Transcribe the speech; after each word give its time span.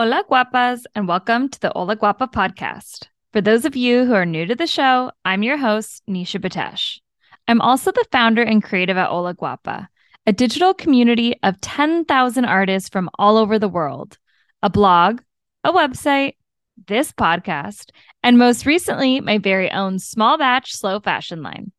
Hola, 0.00 0.24
guapas, 0.30 0.84
and 0.94 1.06
welcome 1.06 1.50
to 1.50 1.60
the 1.60 1.72
Hola 1.76 1.94
Guapa 1.94 2.32
podcast. 2.32 3.08
For 3.34 3.42
those 3.42 3.66
of 3.66 3.76
you 3.76 4.06
who 4.06 4.14
are 4.14 4.24
new 4.24 4.46
to 4.46 4.54
the 4.54 4.66
show, 4.66 5.12
I'm 5.26 5.42
your 5.42 5.58
host, 5.58 6.02
Nisha 6.08 6.40
Batesh. 6.40 7.00
I'm 7.46 7.60
also 7.60 7.92
the 7.92 8.06
founder 8.10 8.40
and 8.42 8.64
creative 8.64 8.96
at 8.96 9.10
Hola 9.10 9.34
Guapa, 9.34 9.88
a 10.24 10.32
digital 10.32 10.72
community 10.72 11.34
of 11.42 11.60
10,000 11.60 12.44
artists 12.46 12.88
from 12.88 13.10
all 13.18 13.36
over 13.36 13.58
the 13.58 13.68
world, 13.68 14.16
a 14.62 14.70
blog, 14.70 15.20
a 15.64 15.70
website, 15.70 16.36
this 16.86 17.12
podcast, 17.12 17.90
and 18.22 18.38
most 18.38 18.64
recently, 18.64 19.20
my 19.20 19.36
very 19.36 19.70
own 19.70 19.98
small 19.98 20.38
batch 20.38 20.72
slow 20.72 20.98
fashion 21.00 21.42
line. 21.42 21.72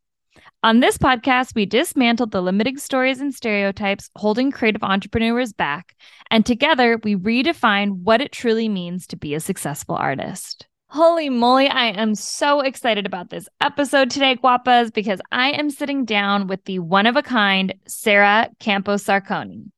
On 0.63 0.79
this 0.79 0.95
podcast, 0.95 1.55
we 1.55 1.65
dismantled 1.65 2.29
the 2.29 2.39
limiting 2.39 2.77
stories 2.77 3.19
and 3.19 3.33
stereotypes 3.33 4.11
holding 4.15 4.51
creative 4.51 4.83
entrepreneurs 4.83 5.53
back, 5.53 5.95
and 6.29 6.45
together 6.45 6.99
we 7.03 7.15
redefine 7.15 8.03
what 8.03 8.21
it 8.21 8.31
truly 8.31 8.69
means 8.69 9.07
to 9.07 9.17
be 9.17 9.33
a 9.33 9.39
successful 9.39 9.95
artist. 9.95 10.67
Holy 10.89 11.29
moly, 11.29 11.67
I 11.67 11.85
am 11.85 12.13
so 12.13 12.61
excited 12.61 13.07
about 13.07 13.31
this 13.31 13.47
episode 13.59 14.11
today, 14.11 14.35
Guapas, 14.35 14.93
because 14.93 15.19
I 15.31 15.49
am 15.49 15.71
sitting 15.71 16.05
down 16.05 16.45
with 16.45 16.63
the 16.65 16.77
one 16.77 17.07
of 17.07 17.15
a 17.15 17.23
kind 17.23 17.73
Sarah 17.87 18.47
Campos 18.59 19.03
Sarconi. 19.03 19.71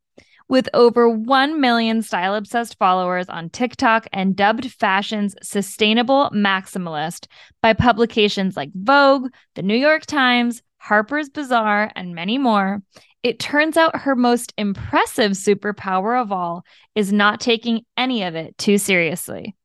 With 0.50 0.68
over 0.74 1.10
1 1.10 1.62
million 1.62 2.02
style 2.02 2.36
obsessed 2.36 2.78
followers 2.78 3.30
on 3.30 3.50
TikTok 3.50 4.08
and 4.12 4.36
dubbed 4.36 4.70
fashion's 4.70 5.34
sustainable 5.42 6.30
maximalist 6.32 7.28
by 7.62 7.72
publications 7.72 8.58
like 8.58 8.70
Vogue, 8.76 9.30
The 9.56 9.62
New 9.62 9.78
York 9.78 10.06
Times, 10.06 10.62
Harper's 10.84 11.30
Bazaar, 11.30 11.90
and 11.96 12.14
many 12.14 12.38
more, 12.38 12.84
it 13.24 13.40
turns 13.40 13.78
out 13.78 14.02
her 14.02 14.18
most 14.18 14.54
impressive 14.58 15.32
superpower 15.32 16.22
of 16.22 16.34
all 16.34 16.66
is 16.94 17.14
not 17.14 17.40
taking 17.40 17.86
any 17.96 18.24
of 18.24 18.36
it 18.36 18.58
too 18.58 18.78
seriously. 18.78 19.56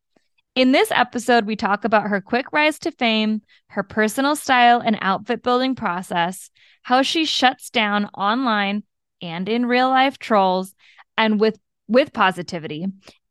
In 0.54 0.70
this 0.70 0.92
episode, 0.92 1.44
we 1.44 1.56
talk 1.56 1.84
about 1.84 2.04
her 2.04 2.20
quick 2.20 2.52
rise 2.52 2.78
to 2.80 2.92
fame, 2.92 3.42
her 3.70 3.82
personal 3.82 4.36
style 4.36 4.80
and 4.80 4.96
outfit 5.00 5.42
building 5.42 5.74
process, 5.74 6.50
how 6.82 7.02
she 7.02 7.24
shuts 7.24 7.70
down 7.70 8.06
online 8.14 8.84
and 9.20 9.48
in 9.48 9.66
real 9.66 9.88
life 9.88 10.18
trolls, 10.18 10.72
and 11.16 11.40
with 11.40 11.58
with 11.88 12.12
positivity, 12.12 12.86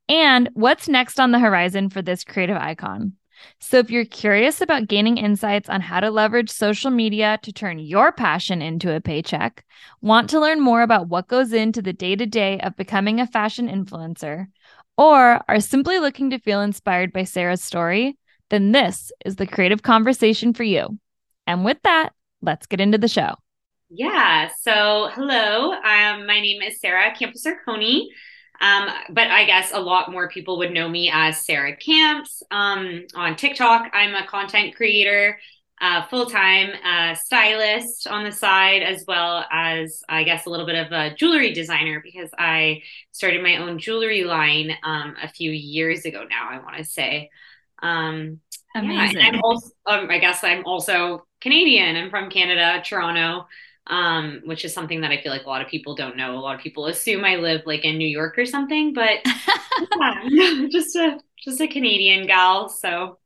and 0.10 0.50
what's 0.54 0.90
next 0.90 1.20
on 1.20 1.32
the 1.32 1.40
horizon 1.40 1.90
for 1.90 2.02
this 2.02 2.24
creative 2.24 2.58
icon. 2.58 3.17
So, 3.60 3.78
if 3.78 3.90
you're 3.90 4.06
curious 4.06 4.62
about 4.62 4.88
gaining 4.88 5.18
insights 5.18 5.70
on 5.70 5.82
how 5.82 6.00
to 6.00 6.12
leverage 6.12 6.50
social 6.50 6.92
media 6.92 7.40
to 7.44 7.52
turn 7.52 7.80
your 7.80 8.12
passion 8.12 8.62
into 8.62 8.96
a 8.96 9.02
paycheck, 9.02 9.66
want 10.02 10.30
to 10.32 10.40
learn 10.40 10.62
more 10.62 10.82
about 10.82 11.08
what 11.08 11.28
goes 11.28 11.54
into 11.54 11.82
the 11.82 11.94
day 11.94 12.16
to 12.16 12.26
day 12.26 12.60
of 12.60 12.76
becoming 12.76 13.20
a 13.20 13.28
fashion 13.28 13.68
influencer, 13.68 14.48
or 14.98 15.42
are 15.48 15.60
simply 15.60 16.00
looking 16.00 16.30
to 16.32 16.40
feel 16.40 16.62
inspired 16.62 17.14
by 17.14 17.24
Sara's 17.24 17.64
story, 17.64 18.18
then 18.50 18.72
this 18.72 19.12
is 19.26 19.36
the 19.36 19.48
creative 19.48 19.84
conversation 19.84 20.54
for 20.54 20.64
you. 20.64 20.98
And 21.46 21.64
with 21.64 21.78
that, 21.84 22.14
let's 22.42 22.66
get 22.66 22.82
into 22.82 22.98
the 22.98 23.08
show. 23.08 23.36
Yeah. 23.90 24.50
So, 24.62 25.10
hello. 25.14 25.72
Um, 25.72 26.26
my 26.26 26.42
name 26.42 26.62
is 26.62 26.80
Sara 26.80 27.14
Camposarcone. 27.16 28.08
Um, 28.60 28.90
but 29.10 29.28
I 29.28 29.46
guess 29.46 29.72
a 29.74 29.80
lot 29.80 30.12
more 30.12 30.30
people 30.30 30.58
would 30.60 30.72
know 30.72 30.90
me 30.90 31.12
as 31.14 31.44
Sarah 31.46 31.76
Camps 31.76 32.42
um, 32.52 33.06
on 33.16 33.36
TikTok. 33.36 33.92
I'm 33.94 34.16
a 34.16 34.26
content 34.26 34.76
creator, 34.76 35.40
uh, 35.80 36.06
full 36.08 36.26
time 36.26 36.72
uh, 36.84 37.14
stylist 37.14 38.08
on 38.08 38.24
the 38.24 38.32
side, 38.32 38.82
as 38.82 39.06
well 39.08 39.46
as 39.52 40.04
I 40.10 40.24
guess 40.24 40.46
a 40.46 40.50
little 40.50 40.66
bit 40.66 40.76
of 40.76 40.92
a 40.92 41.14
jewelry 41.16 41.54
designer 41.54 42.02
because 42.04 42.32
I 42.38 42.82
started 43.12 43.44
my 43.44 43.58
own 43.58 43.78
jewelry 43.78 44.24
line 44.24 44.72
um, 44.84 45.16
a 45.22 45.28
few 45.28 45.52
years 45.52 46.06
ago 46.06 46.26
now. 46.30 46.48
I 46.50 46.60
want 46.60 46.78
to 46.78 46.84
say. 46.84 47.30
Um, 47.82 48.40
Amazing. 48.76 49.18
Yeah, 49.18 49.28
I'm 49.28 49.42
also, 49.44 49.72
um, 49.86 50.10
I 50.10 50.20
guess 50.20 50.44
I'm 50.44 50.66
also 50.66 51.26
Canadian. 51.42 51.96
I'm 51.96 52.10
from 52.10 52.30
Canada, 52.30 52.82
Toronto 52.84 53.48
um, 53.90 54.42
which 54.46 54.66
is 54.66 54.74
something 54.74 55.02
that 55.02 55.12
I 55.12 55.22
feel 55.22 55.32
like 55.32 55.46
a 55.46 55.50
lot 55.50 55.62
of 55.62 55.68
people 55.68 55.96
don't 55.96 56.18
know. 56.18 56.38
A 56.38 56.40
lot 56.40 56.56
of 56.56 56.62
people 56.62 56.88
assume 56.88 57.24
I 57.26 57.36
live 57.36 57.62
like 57.66 57.86
in 57.86 57.98
New 57.98 58.08
York 58.08 58.38
or 58.38 58.46
something, 58.46 58.94
but 58.94 59.20
yeah, 60.28 60.68
just 60.72 60.96
a 60.96 61.20
just 61.44 61.62
a 61.62 61.68
Canadian 61.68 62.28
gal. 62.28 62.70
So 62.70 63.20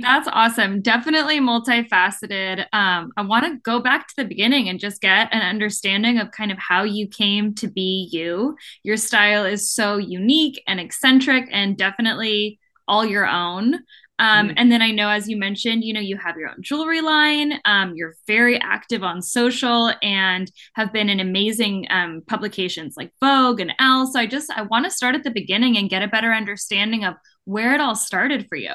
that's 0.00 0.28
awesome. 0.30 0.80
Definitely 0.80 1.40
multifaceted. 1.40 2.64
Um, 2.72 3.12
I 3.16 3.22
want 3.22 3.44
to 3.44 3.56
go 3.62 3.80
back 3.80 4.08
to 4.08 4.14
the 4.16 4.24
beginning 4.24 4.68
and 4.68 4.80
just 4.80 5.00
get 5.00 5.28
an 5.32 5.42
understanding 5.42 6.18
of 6.18 6.30
kind 6.30 6.52
of 6.52 6.58
how 6.58 6.84
you 6.84 7.06
came 7.06 7.54
to 7.56 7.68
be 7.68 8.08
you. 8.10 8.56
Your 8.82 8.96
style 8.96 9.44
is 9.44 9.70
so 9.70 9.96
unique 9.96 10.62
and 10.66 10.80
eccentric 10.80 11.48
and 11.50 11.76
definitely 11.76 12.58
all 12.86 13.04
your 13.04 13.26
own. 13.26 13.80
Um, 14.18 14.48
mm-hmm. 14.48 14.54
And 14.56 14.70
then 14.70 14.80
I 14.80 14.90
know, 14.90 15.08
as 15.08 15.28
you 15.28 15.36
mentioned, 15.36 15.82
you 15.82 15.92
know, 15.92 16.00
you 16.00 16.16
have 16.16 16.36
your 16.36 16.48
own 16.48 16.62
jewelry 16.62 17.00
line. 17.00 17.54
Um, 17.64 17.94
you're 17.96 18.14
very 18.26 18.60
active 18.60 19.02
on 19.02 19.20
social 19.22 19.92
and 20.02 20.50
have 20.74 20.92
been 20.92 21.08
in 21.08 21.20
amazing 21.20 21.86
um, 21.90 22.22
publications 22.26 22.94
like 22.96 23.12
Vogue 23.20 23.60
and 23.60 23.72
Elle. 23.78 24.06
So 24.06 24.20
I 24.20 24.26
just 24.26 24.50
I 24.50 24.62
want 24.62 24.84
to 24.84 24.90
start 24.90 25.14
at 25.14 25.24
the 25.24 25.30
beginning 25.30 25.76
and 25.76 25.90
get 25.90 26.02
a 26.02 26.08
better 26.08 26.32
understanding 26.32 27.04
of 27.04 27.14
where 27.44 27.74
it 27.74 27.80
all 27.80 27.96
started 27.96 28.46
for 28.48 28.56
you. 28.56 28.74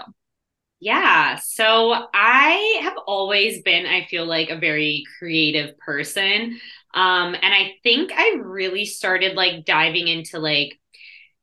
Yeah. 0.81 1.35
So 1.35 2.07
I 2.13 2.79
have 2.83 2.95
always 3.05 3.61
been, 3.63 3.85
I 3.85 4.05
feel 4.05 4.25
like, 4.25 4.49
a 4.49 4.57
very 4.57 5.03
creative 5.17 5.78
person. 5.78 6.57
Um, 6.94 7.35
and 7.35 7.53
I 7.53 7.73
think 7.83 8.11
I 8.16 8.38
really 8.41 8.85
started 8.85 9.35
like 9.35 9.66
diving 9.66 10.07
into 10.07 10.39
like, 10.39 10.79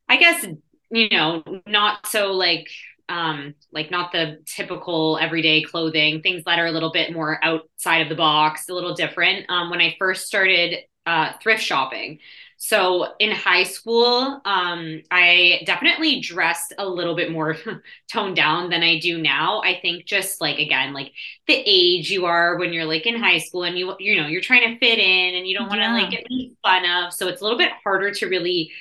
I 0.08 0.16
guess, 0.16 0.46
you 0.90 1.08
know, 1.10 1.42
not 1.66 2.06
so 2.06 2.32
like 2.32 2.68
um, 3.08 3.54
like 3.72 3.90
not 3.90 4.12
the 4.12 4.38
typical 4.46 5.18
everyday 5.18 5.62
clothing, 5.62 6.22
things 6.22 6.44
that 6.44 6.58
are 6.58 6.66
a 6.66 6.72
little 6.72 6.92
bit 6.92 7.12
more 7.12 7.38
outside 7.42 8.02
of 8.02 8.08
the 8.08 8.14
box, 8.14 8.68
a 8.68 8.74
little 8.74 8.94
different. 8.94 9.48
Um, 9.48 9.70
when 9.70 9.80
I 9.80 9.96
first 9.98 10.26
started 10.26 10.78
uh, 11.06 11.32
thrift 11.40 11.62
shopping. 11.62 12.18
So 12.58 13.08
in 13.18 13.30
high 13.32 13.64
school, 13.64 14.40
um, 14.44 15.02
I 15.10 15.62
definitely 15.66 16.20
dressed 16.20 16.72
a 16.78 16.88
little 16.88 17.14
bit 17.14 17.30
more 17.30 17.56
toned 18.10 18.34
down 18.34 18.70
than 18.70 18.82
I 18.82 18.98
do 18.98 19.20
now. 19.20 19.60
I 19.62 19.78
think 19.80 20.06
just 20.06 20.40
like 20.40 20.58
again, 20.58 20.94
like 20.94 21.12
the 21.46 21.62
age 21.64 22.10
you 22.10 22.24
are 22.24 22.56
when 22.56 22.72
you're 22.72 22.86
like 22.86 23.06
in 23.06 23.22
high 23.22 23.38
school 23.38 23.64
and 23.64 23.78
you 23.78 23.94
you 24.00 24.20
know 24.20 24.26
you're 24.26 24.40
trying 24.40 24.72
to 24.72 24.78
fit 24.78 24.98
in 24.98 25.34
and 25.34 25.46
you 25.46 25.56
don't 25.56 25.68
want 25.68 25.80
to 25.80 25.86
yeah. 25.86 25.92
like 25.92 26.10
get 26.10 26.24
made 26.30 26.56
fun 26.62 26.84
of. 26.86 27.12
So 27.12 27.28
it's 27.28 27.40
a 27.40 27.44
little 27.44 27.58
bit 27.58 27.72
harder 27.84 28.10
to 28.12 28.26
really 28.26 28.72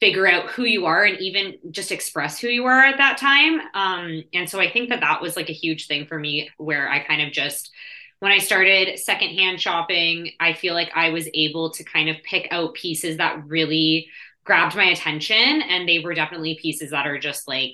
figure 0.00 0.28
out 0.28 0.50
who 0.50 0.64
you 0.64 0.86
are 0.86 1.04
and 1.04 1.18
even 1.18 1.58
just 1.70 1.90
express 1.90 2.38
who 2.38 2.48
you 2.48 2.66
are 2.66 2.84
at 2.84 2.98
that 2.98 3.18
time. 3.18 3.60
Um, 3.74 4.22
and 4.32 4.48
so 4.48 4.60
I 4.60 4.70
think 4.70 4.90
that 4.90 5.00
that 5.00 5.20
was 5.20 5.36
like 5.36 5.48
a 5.50 5.54
huge 5.54 5.86
thing 5.88 6.06
for 6.06 6.18
me 6.18 6.50
where 6.56 6.88
I 6.88 7.00
kind 7.00 7.22
of 7.22 7.32
just, 7.32 7.72
when 8.20 8.30
I 8.30 8.38
started 8.38 8.98
secondhand 8.98 9.60
shopping, 9.60 10.32
I 10.38 10.52
feel 10.52 10.74
like 10.74 10.90
I 10.94 11.10
was 11.10 11.28
able 11.34 11.70
to 11.70 11.84
kind 11.84 12.08
of 12.08 12.16
pick 12.22 12.48
out 12.50 12.74
pieces 12.74 13.16
that 13.16 13.44
really 13.46 14.08
grabbed 14.44 14.76
my 14.76 14.84
attention. 14.84 15.36
And 15.36 15.88
they 15.88 15.98
were 15.98 16.14
definitely 16.14 16.58
pieces 16.60 16.90
that 16.90 17.06
are 17.06 17.18
just 17.18 17.48
like 17.48 17.72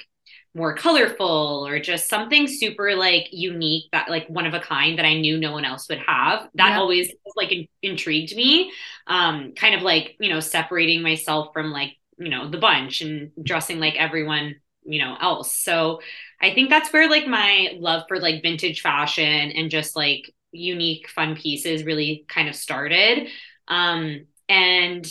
more 0.54 0.74
colorful 0.74 1.66
or 1.66 1.80
just 1.80 2.08
something 2.08 2.46
super 2.46 2.94
like 2.94 3.26
unique 3.32 3.84
that 3.92 4.08
like 4.08 4.26
one 4.28 4.46
of 4.46 4.54
a 4.54 4.60
kind 4.60 4.98
that 4.98 5.04
I 5.04 5.18
knew 5.18 5.36
no 5.36 5.52
one 5.52 5.64
else 5.64 5.88
would 5.88 5.98
have. 5.98 6.48
That 6.54 6.70
yeah. 6.70 6.78
always 6.78 7.10
like 7.36 7.52
in- 7.52 7.68
intrigued 7.82 8.36
me. 8.36 8.72
Um, 9.06 9.52
kind 9.56 9.74
of 9.74 9.82
like, 9.82 10.16
you 10.20 10.30
know, 10.30 10.40
separating 10.40 11.02
myself 11.02 11.48
from 11.52 11.70
like 11.72 11.96
you 12.18 12.28
know 12.28 12.50
the 12.50 12.58
bunch 12.58 13.00
and 13.00 13.30
dressing 13.42 13.78
like 13.80 13.96
everyone 13.96 14.56
you 14.84 15.00
know 15.02 15.16
else. 15.20 15.54
So 15.54 16.00
i 16.40 16.52
think 16.52 16.68
that's 16.68 16.92
where 16.92 17.08
like 17.08 17.26
my 17.26 17.76
love 17.78 18.04
for 18.08 18.18
like 18.18 18.42
vintage 18.42 18.80
fashion 18.80 19.24
and 19.24 19.70
just 19.70 19.96
like 19.96 20.34
unique 20.52 21.08
fun 21.08 21.36
pieces 21.36 21.84
really 21.84 22.24
kind 22.28 22.48
of 22.48 22.54
started. 22.54 23.28
Um 23.68 24.26
and 24.48 25.06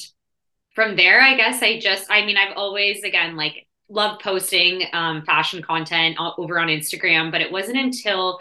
from 0.76 0.96
there 0.96 1.22
i 1.22 1.36
guess 1.36 1.62
i 1.62 1.80
just 1.80 2.10
i 2.10 2.26
mean 2.26 2.38
i've 2.38 2.56
always 2.56 3.04
again 3.04 3.36
like 3.36 3.68
loved 3.90 4.22
posting 4.22 4.84
um, 4.94 5.24
fashion 5.24 5.62
content 5.62 6.18
over 6.38 6.60
on 6.60 6.68
instagram 6.68 7.32
but 7.32 7.42
it 7.42 7.52
wasn't 7.52 7.78
until 7.78 8.40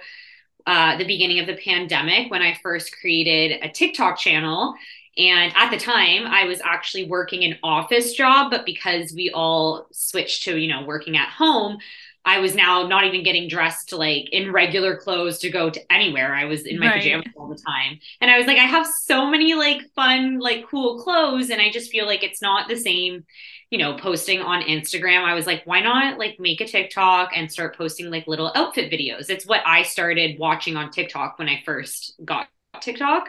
uh, 0.64 0.96
the 0.96 1.04
beginning 1.04 1.40
of 1.40 1.46
the 1.46 1.56
pandemic 1.56 2.30
when 2.30 2.42
i 2.42 2.56
first 2.62 2.94
created 3.00 3.58
a 3.62 3.68
tiktok 3.68 4.16
channel 4.18 4.74
and 5.18 5.52
at 5.54 5.70
the 5.70 5.78
time, 5.78 6.26
I 6.26 6.44
was 6.44 6.60
actually 6.62 7.04
working 7.04 7.44
an 7.44 7.58
office 7.62 8.14
job, 8.14 8.50
but 8.50 8.64
because 8.64 9.12
we 9.12 9.30
all 9.30 9.86
switched 9.92 10.44
to, 10.44 10.56
you 10.56 10.68
know, 10.68 10.84
working 10.84 11.16
at 11.16 11.28
home, 11.28 11.78
I 12.24 12.38
was 12.38 12.54
now 12.54 12.86
not 12.86 13.04
even 13.04 13.24
getting 13.24 13.48
dressed 13.48 13.92
like 13.92 14.30
in 14.30 14.52
regular 14.52 14.96
clothes 14.96 15.38
to 15.40 15.50
go 15.50 15.70
to 15.70 15.92
anywhere. 15.92 16.34
I 16.34 16.44
was 16.44 16.64
in 16.64 16.78
my 16.78 16.86
right. 16.86 17.02
pajamas 17.02 17.26
all 17.36 17.48
the 17.48 17.56
time. 17.56 17.98
And 18.20 18.30
I 18.30 18.38
was 18.38 18.46
like, 18.46 18.58
I 18.58 18.64
have 18.64 18.86
so 18.86 19.26
many 19.26 19.54
like 19.54 19.82
fun, 19.94 20.38
like 20.38 20.68
cool 20.68 21.02
clothes. 21.02 21.50
And 21.50 21.60
I 21.60 21.70
just 21.70 21.90
feel 21.90 22.06
like 22.06 22.22
it's 22.22 22.40
not 22.40 22.68
the 22.68 22.76
same, 22.76 23.24
you 23.70 23.78
know, 23.78 23.96
posting 23.96 24.40
on 24.40 24.62
Instagram. 24.62 25.24
I 25.24 25.34
was 25.34 25.46
like, 25.46 25.62
why 25.64 25.80
not 25.80 26.16
like 26.16 26.38
make 26.38 26.60
a 26.60 26.66
TikTok 26.66 27.36
and 27.36 27.50
start 27.50 27.76
posting 27.76 28.08
like 28.08 28.28
little 28.28 28.52
outfit 28.54 28.90
videos? 28.90 29.28
It's 29.28 29.44
what 29.44 29.62
I 29.66 29.82
started 29.82 30.38
watching 30.38 30.76
on 30.76 30.90
TikTok 30.90 31.38
when 31.40 31.48
I 31.48 31.60
first 31.66 32.14
got 32.24 32.46
TikTok 32.82 33.28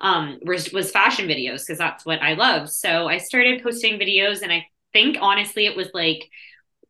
um, 0.00 0.38
was, 0.42 0.72
was 0.72 0.90
fashion 0.90 1.28
videos 1.28 1.60
because 1.60 1.78
that's 1.78 2.06
what 2.06 2.22
I 2.22 2.34
love. 2.34 2.70
So 2.70 3.08
I 3.08 3.18
started 3.18 3.62
posting 3.62 3.98
videos, 3.98 4.42
and 4.42 4.52
I 4.52 4.66
think 4.92 5.18
honestly, 5.20 5.66
it 5.66 5.76
was 5.76 5.90
like 5.94 6.28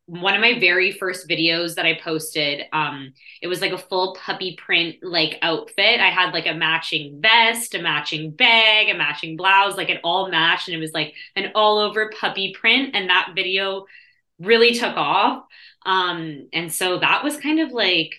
one 0.06 0.34
of 0.34 0.40
my 0.40 0.58
very 0.58 0.90
first 0.92 1.28
videos 1.28 1.76
that 1.76 1.86
I 1.86 1.98
posted, 2.02 2.64
um, 2.72 3.14
it 3.40 3.46
was 3.46 3.60
like 3.60 3.72
a 3.72 3.78
full 3.78 4.14
puppy 4.14 4.56
print 4.56 4.96
like 5.00 5.38
outfit. 5.42 6.00
I 6.00 6.10
had 6.10 6.34
like 6.34 6.46
a 6.46 6.54
matching 6.54 7.20
vest, 7.22 7.74
a 7.74 7.80
matching 7.80 8.32
bag, 8.32 8.88
a 8.88 8.98
matching 8.98 9.36
blouse, 9.36 9.76
like 9.76 9.90
it 9.90 10.00
all 10.02 10.28
matched, 10.28 10.68
and 10.68 10.76
it 10.76 10.80
was 10.80 10.92
like 10.92 11.14
an 11.36 11.52
all 11.54 11.78
over 11.78 12.10
puppy 12.18 12.52
print. 12.52 12.90
And 12.94 13.08
that 13.08 13.32
video 13.34 13.86
really 14.38 14.74
took 14.74 14.96
off. 14.96 15.44
Um, 15.86 16.48
and 16.52 16.72
so 16.72 16.98
that 16.98 17.22
was 17.24 17.36
kind 17.38 17.60
of 17.60 17.70
like 17.70 18.14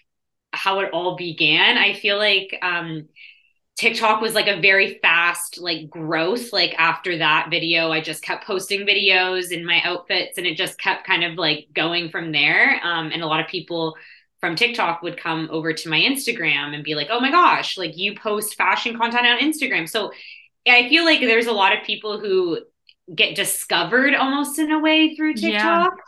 how 0.51 0.79
it 0.79 0.91
all 0.93 1.15
began. 1.15 1.77
I 1.77 1.93
feel 1.93 2.17
like 2.17 2.57
um 2.61 3.07
TikTok 3.75 4.21
was 4.21 4.35
like 4.35 4.47
a 4.47 4.61
very 4.61 4.99
fast 5.01 5.59
like 5.59 5.89
growth. 5.89 6.53
Like 6.53 6.75
after 6.77 7.17
that 7.17 7.47
video, 7.49 7.91
I 7.91 8.01
just 8.01 8.21
kept 8.21 8.45
posting 8.45 8.81
videos 8.81 9.51
in 9.51 9.65
my 9.65 9.81
outfits 9.83 10.37
and 10.37 10.45
it 10.45 10.57
just 10.57 10.79
kept 10.79 11.07
kind 11.07 11.23
of 11.23 11.35
like 11.35 11.67
going 11.73 12.09
from 12.09 12.31
there. 12.31 12.79
Um, 12.83 13.11
and 13.11 13.23
a 13.23 13.27
lot 13.27 13.39
of 13.39 13.47
people 13.47 13.95
from 14.39 14.55
TikTok 14.55 15.01
would 15.01 15.17
come 15.17 15.47
over 15.51 15.73
to 15.73 15.89
my 15.89 15.99
Instagram 15.99 16.75
and 16.75 16.83
be 16.83 16.95
like, 16.95 17.07
oh 17.09 17.19
my 17.19 17.31
gosh, 17.31 17.77
like 17.77 17.97
you 17.97 18.15
post 18.15 18.55
fashion 18.55 18.97
content 18.97 19.25
on 19.25 19.39
Instagram. 19.39 19.89
So 19.89 20.11
I 20.67 20.87
feel 20.89 21.03
like 21.03 21.21
there's 21.21 21.47
a 21.47 21.51
lot 21.51 21.75
of 21.75 21.83
people 21.83 22.19
who 22.19 22.59
get 23.13 23.35
discovered 23.35 24.13
almost 24.13 24.59
in 24.59 24.71
a 24.71 24.79
way 24.79 25.15
through 25.15 25.33
TikTok. 25.33 25.93
Yeah. 25.93 26.03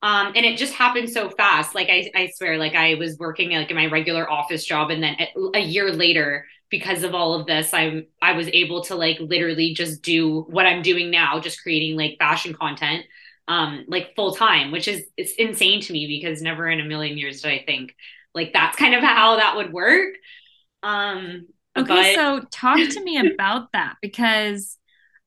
Um, 0.00 0.32
and 0.36 0.46
it 0.46 0.56
just 0.56 0.74
happened 0.74 1.10
so 1.10 1.30
fast. 1.30 1.74
Like 1.74 1.88
I, 1.90 2.10
I 2.14 2.30
swear, 2.34 2.56
like 2.56 2.74
I 2.74 2.94
was 2.94 3.18
working 3.18 3.50
like 3.50 3.70
in 3.70 3.76
my 3.76 3.86
regular 3.86 4.30
office 4.30 4.64
job, 4.64 4.90
and 4.90 5.02
then 5.02 5.16
a 5.54 5.60
year 5.60 5.92
later, 5.92 6.46
because 6.70 7.02
of 7.02 7.14
all 7.14 7.34
of 7.34 7.46
this 7.46 7.72
i'm 7.74 8.06
i 8.22 8.32
was 8.32 8.48
able 8.48 8.82
to 8.84 8.94
like 8.94 9.18
literally 9.20 9.74
just 9.74 10.02
do 10.02 10.42
what 10.42 10.66
i'm 10.66 10.82
doing 10.82 11.10
now 11.10 11.40
just 11.40 11.62
creating 11.62 11.96
like 11.96 12.16
fashion 12.18 12.54
content 12.54 13.04
um 13.48 13.84
like 13.88 14.14
full 14.16 14.34
time 14.34 14.70
which 14.70 14.88
is 14.88 15.04
it's 15.16 15.32
insane 15.38 15.80
to 15.80 15.92
me 15.92 16.06
because 16.06 16.42
never 16.42 16.68
in 16.68 16.80
a 16.80 16.84
million 16.84 17.18
years 17.18 17.42
did 17.42 17.52
i 17.52 17.62
think 17.64 17.94
like 18.34 18.52
that's 18.52 18.76
kind 18.76 18.94
of 18.94 19.02
how 19.02 19.36
that 19.36 19.56
would 19.56 19.72
work. 19.72 20.14
Um 20.82 21.48
okay 21.76 21.86
but- 21.88 22.14
so 22.14 22.40
talk 22.50 22.78
to 22.78 23.02
me 23.04 23.18
about 23.34 23.72
that 23.72 23.96
because 24.02 24.77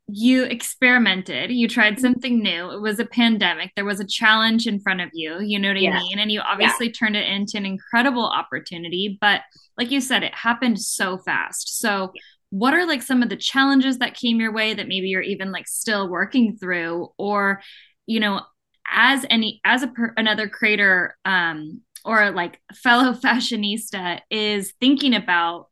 you 0.08 0.44
experimented 0.44 1.52
you 1.52 1.68
tried 1.68 1.94
mm-hmm. 1.94 2.02
something 2.02 2.44
new 2.44 2.70
it 2.72 2.82
was 2.82 3.00
a 3.00 3.06
pandemic 3.06 3.72
there 3.76 3.86
was 3.86 4.00
a 4.00 4.08
challenge 4.08 4.68
in 4.68 4.80
front 4.80 5.00
of 5.00 5.10
you 5.14 5.40
you 5.42 5.58
know 5.58 5.70
what 5.70 5.78
i 5.78 6.00
mean? 6.00 6.20
And 6.20 6.32
you 6.32 6.42
obviously 6.42 6.88
yeah. 6.88 6.94
turned 6.94 7.16
it 7.16 7.28
into 7.28 7.58
an 7.58 7.66
incredible 7.66 8.26
opportunity 8.26 9.18
but 9.22 9.42
like 9.78 9.92
you 9.92 10.00
said 10.00 10.24
it 10.24 10.36
happened 10.36 10.80
so 10.80 11.18
fast. 11.18 11.80
So 11.80 12.14
what 12.50 12.74
are 12.74 12.86
like 12.86 13.02
some 13.02 13.24
of 13.24 13.30
the 13.30 13.36
challenges 13.36 13.98
that 13.98 14.14
came 14.14 14.40
your 14.40 14.54
way 14.54 14.74
that 14.74 14.88
maybe 14.88 15.08
you're 15.08 15.22
even 15.22 15.52
like 15.52 15.68
still 15.68 16.10
working 16.10 16.58
through? 16.58 17.10
Or 17.18 17.62
you 18.06 18.20
know 18.20 18.42
as 18.90 19.26
any 19.30 19.62
as 19.64 19.84
a 19.84 19.88
per, 19.88 20.14
another 20.18 20.48
creator 20.48 21.18
um 21.26 21.82
or 22.04 22.32
like 22.32 22.60
fellow 22.74 23.14
fashionista 23.24 24.20
is 24.30 24.74
thinking 24.80 25.16
about 25.16 25.68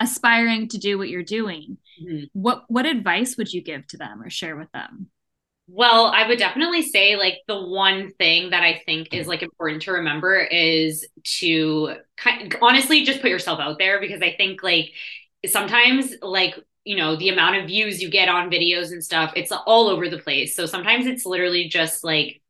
aspiring 0.00 0.68
to 0.68 0.78
do 0.78 0.98
what 0.98 1.08
you're 1.08 1.22
doing 1.22 1.78
mm-hmm. 2.02 2.24
what 2.32 2.64
what 2.68 2.86
advice 2.86 3.36
would 3.36 3.52
you 3.52 3.62
give 3.62 3.86
to 3.88 3.96
them 3.96 4.22
or 4.22 4.30
share 4.30 4.56
with 4.56 4.70
them 4.72 5.08
well, 5.66 6.06
I 6.06 6.28
would 6.28 6.38
definitely 6.38 6.82
say 6.82 7.16
like 7.16 7.38
the 7.48 7.58
one 7.58 8.12
thing 8.18 8.50
that 8.50 8.62
I 8.62 8.82
think 8.84 9.14
is 9.14 9.26
like 9.26 9.42
important 9.42 9.82
to 9.82 9.92
remember 9.92 10.38
is 10.38 11.06
to 11.38 11.96
kind 12.18 12.54
honestly 12.60 13.04
just 13.04 13.22
put 13.22 13.30
yourself 13.30 13.60
out 13.60 13.78
there 13.78 13.98
because 13.98 14.20
I 14.20 14.34
think 14.36 14.62
like 14.62 14.92
sometimes 15.46 16.14
like 16.20 16.58
you 16.84 16.96
know 16.96 17.16
the 17.16 17.30
amount 17.30 17.56
of 17.56 17.66
views 17.66 18.02
you 18.02 18.10
get 18.10 18.28
on 18.28 18.50
videos 18.50 18.92
and 18.92 19.02
stuff 19.02 19.32
it's 19.36 19.52
all 19.52 19.88
over 19.88 20.10
the 20.10 20.18
place. 20.18 20.54
So 20.54 20.66
sometimes 20.66 21.06
it's 21.06 21.24
literally 21.24 21.68
just 21.68 22.04
like 22.04 22.42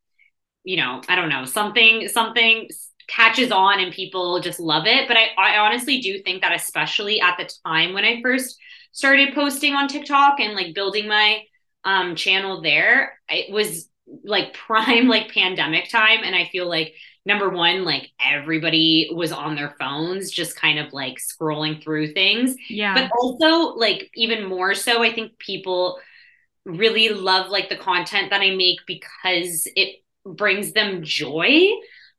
you 0.65 0.77
know, 0.77 1.01
I 1.07 1.15
don't 1.15 1.29
know, 1.29 1.45
something 1.45 2.09
something 2.09 2.67
catches 3.07 3.51
on 3.51 3.79
and 3.79 3.93
people 3.93 4.41
just 4.41 4.59
love 4.59 4.87
it. 4.87 5.07
But 5.07 5.15
I, 5.15 5.27
I 5.37 5.57
honestly 5.59 6.01
do 6.01 6.19
think 6.19 6.41
that, 6.41 6.53
especially 6.53 7.21
at 7.21 7.37
the 7.37 7.49
time 7.65 7.93
when 7.93 8.03
I 8.03 8.21
first 8.21 8.57
started 8.95 9.35
posting 9.35 9.75
on 9.75 9.89
TikTok 9.89 10.39
and 10.39 10.55
like 10.55 10.73
building 10.73 11.05
my 11.05 11.43
um, 11.83 12.15
channel 12.15 12.61
there, 12.61 13.19
it 13.29 13.51
was 13.51 13.89
like 14.23 14.53
prime 14.67 15.09
like 15.09 15.33
pandemic 15.33 15.89
time. 15.89 16.19
And 16.23 16.33
I 16.33 16.45
feel 16.45 16.67
like 16.67 16.93
number 17.25 17.49
one, 17.49 17.83
like 17.83 18.09
everybody 18.25 19.09
was 19.11 19.33
on 19.33 19.55
their 19.55 19.75
phones, 19.77 20.31
just 20.31 20.55
kind 20.55 20.79
of 20.79 20.93
like 20.93 21.17
scrolling 21.17 21.83
through 21.83 22.13
things. 22.13 22.55
Yeah. 22.69 22.93
But 22.93 23.11
also, 23.19 23.75
like, 23.77 24.09
even 24.15 24.45
more 24.45 24.73
so, 24.73 25.03
I 25.03 25.13
think 25.13 25.37
people 25.39 25.99
really 26.63 27.09
love 27.09 27.49
like 27.49 27.67
the 27.67 27.75
content 27.75 28.29
that 28.29 28.41
I 28.41 28.55
make 28.55 28.79
because 28.87 29.67
it 29.75 30.03
brings 30.25 30.71
them 30.71 31.03
joy. 31.03 31.67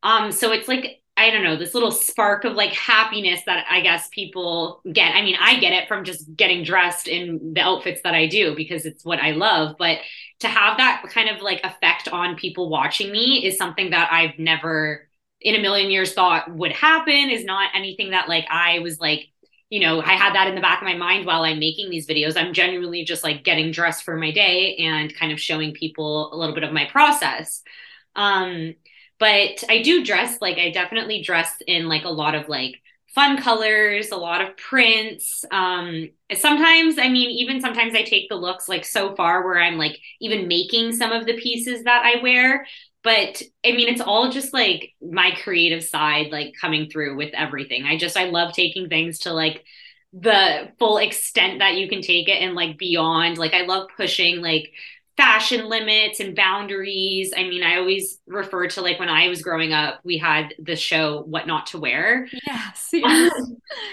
Um, 0.03 0.31
so 0.31 0.53
it's 0.53 0.69
like 0.69 1.01
I 1.17 1.31
don't 1.31 1.43
know, 1.43 1.57
this 1.57 1.73
little 1.73 1.91
spark 1.91 2.45
of 2.45 2.53
like 2.55 2.73
happiness 2.73 3.41
that 3.47 3.65
I 3.71 3.81
guess 3.81 4.09
people 4.09 4.83
get. 4.93 5.15
I 5.15 5.23
mean, 5.23 5.37
I 5.41 5.59
get 5.59 5.73
it 5.73 5.89
from 5.89 6.05
just 6.05 6.35
getting 6.37 6.63
dressed 6.63 7.09
in 7.09 7.55
the 7.55 7.63
outfits 7.63 8.03
that 8.05 8.15
I 8.15 8.27
do 8.27 8.55
because 8.55 8.85
it's 8.85 9.05
what 9.05 9.19
I 9.19 9.31
love. 9.31 9.77
But 9.79 9.99
to 10.41 10.49
have 10.49 10.77
that 10.77 11.03
kind 11.09 11.31
of 11.31 11.41
like 11.41 11.65
effect 11.65 12.09
on 12.09 12.37
people 12.37 12.69
watching 12.69 13.11
me 13.11 13.45
is 13.47 13.57
something 13.57 13.91
that 13.91 14.13
I've 14.13 14.39
never 14.39 15.09
in 15.41 15.55
a 15.55 15.61
million 15.61 15.91
years 15.91 16.13
thought 16.13 16.51
would 16.55 16.73
happen, 16.73 17.31
is 17.31 17.45
not 17.45 17.71
anything 17.75 18.11
that 18.11 18.29
like 18.29 18.47
I 18.51 18.81
was 18.81 19.01
like, 19.01 19.29
you 19.71 19.81
know, 19.81 20.01
I 20.01 20.13
had 20.15 20.35
that 20.35 20.49
in 20.49 20.55
the 20.55 20.61
back 20.61 20.81
of 20.81 20.87
my 20.87 20.97
mind 20.97 21.27
while 21.27 21.43
I'm 21.43 21.59
making 21.59 21.91
these 21.91 22.07
videos. 22.07 22.37
I'm 22.37 22.53
genuinely 22.53 23.05
just 23.05 23.25
like 23.25 23.43
getting 23.45 23.71
dressed 23.71 24.05
for 24.05 24.17
my 24.17 24.31
day 24.31 24.77
and 24.77 25.15
kind 25.15 25.33
of 25.33 25.41
showing 25.41 25.73
people 25.73 26.33
a 26.33 26.37
little 26.37 26.55
bit 26.55 26.65
of 26.65 26.73
my 26.73 26.85
process. 26.87 27.63
Um, 28.15 28.75
but 29.19 29.65
I 29.69 29.83
do 29.83 30.05
dress 30.05 30.41
like 30.41 30.59
I 30.59 30.71
definitely 30.71 31.23
dress 31.23 31.55
in 31.67 31.89
like 31.89 32.05
a 32.05 32.11
lot 32.11 32.35
of 32.35 32.49
like 32.49 32.77
fun 33.17 33.41
colors, 33.41 34.11
a 34.11 34.17
lot 34.17 34.43
of 34.43 34.57
prints. 34.59 35.43
Um, 35.51 36.11
sometimes, 36.35 36.99
I 36.99 37.09
mean, 37.09 37.31
even 37.31 37.63
sometimes 37.63 37.95
I 37.95 38.03
take 38.03 38.29
the 38.29 38.37
looks 38.37 38.69
like 38.69 38.85
so 38.85 39.15
far 39.17 39.43
where 39.43 39.59
I'm 39.59 39.79
like 39.79 39.99
even 40.21 40.49
making 40.49 40.95
some 40.95 41.13
of 41.13 41.25
the 41.25 41.39
pieces 41.39 41.85
that 41.85 42.05
I 42.05 42.23
wear. 42.23 42.67
But 43.03 43.41
I 43.65 43.73
mean, 43.73 43.89
it's 43.89 44.03
all 44.03 44.31
just 44.31 44.53
like 44.53 44.91
my 45.01 45.31
creative 45.43 45.83
side, 45.83 46.31
like 46.31 46.53
coming 46.61 46.91
through 46.91 47.17
with 47.17 47.33
everything. 47.33 47.85
I 47.85 47.97
just, 47.97 48.19
I 48.19 48.25
love 48.25 48.53
taking 48.53 48.89
things 48.91 49.21
to 49.21 49.33
like 49.33 49.65
the 50.13 50.73
full 50.79 50.99
extent 50.99 51.61
that 51.61 51.77
you 51.77 51.89
can 51.89 52.03
take 52.03 52.29
it 52.29 52.43
and 52.43 52.55
like 52.55 52.77
beyond. 52.77 53.39
Like, 53.39 53.55
I 53.55 53.63
love 53.63 53.89
pushing 53.97 54.43
like 54.43 54.73
fashion 55.17 55.69
limits 55.69 56.21
and 56.21 56.37
boundaries. 56.37 57.33
I 57.35 57.45
mean, 57.45 57.63
I 57.63 57.77
always 57.77 58.21
refer 58.27 58.69
to 58.69 58.83
like 58.83 58.99
when 58.99 59.09
I 59.09 59.29
was 59.29 59.41
growing 59.41 59.73
up, 59.73 60.01
we 60.05 60.19
had 60.19 60.55
the 60.59 60.77
show 60.77 61.23
What 61.23 61.47
Not 61.47 61.67
to 61.69 61.79
Wear. 61.79 62.29
Yes. 62.47 62.91
yes. 62.93 63.33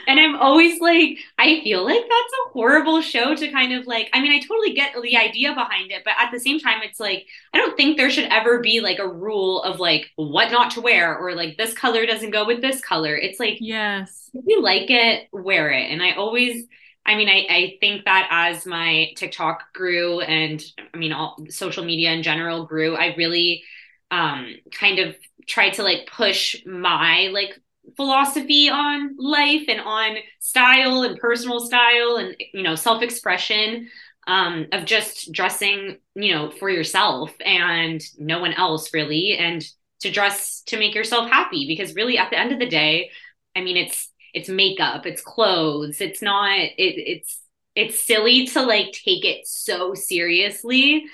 and 0.08 0.20
I'm 0.20 0.36
always 0.36 0.82
like, 0.82 1.18
I 1.38 1.62
feel 1.64 1.86
like 1.86 2.02
that's 2.02 2.34
a 2.46 2.50
horrible 2.52 3.02
show 3.02 3.36
to 3.36 3.52
kind 3.52 3.74
of 3.74 3.88
like, 3.88 4.10
I 4.14 4.20
mean, 4.20 4.34
I 4.34 4.40
totally 4.40 4.74
get 4.74 4.94
the 5.02 5.16
idea 5.16 5.54
behind 5.54 5.92
it, 5.92 6.04
but 6.04 6.14
at 6.20 6.32
the 6.32 6.40
same 6.40 6.60
time, 6.60 6.82
it's 6.84 7.00
like, 7.00 7.26
I 7.54 7.58
don't 7.58 7.78
think 7.78 7.96
there 7.96 8.10
should 8.10 8.30
ever 8.30 8.60
be 8.60 8.82
like 8.82 9.00
a 9.00 9.08
rule 9.08 9.64
of 9.64 9.80
like 9.80 10.12
what 10.18 10.52
not 10.52 10.72
to 10.72 10.82
wear 10.82 11.18
or 11.18 11.36
like 11.36 11.58
this 11.58 11.74
color 11.74 12.06
doesn't 12.06 12.32
go 12.32 12.46
with 12.46 12.62
this 12.62 12.82
color. 12.82 13.16
It's 13.16 13.40
like, 13.40 13.58
yes, 13.62 14.30
if 14.34 14.44
you 14.46 14.62
like 14.62 14.90
it, 14.90 15.30
wear 15.32 15.70
it. 15.70 15.90
And 15.90 16.04
I 16.04 16.12
always, 16.14 16.66
I 17.06 17.16
mean, 17.16 17.28
I, 17.28 17.46
I 17.50 17.78
think 17.80 18.06
that 18.06 18.28
as 18.32 18.66
my 18.66 19.12
TikTok 19.18 19.74
grew 19.74 20.22
and 20.22 20.64
I 20.94 20.98
mean, 20.98 21.12
all 21.12 21.38
social 21.50 21.84
media 21.84 22.12
in 22.12 22.24
general 22.24 22.66
grew, 22.66 22.96
I 22.96 23.14
really 23.16 23.64
um, 24.10 24.56
kind 24.72 25.00
of 25.00 25.16
tried 25.48 25.74
to 25.74 25.84
like 25.84 26.08
push 26.08 26.66
my 26.66 27.30
like 27.34 27.60
philosophy 27.98 28.70
on 28.70 29.16
life 29.18 29.66
and 29.68 29.82
on 29.82 30.16
style 30.40 31.02
and 31.04 31.20
personal 31.20 31.60
style 31.60 32.16
and, 32.16 32.36
you 32.54 32.64
know, 32.64 32.76
self 32.76 33.02
expression 33.02 33.90
um, 34.28 34.68
of 34.72 34.86
just 34.86 35.32
dressing, 35.34 35.98
you 36.16 36.34
know, 36.34 36.52
for 36.52 36.70
yourself 36.70 37.32
and 37.44 38.02
no 38.18 38.40
one 38.40 38.54
else 38.54 38.94
really. 38.94 39.36
And 39.38 39.66
to 40.00 40.12
dress 40.12 40.62
to 40.68 40.78
make 40.78 40.96
yourself 40.96 41.30
happy 41.30 41.66
because 41.68 41.96
really 41.96 42.18
at 42.18 42.30
the 42.30 42.40
end 42.40 42.52
of 42.52 42.60
the 42.60 42.70
day, 42.70 43.10
I 43.56 43.62
mean, 43.62 43.78
it's 43.78 44.10
it's 44.34 44.50
makeup, 44.50 45.06
it's 45.06 45.22
clothes. 45.22 46.02
It's 46.02 46.22
not 46.22 46.58
it, 46.60 46.72
it's 46.78 47.40
it's 47.76 48.06
silly 48.06 48.48
to 48.48 48.62
like 48.62 48.92
take 48.92 49.26
it 49.26 49.48
so 49.48 49.94
seriously. 49.94 51.06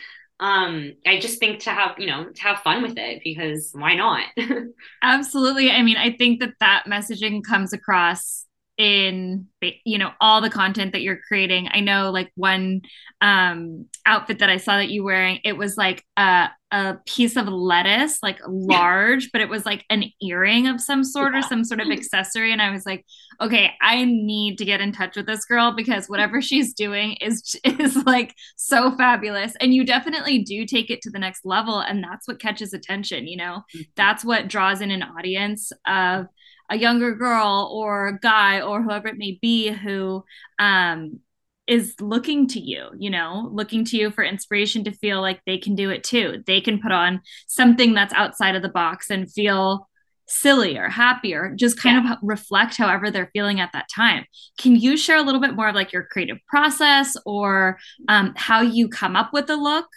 Um, 0.42 0.94
I 1.06 1.20
just 1.20 1.40
think 1.40 1.62
to 1.62 1.70
have, 1.72 2.00
you 2.00 2.08
know, 2.08 2.30
to 2.30 2.42
have 2.44 2.60
fun 2.60 2.82
with 2.82 2.98
it 2.98 3.22
because 3.24 3.72
why 3.74 3.96
not? 3.96 4.24
Absolutely. 5.04 5.70
I 5.70 5.82
mean, 5.82 5.98
I 5.98 6.14
think 6.14 6.40
that 6.40 6.54
that 6.62 6.84
messaging 6.88 7.44
comes 7.44 7.74
across 7.74 8.46
in 8.80 9.46
you 9.84 9.98
know 9.98 10.12
all 10.22 10.40
the 10.40 10.50
content 10.50 10.94
that 10.94 11.02
you're 11.02 11.20
creating. 11.28 11.68
I 11.72 11.82
know 11.82 12.10
like 12.12 12.32
one 12.36 12.82
um 13.22 13.86
outfit 14.06 14.40
that 14.40 14.50
i 14.50 14.56
saw 14.56 14.78
that 14.78 14.90
you 14.90 15.04
wearing 15.04 15.40
it 15.44 15.58
was 15.58 15.76
like 15.76 16.06
a, 16.16 16.48
a 16.72 16.96
piece 17.06 17.36
of 17.36 17.50
lettuce 17.50 18.24
like 18.24 18.40
large 18.48 19.30
but 19.34 19.42
it 19.42 19.50
was 19.50 19.66
like 19.66 19.84
an 19.90 20.06
earring 20.22 20.68
of 20.68 20.80
some 20.80 21.04
sort 21.04 21.34
yeah. 21.34 21.40
or 21.40 21.42
some 21.42 21.66
sort 21.66 21.82
of 21.82 21.90
accessory. 21.92 22.54
And 22.54 22.62
i 22.62 22.72
was 22.72 22.86
like 22.86 23.06
okay 23.42 23.72
i 23.82 24.06
need 24.06 24.58
to 24.58 24.66
get 24.66 24.80
in 24.80 24.94
touch 24.94 25.18
with 25.18 25.26
this 25.26 25.44
girl 25.44 25.74
because 25.76 26.08
whatever 26.08 26.42
she's 26.50 26.74
doing 26.74 27.18
is 27.20 27.60
is 27.66 27.98
like 28.06 28.34
so 28.56 28.96
fabulous. 28.96 29.54
And 29.60 29.74
you 29.74 29.86
definitely 29.86 30.44
do 30.44 30.66
take 30.66 30.90
it 30.90 31.02
to 31.02 31.10
the 31.10 31.20
next 31.20 31.46
level 31.46 31.80
and 31.80 32.02
that's 32.02 32.28
what 32.28 32.40
catches 32.40 32.74
attention 32.74 33.28
you 33.28 33.36
know? 33.36 33.64
Mm-hmm. 33.76 33.82
that's 33.98 34.24
what 34.24 34.48
draws 34.48 34.80
in 34.80 34.92
an 34.92 35.04
audience 35.04 35.72
of 35.86 36.28
a 36.70 36.78
younger 36.78 37.16
girl 37.16 37.70
or 37.74 38.08
a 38.08 38.20
guy 38.20 38.62
or 38.62 38.82
whoever 38.82 39.08
it 39.08 39.18
may 39.18 39.40
be 39.42 39.70
who 39.70 40.24
um, 40.60 41.20
is 41.68 41.96
looking 42.02 42.48
to 42.48 42.60
you, 42.60 42.90
you 42.98 43.10
know, 43.10 43.50
looking 43.52 43.86
to 43.86 43.98
you 43.98 44.12
for 44.12 44.24
inspiration 44.24 44.84
to 44.84 44.92
feel 44.92 45.22
like 45.22 45.42
they 45.46 45.58
can 45.58 45.76
do 45.76 45.90
it 45.90 46.04
too. 46.04 46.44
They 46.48 46.62
can 46.62 46.82
put 46.82 46.92
on 46.92 47.22
something 47.48 47.94
that's 47.94 48.14
outside 48.14 48.56
of 48.56 48.62
the 48.62 48.70
box 48.70 49.10
and 49.10 49.32
feel 49.32 49.88
silly 50.28 50.78
or 50.78 50.90
happy 50.90 51.34
or 51.34 51.54
just 51.56 51.80
kind 51.80 52.06
yeah. 52.06 52.14
of 52.14 52.20
reflect 52.22 52.78
however 52.78 53.10
they're 53.12 53.32
feeling 53.34 53.60
at 53.60 53.72
that 53.74 53.88
time. 53.94 54.26
Can 54.58 54.76
you 54.76 54.96
share 54.96 55.18
a 55.18 55.22
little 55.22 55.42
bit 55.42 55.56
more 55.56 55.68
of 55.68 55.76
like 55.76 55.92
your 55.92 56.04
creative 56.04 56.38
process 56.48 57.16
or 57.26 57.80
um, 58.08 58.34
how 58.36 58.62
you 58.62 58.90
come 58.90 59.16
up 59.16 59.34
with 59.34 59.48
the 59.48 59.58
look? 59.58 59.88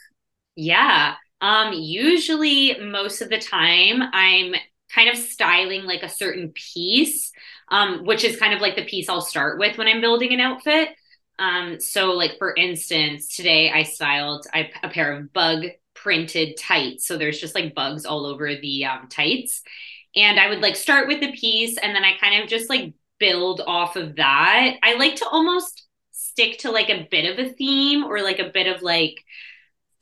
Yeah. 0.56 1.14
Um, 1.40 1.72
usually 1.72 2.78
most 2.80 3.20
of 3.20 3.28
the 3.28 3.38
time 3.38 4.02
I'm 4.12 4.54
kind 4.94 5.08
of 5.08 5.16
styling 5.16 5.84
like 5.84 6.02
a 6.02 6.08
certain 6.08 6.50
piece, 6.50 7.32
um, 7.70 8.04
which 8.04 8.24
is 8.24 8.36
kind 8.36 8.54
of 8.54 8.60
like 8.60 8.76
the 8.76 8.84
piece 8.84 9.08
I'll 9.08 9.20
start 9.20 9.58
with 9.58 9.78
when 9.78 9.88
I'm 9.88 10.00
building 10.00 10.32
an 10.32 10.40
outfit. 10.40 10.90
Um, 11.38 11.80
so, 11.80 12.12
like 12.12 12.38
for 12.38 12.54
instance, 12.54 13.34
today 13.34 13.70
I 13.70 13.84
styled 13.84 14.46
I, 14.52 14.70
a 14.82 14.88
pair 14.88 15.12
of 15.16 15.32
bug 15.32 15.64
printed 15.94 16.56
tights. 16.58 17.06
So 17.06 17.16
there's 17.16 17.40
just 17.40 17.54
like 17.54 17.74
bugs 17.74 18.04
all 18.04 18.26
over 18.26 18.54
the 18.54 18.84
um, 18.84 19.08
tights, 19.08 19.62
and 20.14 20.38
I 20.38 20.48
would 20.48 20.60
like 20.60 20.76
start 20.76 21.08
with 21.08 21.20
the 21.20 21.32
piece, 21.32 21.78
and 21.78 21.94
then 21.94 22.04
I 22.04 22.16
kind 22.20 22.42
of 22.42 22.48
just 22.48 22.68
like 22.68 22.94
build 23.18 23.60
off 23.66 23.96
of 23.96 24.16
that. 24.16 24.74
I 24.82 24.94
like 24.94 25.16
to 25.16 25.28
almost 25.28 25.86
stick 26.10 26.58
to 26.58 26.70
like 26.70 26.88
a 26.90 27.06
bit 27.10 27.30
of 27.30 27.44
a 27.44 27.52
theme 27.52 28.04
or 28.04 28.22
like 28.22 28.38
a 28.38 28.50
bit 28.50 28.66
of 28.66 28.82
like 28.82 29.16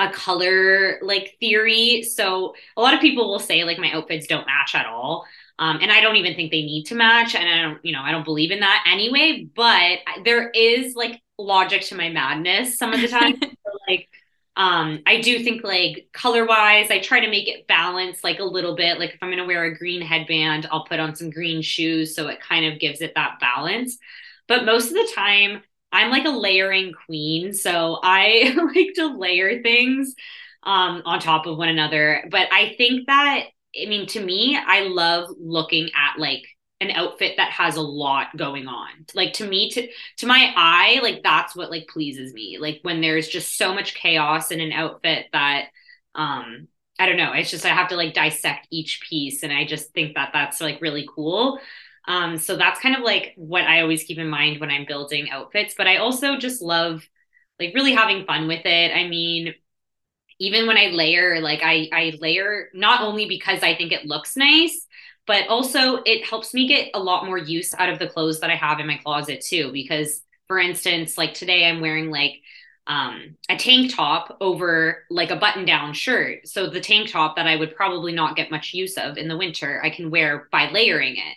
a 0.00 0.10
color 0.10 0.98
like 1.02 1.36
theory. 1.38 2.02
So 2.02 2.54
a 2.76 2.80
lot 2.80 2.94
of 2.94 3.00
people 3.00 3.28
will 3.28 3.38
say 3.38 3.62
like 3.64 3.78
my 3.78 3.92
outfits 3.92 4.26
don't 4.26 4.46
match 4.46 4.74
at 4.74 4.86
all. 4.86 5.26
Um, 5.58 5.78
and 5.82 5.92
I 5.92 6.00
don't 6.00 6.16
even 6.16 6.34
think 6.34 6.50
they 6.50 6.62
need 6.62 6.84
to 6.84 6.94
match. 6.94 7.34
And 7.34 7.46
I 7.46 7.62
don't, 7.62 7.84
you 7.84 7.92
know, 7.92 8.00
I 8.00 8.10
don't 8.10 8.24
believe 8.24 8.50
in 8.50 8.60
that 8.60 8.84
anyway. 8.90 9.46
But 9.54 9.98
there 10.24 10.48
is 10.50 10.96
like 10.96 11.20
logic 11.38 11.82
to 11.82 11.94
my 11.94 12.08
madness 12.08 12.78
some 12.78 12.94
of 12.94 13.00
the 13.02 13.08
time. 13.08 13.36
so, 13.42 13.72
like, 13.86 14.08
um, 14.56 15.02
I 15.06 15.20
do 15.20 15.44
think 15.44 15.62
like 15.62 16.08
color 16.14 16.46
wise, 16.46 16.90
I 16.90 16.98
try 17.00 17.20
to 17.20 17.30
make 17.30 17.46
it 17.46 17.66
balanced 17.66 18.24
like 18.24 18.38
a 18.38 18.44
little 18.44 18.74
bit. 18.74 18.98
Like 18.98 19.10
if 19.10 19.18
I'm 19.20 19.30
gonna 19.30 19.46
wear 19.46 19.64
a 19.64 19.76
green 19.76 20.00
headband, 20.00 20.66
I'll 20.72 20.86
put 20.86 20.98
on 20.98 21.14
some 21.14 21.28
green 21.28 21.60
shoes 21.60 22.16
so 22.16 22.28
it 22.28 22.40
kind 22.40 22.64
of 22.64 22.80
gives 22.80 23.02
it 23.02 23.14
that 23.14 23.38
balance. 23.38 23.98
But 24.48 24.64
most 24.64 24.88
of 24.88 24.94
the 24.94 25.12
time, 25.14 25.62
I'm 25.92 26.10
like 26.10 26.24
a 26.24 26.30
layering 26.30 26.92
queen, 27.06 27.52
so 27.52 27.98
I 28.02 28.54
like 28.74 28.94
to 28.96 29.18
layer 29.18 29.62
things 29.62 30.14
um, 30.62 31.02
on 31.04 31.20
top 31.20 31.46
of 31.46 31.58
one 31.58 31.68
another. 31.68 32.24
But 32.30 32.48
I 32.52 32.74
think 32.76 33.06
that 33.06 33.46
I 33.80 33.86
mean, 33.86 34.06
to 34.08 34.24
me, 34.24 34.58
I 34.58 34.80
love 34.82 35.28
looking 35.38 35.90
at 35.94 36.18
like 36.18 36.42
an 36.80 36.90
outfit 36.90 37.34
that 37.36 37.52
has 37.52 37.76
a 37.76 37.82
lot 37.82 38.36
going 38.36 38.66
on. 38.66 38.88
Like 39.14 39.34
to 39.34 39.46
me, 39.46 39.70
to 39.70 39.88
to 40.18 40.26
my 40.26 40.52
eye, 40.56 41.00
like 41.02 41.22
that's 41.22 41.54
what 41.54 41.70
like 41.70 41.88
pleases 41.88 42.32
me. 42.32 42.58
Like 42.58 42.80
when 42.82 43.00
there's 43.00 43.28
just 43.28 43.56
so 43.56 43.74
much 43.74 43.94
chaos 43.94 44.50
in 44.50 44.60
an 44.60 44.72
outfit 44.72 45.26
that 45.32 45.66
um 46.14 46.68
I 46.98 47.06
don't 47.06 47.16
know. 47.16 47.32
It's 47.32 47.50
just 47.50 47.64
I 47.64 47.70
have 47.70 47.88
to 47.88 47.96
like 47.96 48.12
dissect 48.14 48.66
each 48.70 49.00
piece, 49.08 49.42
and 49.42 49.52
I 49.52 49.64
just 49.64 49.92
think 49.92 50.14
that 50.16 50.30
that's 50.32 50.60
like 50.60 50.80
really 50.80 51.08
cool. 51.14 51.58
Um, 52.08 52.38
so 52.38 52.56
that's 52.56 52.80
kind 52.80 52.96
of 52.96 53.02
like 53.02 53.34
what 53.36 53.64
I 53.64 53.82
always 53.82 54.04
keep 54.04 54.18
in 54.18 54.28
mind 54.28 54.60
when 54.60 54.70
I'm 54.70 54.86
building 54.86 55.30
outfits. 55.30 55.74
But 55.76 55.86
I 55.86 55.96
also 55.96 56.36
just 56.36 56.62
love 56.62 57.06
like 57.58 57.74
really 57.74 57.92
having 57.92 58.24
fun 58.26 58.48
with 58.48 58.64
it. 58.64 58.92
I 58.94 59.06
mean, 59.08 59.54
even 60.38 60.66
when 60.66 60.78
I 60.78 60.86
layer, 60.86 61.40
like 61.40 61.60
I 61.62 61.88
I 61.92 62.18
layer 62.20 62.70
not 62.74 63.02
only 63.02 63.26
because 63.26 63.62
I 63.62 63.76
think 63.76 63.92
it 63.92 64.06
looks 64.06 64.36
nice, 64.36 64.86
but 65.26 65.46
also 65.48 65.96
it 66.04 66.24
helps 66.24 66.54
me 66.54 66.66
get 66.66 66.90
a 66.94 67.00
lot 67.00 67.26
more 67.26 67.38
use 67.38 67.74
out 67.74 67.90
of 67.90 67.98
the 67.98 68.08
clothes 68.08 68.40
that 68.40 68.50
I 68.50 68.56
have 68.56 68.80
in 68.80 68.86
my 68.86 68.96
closet 68.98 69.42
too. 69.42 69.70
Because 69.72 70.22
for 70.48 70.58
instance, 70.58 71.18
like 71.18 71.34
today 71.34 71.66
I'm 71.68 71.80
wearing 71.80 72.10
like 72.10 72.40
um, 72.86 73.36
a 73.48 73.56
tank 73.56 73.94
top 73.94 74.38
over 74.40 75.04
like 75.10 75.30
a 75.30 75.36
button 75.36 75.64
down 75.64 75.92
shirt. 75.92 76.48
So 76.48 76.68
the 76.68 76.80
tank 76.80 77.10
top 77.10 77.36
that 77.36 77.46
I 77.46 77.56
would 77.56 77.76
probably 77.76 78.12
not 78.12 78.34
get 78.36 78.50
much 78.50 78.74
use 78.74 78.96
of 78.96 79.16
in 79.16 79.28
the 79.28 79.36
winter, 79.36 79.80
I 79.84 79.90
can 79.90 80.10
wear 80.10 80.48
by 80.50 80.70
layering 80.70 81.16
it. 81.16 81.36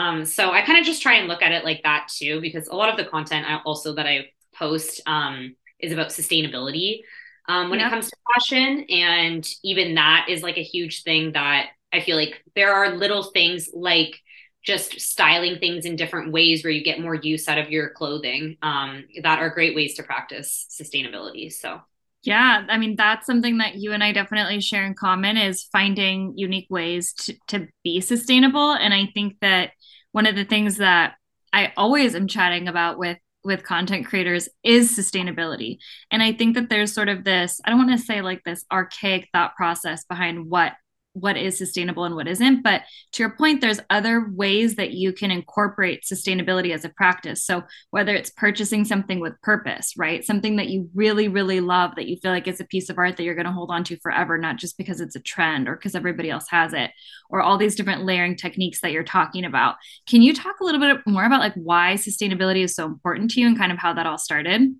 Um, 0.00 0.24
so 0.24 0.50
I 0.50 0.62
kind 0.62 0.78
of 0.78 0.86
just 0.86 1.02
try 1.02 1.16
and 1.16 1.28
look 1.28 1.42
at 1.42 1.52
it 1.52 1.62
like 1.62 1.82
that 1.82 2.08
too, 2.08 2.40
because 2.40 2.68
a 2.68 2.74
lot 2.74 2.88
of 2.88 2.96
the 2.96 3.04
content 3.04 3.46
I 3.46 3.60
also 3.66 3.94
that 3.96 4.06
I 4.06 4.30
post 4.54 5.02
um, 5.06 5.54
is 5.78 5.92
about 5.92 6.08
sustainability 6.08 7.00
um, 7.48 7.68
when 7.68 7.80
yeah. 7.80 7.88
it 7.88 7.90
comes 7.90 8.08
to 8.08 8.16
fashion. 8.34 8.86
And 8.88 9.46
even 9.62 9.94
that 9.96 10.26
is 10.28 10.42
like 10.42 10.56
a 10.56 10.62
huge 10.62 11.02
thing 11.02 11.32
that 11.32 11.70
I 11.92 12.00
feel 12.00 12.16
like 12.16 12.42
there 12.54 12.72
are 12.72 12.96
little 12.96 13.24
things 13.24 13.68
like 13.74 14.18
just 14.64 14.98
styling 15.00 15.58
things 15.58 15.84
in 15.84 15.96
different 15.96 16.32
ways 16.32 16.64
where 16.64 16.72
you 16.72 16.82
get 16.82 17.00
more 17.00 17.14
use 17.14 17.46
out 17.48 17.58
of 17.58 17.70
your 17.70 17.90
clothing 17.90 18.56
um, 18.62 19.04
that 19.22 19.38
are 19.38 19.50
great 19.50 19.74
ways 19.74 19.94
to 19.96 20.02
practice 20.02 20.66
sustainability. 20.70 21.52
So 21.52 21.80
yeah, 22.22 22.66
I 22.68 22.76
mean 22.76 22.96
that's 22.96 23.26
something 23.26 23.58
that 23.58 23.76
you 23.76 23.92
and 23.92 24.04
I 24.04 24.12
definitely 24.12 24.60
share 24.60 24.84
in 24.84 24.94
common 24.94 25.38
is 25.38 25.64
finding 25.72 26.34
unique 26.36 26.66
ways 26.68 27.14
to, 27.14 27.34
to 27.48 27.68
be 27.82 28.02
sustainable. 28.02 28.72
And 28.72 28.92
I 28.92 29.06
think 29.14 29.36
that 29.40 29.70
one 30.12 30.26
of 30.26 30.36
the 30.36 30.44
things 30.44 30.78
that 30.78 31.14
I 31.52 31.72
always 31.76 32.14
am 32.14 32.28
chatting 32.28 32.68
about 32.68 32.98
with 32.98 33.18
with 33.42 33.64
content 33.64 34.06
creators 34.06 34.48
is 34.62 34.94
sustainability. 34.96 35.78
And 36.10 36.22
I 36.22 36.32
think 36.32 36.54
that 36.56 36.68
there's 36.68 36.92
sort 36.92 37.08
of 37.08 37.24
this, 37.24 37.58
I 37.64 37.70
don't 37.70 37.78
want 37.78 37.98
to 37.98 38.04
say 38.04 38.20
like 38.20 38.42
this 38.44 38.64
archaic 38.70 39.28
thought 39.32 39.56
process 39.56 40.04
behind 40.04 40.50
what 40.50 40.74
what 41.12 41.36
is 41.36 41.58
sustainable 41.58 42.04
and 42.04 42.14
what 42.14 42.28
isn't. 42.28 42.62
But 42.62 42.82
to 43.12 43.22
your 43.22 43.30
point, 43.30 43.60
there's 43.60 43.80
other 43.90 44.30
ways 44.32 44.76
that 44.76 44.92
you 44.92 45.12
can 45.12 45.30
incorporate 45.30 46.04
sustainability 46.04 46.72
as 46.72 46.84
a 46.84 46.88
practice. 46.90 47.44
So 47.44 47.64
whether 47.90 48.14
it's 48.14 48.30
purchasing 48.30 48.84
something 48.84 49.20
with 49.20 49.40
purpose, 49.42 49.94
right? 49.96 50.24
Something 50.24 50.56
that 50.56 50.68
you 50.68 50.88
really, 50.94 51.28
really 51.28 51.60
love 51.60 51.96
that 51.96 52.06
you 52.06 52.16
feel 52.16 52.30
like 52.30 52.46
it's 52.46 52.60
a 52.60 52.64
piece 52.64 52.90
of 52.90 52.98
art 52.98 53.16
that 53.16 53.24
you're 53.24 53.34
going 53.34 53.46
to 53.46 53.52
hold 53.52 53.70
on 53.70 53.84
to 53.84 53.98
forever, 53.98 54.38
not 54.38 54.56
just 54.56 54.78
because 54.78 55.00
it's 55.00 55.16
a 55.16 55.20
trend 55.20 55.68
or 55.68 55.74
because 55.76 55.94
everybody 55.94 56.30
else 56.30 56.46
has 56.50 56.72
it, 56.72 56.90
or 57.28 57.40
all 57.40 57.58
these 57.58 57.74
different 57.74 58.04
layering 58.04 58.36
techniques 58.36 58.80
that 58.80 58.92
you're 58.92 59.02
talking 59.02 59.44
about. 59.44 59.76
Can 60.06 60.22
you 60.22 60.32
talk 60.32 60.60
a 60.60 60.64
little 60.64 60.80
bit 60.80 60.98
more 61.06 61.24
about 61.24 61.40
like 61.40 61.54
why 61.54 61.94
sustainability 61.94 62.62
is 62.62 62.74
so 62.74 62.86
important 62.86 63.32
to 63.32 63.40
you 63.40 63.46
and 63.46 63.58
kind 63.58 63.72
of 63.72 63.78
how 63.78 63.94
that 63.94 64.06
all 64.06 64.18
started? 64.18 64.76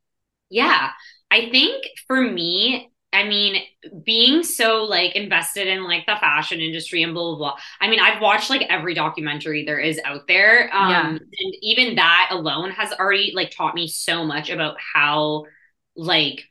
Yeah. 0.48 0.90
I 1.30 1.48
think 1.50 1.84
for 2.06 2.20
me, 2.20 2.89
I 3.12 3.24
mean, 3.24 3.62
being 4.04 4.44
so 4.44 4.84
like 4.84 5.16
invested 5.16 5.66
in 5.66 5.84
like 5.84 6.06
the 6.06 6.16
fashion 6.20 6.60
industry 6.60 7.02
and 7.02 7.12
blah 7.12 7.30
blah 7.30 7.38
blah. 7.38 7.56
I 7.80 7.88
mean, 7.88 8.00
I've 8.00 8.22
watched 8.22 8.50
like 8.50 8.62
every 8.68 8.94
documentary 8.94 9.64
there 9.64 9.80
is 9.80 10.00
out 10.04 10.28
there. 10.28 10.70
Um 10.74 10.90
yeah. 10.90 11.08
and 11.08 11.54
even 11.62 11.96
that 11.96 12.28
alone 12.30 12.70
has 12.70 12.92
already 12.92 13.32
like 13.34 13.50
taught 13.50 13.74
me 13.74 13.88
so 13.88 14.24
much 14.24 14.50
about 14.50 14.76
how 14.80 15.44
like 15.96 16.44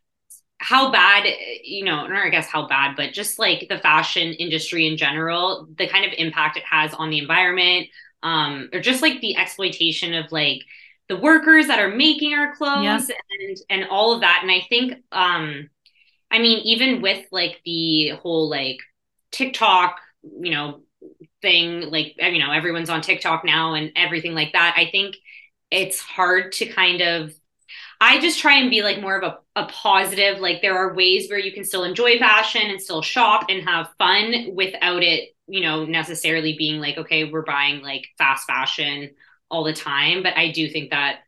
how 0.59 0.91
bad 0.91 1.25
you 1.63 1.85
know 1.85 2.05
or 2.05 2.15
i 2.15 2.29
guess 2.29 2.47
how 2.47 2.67
bad 2.67 2.95
but 2.97 3.13
just 3.13 3.39
like 3.39 3.65
the 3.69 3.77
fashion 3.79 4.33
industry 4.33 4.85
in 4.87 4.97
general 4.97 5.67
the 5.77 5.87
kind 5.87 6.05
of 6.05 6.11
impact 6.17 6.57
it 6.57 6.63
has 6.69 6.93
on 6.93 7.09
the 7.09 7.19
environment 7.19 7.87
um 8.23 8.69
or 8.73 8.81
just 8.81 9.01
like 9.01 9.21
the 9.21 9.37
exploitation 9.37 10.13
of 10.13 10.29
like 10.31 10.61
the 11.07 11.17
workers 11.17 11.67
that 11.67 11.79
are 11.79 11.95
making 11.95 12.33
our 12.33 12.53
clothes 12.55 13.09
and 13.09 13.57
and 13.69 13.89
all 13.89 14.13
of 14.13 14.21
that 14.21 14.39
and 14.41 14.51
i 14.51 14.59
think 14.67 14.93
um 15.13 15.69
I 16.31 16.39
mean, 16.39 16.59
even 16.59 17.01
with 17.01 17.25
like 17.31 17.61
the 17.65 18.09
whole 18.21 18.49
like 18.49 18.77
TikTok, 19.31 19.99
you 20.23 20.51
know, 20.51 20.81
thing, 21.41 21.81
like, 21.91 22.15
you 22.19 22.39
know, 22.39 22.51
everyone's 22.51 22.89
on 22.89 23.01
TikTok 23.01 23.45
now 23.45 23.73
and 23.75 23.91
everything 23.95 24.33
like 24.33 24.53
that, 24.53 24.75
I 24.77 24.89
think 24.91 25.15
it's 25.71 25.99
hard 25.99 26.53
to 26.53 26.65
kind 26.67 27.01
of 27.01 27.33
I 28.01 28.19
just 28.19 28.39
try 28.39 28.59
and 28.59 28.69
be 28.69 28.81
like 28.81 29.01
more 29.01 29.17
of 29.19 29.23
a, 29.55 29.61
a 29.61 29.65
positive. 29.67 30.39
Like 30.39 30.61
there 30.61 30.77
are 30.77 30.93
ways 30.95 31.29
where 31.29 31.39
you 31.39 31.51
can 31.51 31.63
still 31.63 31.83
enjoy 31.83 32.17
fashion 32.17 32.61
and 32.63 32.81
still 32.81 33.01
shop 33.01 33.45
and 33.49 33.67
have 33.67 33.89
fun 33.97 34.51
without 34.55 35.03
it, 35.03 35.29
you 35.47 35.61
know, 35.61 35.85
necessarily 35.85 36.55
being 36.57 36.79
like, 36.79 36.97
okay, 36.97 37.25
we're 37.25 37.43
buying 37.43 37.81
like 37.81 38.07
fast 38.17 38.47
fashion 38.47 39.11
all 39.51 39.63
the 39.63 39.73
time. 39.73 40.23
But 40.23 40.37
I 40.37 40.51
do 40.51 40.69
think 40.69 40.91
that 40.91 41.19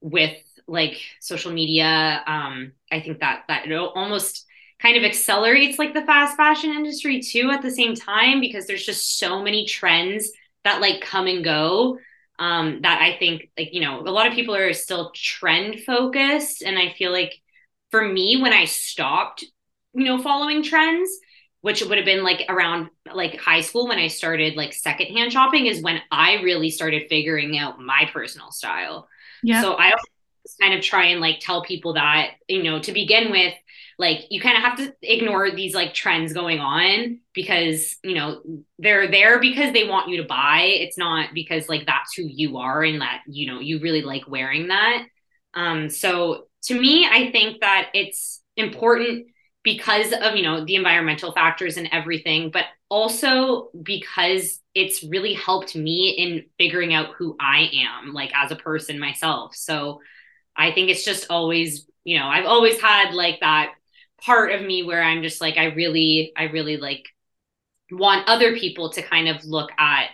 with 0.00 0.36
like 0.72 1.00
social 1.20 1.52
media 1.52 2.22
um 2.26 2.72
i 2.90 3.00
think 3.00 3.20
that 3.20 3.44
that 3.48 3.66
it 3.66 3.72
almost 3.72 4.46
kind 4.80 4.96
of 4.96 5.04
accelerates 5.04 5.78
like 5.78 5.94
the 5.94 6.04
fast 6.04 6.36
fashion 6.36 6.70
industry 6.70 7.20
too 7.20 7.50
at 7.52 7.62
the 7.62 7.70
same 7.70 7.94
time 7.94 8.40
because 8.40 8.66
there's 8.66 8.84
just 8.84 9.18
so 9.18 9.42
many 9.42 9.66
trends 9.66 10.30
that 10.64 10.80
like 10.80 11.00
come 11.00 11.26
and 11.26 11.44
go 11.44 11.98
um, 12.38 12.80
that 12.82 13.00
I 13.00 13.16
think 13.18 13.50
like 13.56 13.72
you 13.72 13.80
know 13.80 14.00
a 14.00 14.10
lot 14.10 14.26
of 14.26 14.32
people 14.32 14.54
are 14.54 14.72
still 14.72 15.12
trend 15.14 15.80
focused, 15.84 16.62
and 16.62 16.78
I 16.78 16.92
feel 16.98 17.12
like 17.12 17.34
for 17.90 18.06
me 18.06 18.40
when 18.40 18.52
I 18.52 18.64
stopped, 18.64 19.44
you 19.94 20.04
know, 20.04 20.20
following 20.20 20.62
trends, 20.62 21.10
which 21.60 21.82
would 21.82 21.98
have 21.98 22.04
been 22.04 22.24
like 22.24 22.46
around 22.48 22.88
like 23.14 23.38
high 23.38 23.60
school 23.60 23.86
when 23.86 23.98
I 23.98 24.08
started 24.08 24.56
like 24.56 24.72
secondhand 24.72 25.32
shopping, 25.32 25.66
is 25.66 25.82
when 25.82 26.00
I 26.10 26.42
really 26.42 26.70
started 26.70 27.08
figuring 27.08 27.58
out 27.58 27.78
my 27.78 28.10
personal 28.12 28.50
style. 28.50 29.08
Yeah. 29.42 29.60
So 29.60 29.74
I 29.74 29.92
kind 30.60 30.74
of 30.74 30.82
try 30.82 31.06
and 31.06 31.20
like 31.20 31.38
tell 31.40 31.62
people 31.62 31.94
that 31.94 32.32
you 32.48 32.62
know 32.62 32.80
to 32.80 32.92
begin 32.92 33.30
with 33.30 33.54
like 33.98 34.24
you 34.30 34.40
kind 34.40 34.56
of 34.56 34.62
have 34.62 34.76
to 34.78 34.94
ignore 35.02 35.50
these 35.50 35.74
like 35.74 35.94
trends 35.94 36.32
going 36.32 36.58
on 36.58 37.20
because 37.34 37.96
you 38.02 38.14
know 38.14 38.42
they're 38.78 39.10
there 39.10 39.38
because 39.38 39.72
they 39.72 39.88
want 39.88 40.08
you 40.08 40.16
to 40.16 40.26
buy. 40.26 40.62
It's 40.62 40.98
not 40.98 41.30
because 41.34 41.68
like 41.68 41.86
that's 41.86 42.14
who 42.14 42.24
you 42.24 42.58
are 42.58 42.82
and 42.82 43.00
that 43.00 43.22
you 43.26 43.46
know 43.46 43.60
you 43.60 43.80
really 43.80 44.02
like 44.02 44.28
wearing 44.28 44.68
that. 44.68 45.04
Um 45.54 45.90
so 45.90 46.46
to 46.64 46.80
me 46.80 47.06
i 47.10 47.30
think 47.30 47.60
that 47.60 47.90
it's 47.94 48.42
important 48.56 49.26
because 49.62 50.12
of 50.12 50.36
you 50.36 50.42
know 50.42 50.64
the 50.64 50.76
environmental 50.76 51.32
factors 51.32 51.76
and 51.76 51.88
everything 51.92 52.50
but 52.50 52.64
also 52.88 53.70
because 53.82 54.60
it's 54.74 55.02
really 55.02 55.34
helped 55.34 55.74
me 55.74 56.10
in 56.10 56.44
figuring 56.58 56.94
out 56.94 57.14
who 57.16 57.36
i 57.40 57.68
am 57.74 58.12
like 58.12 58.32
as 58.34 58.50
a 58.50 58.56
person 58.56 58.98
myself. 58.98 59.54
So 59.54 60.00
i 60.56 60.72
think 60.72 60.90
it's 60.90 61.04
just 61.04 61.26
always 61.30 61.86
you 62.04 62.18
know 62.18 62.26
i've 62.26 62.46
always 62.46 62.80
had 62.80 63.14
like 63.14 63.40
that 63.40 63.72
part 64.24 64.52
of 64.52 64.62
me 64.62 64.82
where 64.82 65.02
I'm 65.02 65.22
just 65.22 65.40
like, 65.40 65.56
I 65.56 65.66
really, 65.66 66.32
I 66.36 66.44
really 66.44 66.76
like 66.76 67.08
want 67.90 68.28
other 68.28 68.56
people 68.56 68.90
to 68.90 69.02
kind 69.02 69.28
of 69.28 69.44
look 69.44 69.70
at 69.78 70.10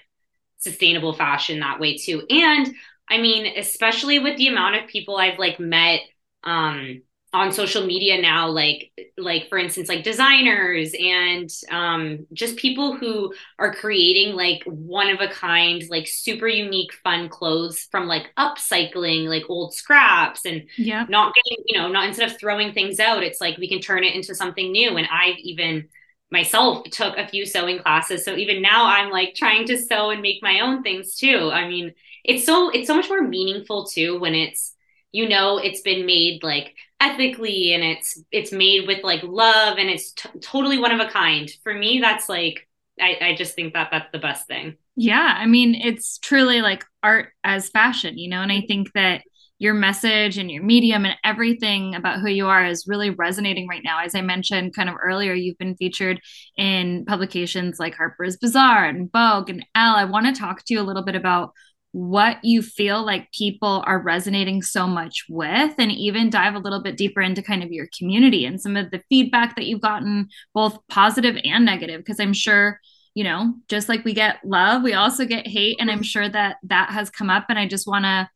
sustainable 0.59 1.12
fashion 1.12 1.61
that 1.61 1.78
way 1.78 1.97
too. 1.97 2.25
And 2.28 2.75
I 3.09 3.18
mean, 3.18 3.59
especially 3.59 4.18
with 4.18 4.37
the 4.37 4.49
amount 4.49 4.76
of 4.76 4.88
people 4.88 5.16
I've 5.16 5.38
like 5.38 5.61
met, 5.61 6.00
um, 6.42 7.02
on 7.35 7.52
social 7.52 7.85
media 7.85 8.20
now 8.20 8.49
like 8.49 8.90
like 9.18 9.50
for 9.50 9.58
instance 9.58 9.87
like 9.88 10.02
designers 10.02 10.94
and 10.99 11.52
um 11.70 12.26
just 12.32 12.56
people 12.56 12.97
who 12.97 13.35
are 13.58 13.75
creating 13.75 14.35
like 14.35 14.62
one 14.64 15.11
of 15.11 15.20
a 15.20 15.28
kind 15.28 15.85
like 15.90 16.06
super 16.06 16.49
unique 16.49 16.92
fun 17.04 17.28
clothes 17.28 17.87
from 17.90 18.06
like 18.06 18.30
upcycling 18.38 19.26
like 19.26 19.44
old 19.50 19.75
scraps 19.75 20.47
and 20.47 20.64
yeah. 20.78 21.04
not 21.11 21.35
getting 21.35 21.62
you 21.66 21.78
know 21.78 21.88
not 21.88 22.06
instead 22.08 22.30
of 22.30 22.38
throwing 22.38 22.73
things 22.73 22.99
out 22.99 23.23
it's 23.23 23.42
like 23.42 23.58
we 23.58 23.68
can 23.68 23.80
turn 23.80 24.04
it 24.04 24.14
into 24.14 24.35
something 24.35 24.73
new. 24.73 24.97
And 24.97 25.06
i've 25.12 25.37
even 25.38 25.88
myself 26.30 26.85
took 26.90 27.16
a 27.16 27.26
few 27.26 27.47
sewing 27.47 27.78
classes. 27.78 28.25
So 28.25 28.37
even 28.37 28.62
now 28.62 28.87
i'm 28.87 29.11
like 29.11 29.35
trying 29.35 29.66
to 29.66 29.76
sew 29.76 30.11
and 30.11 30.23
make 30.23 30.42
my 30.42 30.61
own 30.61 30.82
things 30.82 31.14
too. 31.14 31.50
I 31.52 31.68
mean 31.68 31.92
it's 32.25 32.44
so 32.44 32.70
it's 32.70 32.87
so 32.87 32.97
much 32.97 33.08
more 33.11 33.23
meaningful 33.23 33.85
too 33.85 34.18
when 34.18 34.35
it's 34.35 34.75
you 35.12 35.28
know 35.28 35.58
it's 35.58 35.80
been 35.82 36.06
made 36.06 36.42
like 36.42 36.75
ethically 37.00 37.73
and 37.75 37.85
it's 37.85 38.21
it's 38.33 38.52
made 38.52 38.87
with 38.87 39.05
like 39.05 39.23
love 39.23 39.78
and 39.78 39.88
it's 39.88 40.12
t- 40.12 40.28
totally 40.40 40.78
one 40.78 40.90
of 40.90 41.00
a 41.00 41.11
kind 41.11 41.50
for 41.62 41.73
me 41.73 42.00
that's 42.00 42.28
like 42.28 42.69
I, 43.00 43.19
I 43.21 43.35
just 43.37 43.55
think 43.55 43.75
that 43.75 43.88
that's 43.93 44.11
the 44.12 44.19
best 44.19 44.49
thing 44.49 44.76
yeah 44.97 45.37
i 45.38 45.47
mean 45.47 45.76
it's 45.76 46.19
truly 46.19 46.61
like 46.61 46.85
art 47.02 47.28
as 47.45 47.69
fashion 47.69 48.19
you 48.19 48.28
know 48.28 48.43
and 48.43 48.50
i 48.50 48.62
think 48.62 48.93
that 48.95 49.23
your 49.59 49.75
message 49.75 50.38
and 50.38 50.50
your 50.50 50.62
medium 50.62 51.05
and 51.05 51.17
everything 51.25 51.95
about 51.95 52.21
who 52.21 52.28
you 52.28 52.47
are 52.47 52.64
is 52.64 52.87
really 52.87 53.11
resonating 53.11 53.67
right 53.67 53.83
now. 53.83 54.00
As 54.00 54.14
I 54.14 54.21
mentioned 54.21 54.75
kind 54.75 54.88
of 54.88 54.95
earlier, 55.02 55.35
you've 55.35 55.59
been 55.59 55.76
featured 55.76 56.21
in 56.57 57.05
publications 57.07 57.81
like 57.81 57.97
Harper's 57.97 58.37
Bazaar 58.37 58.85
and 58.85 59.11
Vogue 59.11 59.50
and 59.50 59.67
Elle. 59.75 59.97
I 59.97 60.05
want 60.05 60.26
to 60.26 60.40
talk 60.40 60.64
to 60.64 60.75
you 60.75 60.81
a 60.81 60.83
little 60.83 61.05
bit 61.05 61.17
about 61.17 61.52
what 61.92 62.37
you 62.45 62.61
feel 62.61 63.04
like 63.04 63.33
people 63.33 63.83
are 63.87 64.00
resonating 64.00 64.62
so 64.62 64.87
much 64.87 65.25
with 65.28 65.75
and 65.78 65.90
even 65.90 66.28
dive 66.28 66.54
a 66.54 66.59
little 66.59 66.83
bit 66.83 66.97
deeper 66.97 67.23
into 67.23 67.42
kind 67.42 67.62
of 67.62 67.73
your 67.73 67.88
community 67.97 68.45
and 68.45 68.61
some 68.61 68.76
of 68.76 68.90
the 68.90 69.02
feedback 69.09 69.57
that 69.57 69.64
you've 69.64 69.80
gotten 69.80 70.28
both 70.54 70.78
positive 70.88 71.38
and 71.45 71.64
negative 71.64 71.99
because 72.00 72.21
i'm 72.21 72.35
sure 72.35 72.78
you 73.14 73.25
know 73.25 73.54
just 73.68 73.88
like 73.88 74.04
we 74.04 74.12
get 74.12 74.37
love 74.45 74.83
we 74.83 74.92
also 74.92 75.25
get 75.25 75.47
hate 75.47 75.78
and 75.80 75.90
i'm 75.90 75.97
mm-hmm. 75.97 76.02
sure 76.02 76.28
that 76.28 76.59
that 76.62 76.90
has 76.90 77.09
come 77.09 77.30
up 77.30 77.47
and 77.49 77.59
i 77.59 77.66
just 77.66 77.87
want 77.87 78.04
to 78.04 78.28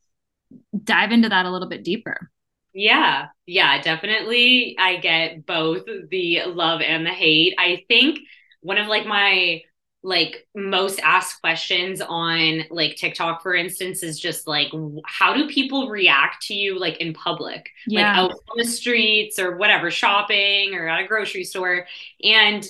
dive 0.84 1.12
into 1.12 1.28
that 1.28 1.46
a 1.46 1.50
little 1.50 1.68
bit 1.68 1.84
deeper. 1.84 2.30
Yeah. 2.74 3.28
Yeah 3.46 3.80
definitely 3.82 4.76
i 4.78 4.96
get 4.96 5.44
both 5.46 5.84
the 6.10 6.44
love 6.46 6.80
and 6.80 7.04
the 7.04 7.10
hate. 7.10 7.54
I 7.58 7.84
think 7.88 8.20
one 8.60 8.78
of 8.78 8.86
like 8.86 9.06
my 9.06 9.62
like 10.02 10.46
most 10.54 10.98
asked 11.00 11.40
questions 11.40 12.00
on 12.00 12.64
like 12.70 12.96
TikTok, 12.96 13.42
for 13.42 13.54
instance, 13.54 14.02
is 14.02 14.18
just 14.18 14.46
like, 14.46 14.68
how 15.06 15.32
do 15.32 15.48
people 15.48 15.88
react 15.88 16.46
to 16.46 16.54
you 16.54 16.78
like 16.78 16.98
in 16.98 17.14
public, 17.14 17.70
yeah. 17.86 18.00
like 18.00 18.16
out 18.16 18.30
on 18.32 18.56
the 18.56 18.64
streets 18.64 19.38
or 19.38 19.56
whatever, 19.56 19.90
shopping 19.90 20.74
or 20.74 20.88
at 20.88 21.04
a 21.04 21.06
grocery 21.06 21.44
store? 21.44 21.86
And 22.22 22.66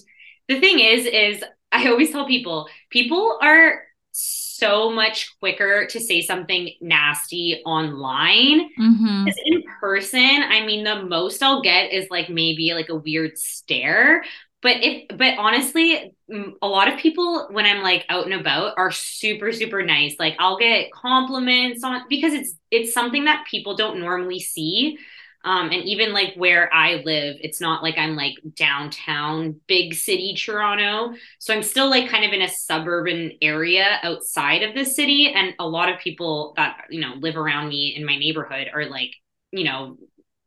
the 0.49 0.61
thing 0.61 0.81
is, 0.81 1.07
is 1.07 1.45
I 1.71 1.89
always 1.89 2.11
tell 2.11 2.27
people, 2.27 2.69
people 2.91 3.39
are 3.41 3.83
so 4.13 4.91
much 4.91 5.35
quicker 5.41 5.87
to 5.87 5.99
say 5.99 6.21
something 6.21 6.71
nasty 6.83 7.63
online. 7.65 8.71
Mm-hmm. 8.79 9.29
in 9.47 9.63
person, 9.81 10.43
I 10.43 10.67
mean, 10.67 10.85
the 10.85 11.03
most 11.03 11.43
I'll 11.43 11.63
get 11.63 11.93
is 11.93 12.09
like 12.11 12.29
maybe 12.29 12.75
like 12.75 12.91
a 12.91 12.95
weird 12.95 13.39
stare 13.39 14.23
but 14.63 14.77
if 14.81 15.17
but 15.19 15.37
honestly 15.39 16.15
a 16.63 16.67
lot 16.67 16.91
of 16.91 16.99
people 16.99 17.49
when 17.51 17.67
i'm 17.67 17.83
like 17.83 18.07
out 18.09 18.25
and 18.25 18.35
about 18.35 18.75
are 18.79 18.91
super 18.91 19.53
super 19.53 19.83
nice. 19.83 20.17
Like 20.19 20.37
i'll 20.39 20.59
get 20.59 20.93
compliments 20.93 21.85
on 21.85 22.03
because 22.09 22.33
it's 22.33 22.55
it's 22.71 22.95
something 22.95 23.25
that 23.25 23.47
people 23.51 23.77
don't 23.77 24.01
normally 24.01 24.41
see. 24.41 24.99
Um, 25.45 25.71
and 25.71 25.83
even 25.83 26.13
like 26.13 26.35
where 26.37 26.73
i 26.73 27.03
live 27.05 27.37
it's 27.41 27.61
not 27.61 27.83
like 27.83 27.99
i'm 27.99 28.15
like 28.15 28.35
downtown 28.55 29.61
big 29.67 29.95
city 29.95 30.37
toronto. 30.39 31.15
So 31.41 31.53
i'm 31.53 31.65
still 31.65 31.91
like 31.91 32.09
kind 32.09 32.25
of 32.25 32.33
in 32.33 32.43
a 32.43 32.49
suburban 32.49 33.33
area 33.43 33.99
outside 34.05 34.63
of 34.63 34.75
the 34.77 34.85
city. 34.85 35.33
And 35.35 35.55
a 35.59 35.69
lot 35.69 35.89
of 35.89 35.99
people 35.99 36.55
that 36.57 36.85
you 36.91 37.01
know 37.01 37.15
live 37.19 37.37
around 37.37 37.69
me 37.69 37.95
in 37.97 38.07
my 38.07 38.17
neighborhood 38.17 38.69
are 38.73 38.87
like 38.87 39.11
you 39.51 39.65
know 39.65 39.99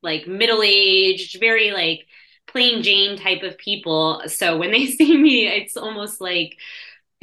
like 0.02 0.28
middle 0.28 0.62
aged 0.64 1.40
very 1.42 1.72
like 1.72 2.06
plain 2.48 2.84
Jane 2.84 3.18
type 3.18 3.44
of 3.44 3.58
people. 3.58 4.24
So 4.28 4.58
when 4.58 4.72
they 4.72 4.86
see 4.88 5.18
me, 5.18 5.48
it's 5.48 5.78
almost 5.78 6.22
like, 6.22 6.58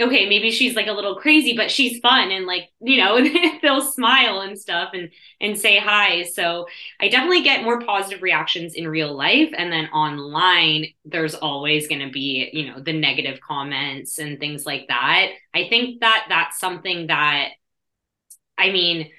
okay, 0.00 0.28
maybe 0.28 0.50
she's 0.50 0.74
like 0.74 0.88
a 0.88 0.92
little 0.92 1.16
crazy, 1.16 1.56
but 1.56 1.70
she's 1.70 2.00
fun 2.00 2.30
and 2.30 2.46
like, 2.46 2.70
you 2.80 2.96
know, 2.98 3.20
they'll 3.62 3.82
smile 3.82 4.40
and 4.40 4.58
stuff 4.58 4.90
and 4.94 5.10
and 5.40 5.58
say 5.58 5.78
hi. 5.78 6.24
So 6.24 6.66
I 7.00 7.08
definitely 7.08 7.42
get 7.42 7.62
more 7.62 7.80
positive 7.80 8.22
reactions 8.22 8.74
in 8.74 8.88
real 8.88 9.14
life 9.14 9.50
and 9.56 9.72
then 9.72 9.86
online 9.88 10.86
there's 11.04 11.34
always 11.34 11.88
going 11.88 12.00
to 12.06 12.10
be, 12.12 12.50
you 12.52 12.66
know, 12.70 12.80
the 12.80 12.92
negative 12.92 13.40
comments 13.40 14.18
and 14.18 14.40
things 14.40 14.66
like 14.66 14.86
that. 14.88 15.28
I 15.54 15.68
think 15.68 16.00
that 16.00 16.26
that's 16.28 16.58
something 16.58 17.08
that 17.08 17.50
I 18.58 18.70
mean, 18.70 19.10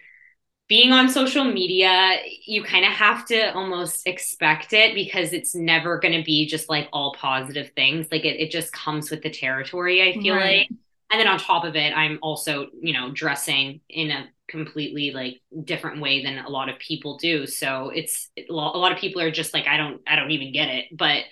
being 0.67 0.91
on 0.91 1.09
social 1.09 1.43
media, 1.43 2.17
you 2.45 2.63
kind 2.63 2.85
of 2.85 2.91
have 2.91 3.25
to 3.25 3.53
almost 3.53 4.07
expect 4.07 4.73
it 4.73 4.95
because 4.95 5.33
it's 5.33 5.53
never 5.53 5.99
going 5.99 6.17
to 6.17 6.23
be 6.23 6.47
just 6.47 6.69
like 6.69 6.87
all 6.93 7.13
positive 7.19 7.71
things. 7.75 8.07
Like 8.11 8.23
it, 8.23 8.39
it 8.39 8.49
just 8.49 8.71
comes 8.71 9.11
with 9.11 9.21
the 9.21 9.29
territory, 9.29 10.01
I 10.01 10.13
feel 10.19 10.35
right. 10.35 10.69
like. 10.69 10.79
And 11.11 11.19
then 11.19 11.27
on 11.27 11.37
top 11.37 11.63
of 11.63 11.75
it, 11.75 11.95
I'm 11.95 12.17
also, 12.21 12.67
you 12.81 12.93
know, 12.93 13.11
dressing 13.11 13.81
in 13.89 14.09
a 14.09 14.29
completely 14.47 15.11
like 15.11 15.41
different 15.63 16.01
way 16.01 16.23
than 16.23 16.39
a 16.39 16.49
lot 16.49 16.69
of 16.69 16.79
people 16.79 17.17
do. 17.17 17.45
So 17.45 17.89
it's 17.89 18.29
a 18.37 18.51
lot 18.51 18.91
of 18.91 18.97
people 18.97 19.21
are 19.21 19.31
just 19.31 19.53
like, 19.53 19.67
I 19.67 19.77
don't, 19.77 20.01
I 20.07 20.15
don't 20.15 20.31
even 20.31 20.53
get 20.53 20.69
it. 20.69 20.85
But 20.91 21.23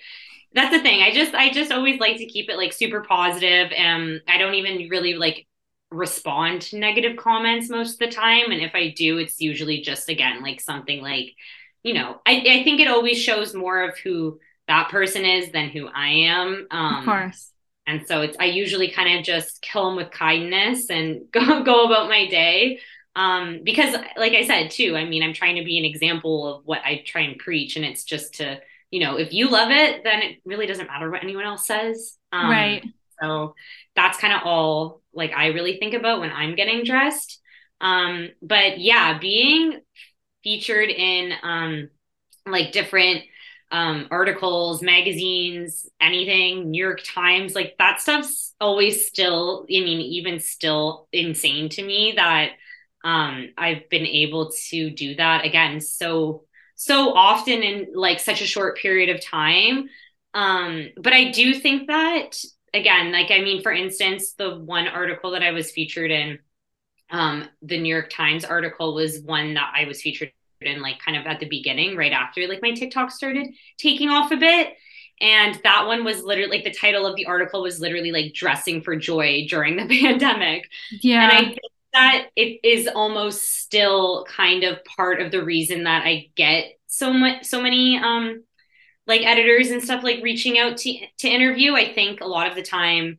that's 0.54 0.76
the 0.76 0.82
thing. 0.82 1.02
I 1.02 1.10
just, 1.12 1.34
I 1.34 1.50
just 1.50 1.72
always 1.72 1.98
like 1.98 2.18
to 2.18 2.26
keep 2.26 2.48
it 2.48 2.56
like 2.56 2.72
super 2.72 3.00
positive. 3.00 3.72
And 3.76 4.20
I 4.28 4.38
don't 4.38 4.54
even 4.54 4.88
really 4.88 5.14
like 5.14 5.46
respond 5.92 6.62
to 6.62 6.78
negative 6.78 7.16
comments 7.16 7.68
most 7.68 7.94
of 7.94 7.98
the 7.98 8.14
time. 8.14 8.50
And 8.50 8.60
if 8.62 8.74
I 8.74 8.90
do, 8.96 9.18
it's 9.18 9.40
usually 9.40 9.80
just 9.80 10.08
again 10.08 10.42
like 10.42 10.60
something 10.60 11.02
like, 11.02 11.34
you 11.82 11.94
know, 11.94 12.20
I, 12.26 12.36
I 12.36 12.64
think 12.64 12.80
it 12.80 12.88
always 12.88 13.18
shows 13.18 13.54
more 13.54 13.82
of 13.82 13.98
who 13.98 14.38
that 14.68 14.88
person 14.90 15.24
is 15.24 15.50
than 15.50 15.68
who 15.68 15.88
I 15.88 16.08
am. 16.08 16.66
Um, 16.70 16.98
of 16.98 17.04
course. 17.04 17.50
And 17.86 18.06
so 18.06 18.22
it's 18.22 18.36
I 18.38 18.44
usually 18.44 18.90
kind 18.90 19.18
of 19.18 19.24
just 19.24 19.60
kill 19.60 19.86
them 19.86 19.96
with 19.96 20.10
kindness 20.10 20.88
and 20.90 21.22
go 21.32 21.62
go 21.62 21.84
about 21.86 22.08
my 22.08 22.28
day. 22.28 22.80
Um, 23.14 23.60
because 23.62 23.94
like 24.16 24.32
I 24.32 24.46
said 24.46 24.70
too, 24.70 24.96
I 24.96 25.04
mean, 25.04 25.22
I'm 25.22 25.34
trying 25.34 25.56
to 25.56 25.64
be 25.64 25.78
an 25.78 25.84
example 25.84 26.56
of 26.56 26.64
what 26.64 26.80
I 26.84 27.02
try 27.04 27.22
and 27.22 27.38
preach, 27.38 27.76
and 27.76 27.84
it's 27.84 28.04
just 28.04 28.34
to, 28.36 28.58
you 28.90 29.00
know, 29.00 29.18
if 29.18 29.34
you 29.34 29.50
love 29.50 29.70
it, 29.70 30.02
then 30.02 30.22
it 30.22 30.38
really 30.46 30.66
doesn't 30.66 30.86
matter 30.86 31.10
what 31.10 31.22
anyone 31.22 31.44
else 31.44 31.66
says. 31.66 32.16
Um, 32.32 32.50
right. 32.50 32.82
So 33.22 33.54
that's 33.94 34.18
kind 34.18 34.34
of 34.34 34.42
all 34.44 35.02
like 35.12 35.32
I 35.32 35.48
really 35.48 35.78
think 35.78 35.94
about 35.94 36.20
when 36.20 36.32
I'm 36.32 36.54
getting 36.56 36.84
dressed. 36.84 37.40
Um, 37.80 38.30
but 38.40 38.78
yeah, 38.78 39.18
being 39.18 39.80
featured 40.42 40.88
in 40.90 41.32
um, 41.42 41.90
like 42.46 42.72
different 42.72 43.22
um, 43.70 44.08
articles, 44.10 44.82
magazines, 44.82 45.88
anything, 46.00 46.70
New 46.70 46.82
York 46.82 47.00
Times, 47.04 47.54
like 47.54 47.74
that 47.78 48.00
stuff's 48.00 48.54
always 48.60 49.06
still, 49.06 49.62
I 49.62 49.80
mean, 49.80 50.00
even 50.00 50.40
still 50.40 51.08
insane 51.12 51.70
to 51.70 51.82
me 51.82 52.12
that 52.16 52.50
um, 53.04 53.48
I've 53.56 53.88
been 53.88 54.06
able 54.06 54.52
to 54.68 54.90
do 54.90 55.14
that 55.16 55.44
again 55.44 55.80
so 55.80 56.44
so 56.74 57.14
often 57.14 57.62
in 57.62 57.88
like 57.94 58.18
such 58.20 58.42
a 58.42 58.46
short 58.46 58.76
period 58.78 59.08
of 59.14 59.24
time. 59.24 59.88
Um, 60.34 60.88
but 60.96 61.12
I 61.12 61.30
do 61.30 61.54
think 61.54 61.88
that 61.88 62.36
again, 62.74 63.12
like 63.12 63.30
I 63.30 63.40
mean, 63.40 63.62
for 63.62 63.72
instance, 63.72 64.32
the 64.32 64.56
one 64.56 64.88
article 64.88 65.32
that 65.32 65.42
I 65.42 65.52
was 65.52 65.70
featured 65.70 66.10
in, 66.10 66.38
um, 67.10 67.48
the 67.60 67.80
New 67.80 67.92
York 67.92 68.10
Times 68.10 68.44
article 68.44 68.94
was 68.94 69.20
one 69.20 69.54
that 69.54 69.72
I 69.76 69.84
was 69.84 70.00
featured 70.00 70.32
in 70.60 70.80
like 70.80 70.98
kind 71.00 71.16
of 71.16 71.26
at 71.26 71.40
the 71.40 71.48
beginning, 71.48 71.96
right 71.96 72.12
after 72.12 72.46
like 72.46 72.62
my 72.62 72.72
TikTok 72.72 73.10
started 73.10 73.48
taking 73.78 74.08
off 74.08 74.30
a 74.30 74.36
bit. 74.36 74.74
And 75.20 75.60
that 75.62 75.86
one 75.86 76.04
was 76.04 76.22
literally 76.22 76.50
like 76.50 76.64
the 76.64 76.74
title 76.74 77.06
of 77.06 77.14
the 77.14 77.26
article 77.26 77.62
was 77.62 77.80
literally 77.80 78.10
like 78.10 78.32
dressing 78.34 78.82
for 78.82 78.96
joy 78.96 79.46
during 79.48 79.76
the 79.76 79.86
pandemic. 80.00 80.68
Yeah. 80.90 81.22
And 81.22 81.32
I 81.32 81.44
think 81.50 81.72
that 81.92 82.28
it 82.36 82.60
is 82.64 82.88
almost 82.88 83.42
still 83.60 84.24
kind 84.24 84.64
of 84.64 84.82
part 84.84 85.20
of 85.20 85.30
the 85.30 85.44
reason 85.44 85.84
that 85.84 86.04
I 86.04 86.30
get 86.34 86.78
so 86.86 87.12
much 87.12 87.44
so 87.44 87.62
many 87.62 87.96
um 87.98 88.42
like 89.06 89.22
editors 89.22 89.70
and 89.70 89.82
stuff 89.82 90.04
like 90.04 90.22
reaching 90.22 90.58
out 90.58 90.76
to 90.78 90.98
to 91.18 91.28
interview. 91.28 91.74
I 91.74 91.92
think 91.92 92.20
a 92.20 92.26
lot 92.26 92.48
of 92.48 92.54
the 92.54 92.62
time, 92.62 93.18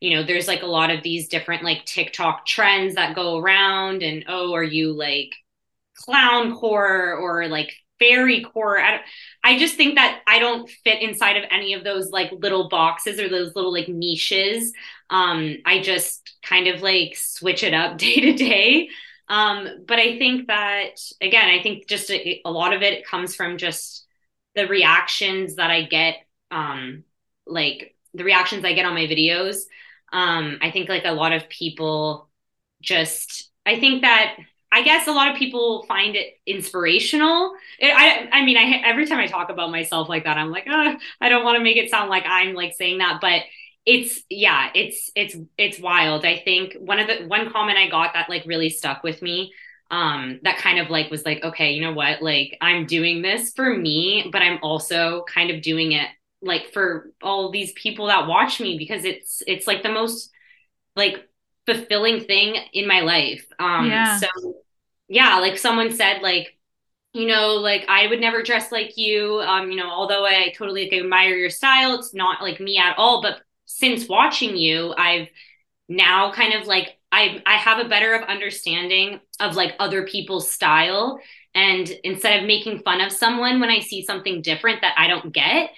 you 0.00 0.14
know, 0.16 0.22
there's 0.24 0.48
like 0.48 0.62
a 0.62 0.66
lot 0.66 0.90
of 0.90 1.02
these 1.02 1.28
different 1.28 1.62
like 1.64 1.84
TikTok 1.86 2.46
trends 2.46 2.94
that 2.96 3.14
go 3.16 3.38
around 3.38 4.02
and 4.02 4.24
oh, 4.28 4.54
are 4.54 4.62
you 4.62 4.92
like 4.92 5.32
clown 5.96 6.54
core 6.54 7.14
or 7.14 7.48
like 7.48 7.72
fairy 7.98 8.42
core? 8.42 8.80
I, 8.80 9.00
I 9.44 9.58
just 9.58 9.76
think 9.76 9.94
that 9.96 10.20
I 10.26 10.38
don't 10.38 10.68
fit 10.84 11.02
inside 11.02 11.36
of 11.36 11.44
any 11.50 11.74
of 11.74 11.84
those 11.84 12.10
like 12.10 12.32
little 12.32 12.68
boxes 12.68 13.20
or 13.20 13.28
those 13.28 13.54
little 13.54 13.72
like 13.72 13.88
niches. 13.88 14.72
Um, 15.10 15.56
I 15.64 15.80
just 15.80 16.36
kind 16.42 16.66
of 16.68 16.82
like 16.82 17.16
switch 17.16 17.62
it 17.62 17.74
up 17.74 17.98
day 17.98 18.20
to 18.20 18.32
day. 18.34 18.88
Um, 19.28 19.84
but 19.86 19.98
I 19.98 20.18
think 20.18 20.48
that 20.48 21.00
again, 21.20 21.48
I 21.48 21.62
think 21.62 21.88
just 21.88 22.10
a, 22.10 22.40
a 22.44 22.50
lot 22.50 22.74
of 22.74 22.82
it 22.82 23.06
comes 23.06 23.34
from 23.34 23.56
just 23.56 24.01
the 24.54 24.66
reactions 24.66 25.56
that 25.56 25.70
I 25.70 25.82
get, 25.82 26.16
um, 26.50 27.04
like 27.46 27.94
the 28.14 28.24
reactions 28.24 28.64
I 28.64 28.74
get 28.74 28.86
on 28.86 28.94
my 28.94 29.06
videos. 29.06 29.62
Um, 30.12 30.58
I 30.60 30.70
think 30.70 30.88
like 30.88 31.04
a 31.04 31.12
lot 31.12 31.32
of 31.32 31.48
people 31.48 32.28
just, 32.82 33.50
I 33.64 33.78
think 33.80 34.02
that 34.02 34.36
I 34.70 34.82
guess 34.82 35.06
a 35.06 35.12
lot 35.12 35.30
of 35.30 35.36
people 35.36 35.84
find 35.86 36.16
it 36.16 36.38
inspirational. 36.46 37.52
It, 37.78 37.92
I, 37.94 38.28
I 38.32 38.44
mean, 38.44 38.56
I 38.56 38.82
every 38.86 39.06
time 39.06 39.18
I 39.18 39.26
talk 39.26 39.50
about 39.50 39.70
myself 39.70 40.08
like 40.08 40.24
that, 40.24 40.38
I'm 40.38 40.50
like, 40.50 40.66
oh, 40.68 40.96
I 41.20 41.28
don't 41.28 41.44
want 41.44 41.58
to 41.58 41.62
make 41.62 41.76
it 41.76 41.90
sound 41.90 42.08
like 42.08 42.24
I'm 42.26 42.54
like 42.54 42.72
saying 42.72 42.98
that, 42.98 43.18
but 43.20 43.42
it's 43.84 44.22
yeah, 44.30 44.70
it's 44.74 45.10
it's 45.14 45.36
it's 45.58 45.78
wild. 45.78 46.24
I 46.24 46.38
think 46.38 46.74
one 46.78 47.00
of 47.00 47.06
the 47.06 47.26
one 47.26 47.50
comment 47.52 47.78
I 47.78 47.88
got 47.88 48.14
that 48.14 48.30
like 48.30 48.44
really 48.46 48.70
stuck 48.70 49.02
with 49.02 49.20
me, 49.20 49.52
um, 49.92 50.40
that 50.42 50.56
kind 50.56 50.78
of 50.78 50.88
like 50.88 51.10
was 51.10 51.24
like, 51.24 51.44
okay, 51.44 51.72
you 51.72 51.82
know 51.82 51.92
what, 51.92 52.22
like 52.22 52.56
I'm 52.60 52.86
doing 52.86 53.20
this 53.20 53.52
for 53.52 53.76
me, 53.76 54.28
but 54.32 54.40
I'm 54.40 54.58
also 54.62 55.24
kind 55.28 55.50
of 55.50 55.62
doing 55.62 55.92
it 55.92 56.08
like 56.40 56.72
for 56.72 57.12
all 57.22 57.52
these 57.52 57.72
people 57.74 58.06
that 58.06 58.26
watch 58.26 58.58
me 58.58 58.76
because 58.76 59.04
it's 59.04 59.42
it's 59.46 59.66
like 59.66 59.82
the 59.82 59.92
most 59.92 60.30
like 60.96 61.28
fulfilling 61.66 62.20
thing 62.24 62.56
in 62.72 62.88
my 62.88 63.00
life. 63.00 63.46
Um, 63.58 63.86
yeah. 63.86 64.18
so 64.18 64.26
yeah, 65.08 65.38
like 65.40 65.58
someone 65.58 65.92
said, 65.92 66.22
like, 66.22 66.56
you 67.12 67.26
know, 67.26 67.56
like 67.56 67.84
I 67.86 68.06
would 68.06 68.20
never 68.20 68.42
dress 68.42 68.72
like 68.72 68.96
you. 68.96 69.40
Um, 69.40 69.70
you 69.70 69.76
know, 69.76 69.90
although 69.90 70.24
I 70.24 70.54
totally 70.56 70.84
like, 70.84 71.00
admire 71.00 71.36
your 71.36 71.50
style, 71.50 71.98
it's 71.98 72.14
not 72.14 72.40
like 72.40 72.60
me 72.60 72.78
at 72.78 72.96
all. 72.96 73.20
But 73.20 73.42
since 73.66 74.08
watching 74.08 74.56
you, 74.56 74.94
I've 74.96 75.28
now 75.86 76.32
kind 76.32 76.54
of 76.54 76.66
like 76.66 76.96
I 77.12 77.42
I 77.46 77.56
have 77.56 77.84
a 77.84 77.88
better 77.88 78.14
of 78.14 78.28
understanding 78.28 79.20
of 79.40 79.56
like 79.56 79.74
other 79.78 80.06
people's 80.06 80.50
style. 80.50 81.20
And 81.54 81.88
instead 82.02 82.40
of 82.40 82.46
making 82.46 82.80
fun 82.82 83.02
of 83.02 83.12
someone 83.12 83.60
when 83.60 83.68
I 83.70 83.80
see 83.80 84.02
something 84.04 84.40
different 84.42 84.80
that 84.80 84.94
I 84.96 85.06
don't 85.06 85.32
get, 85.32 85.70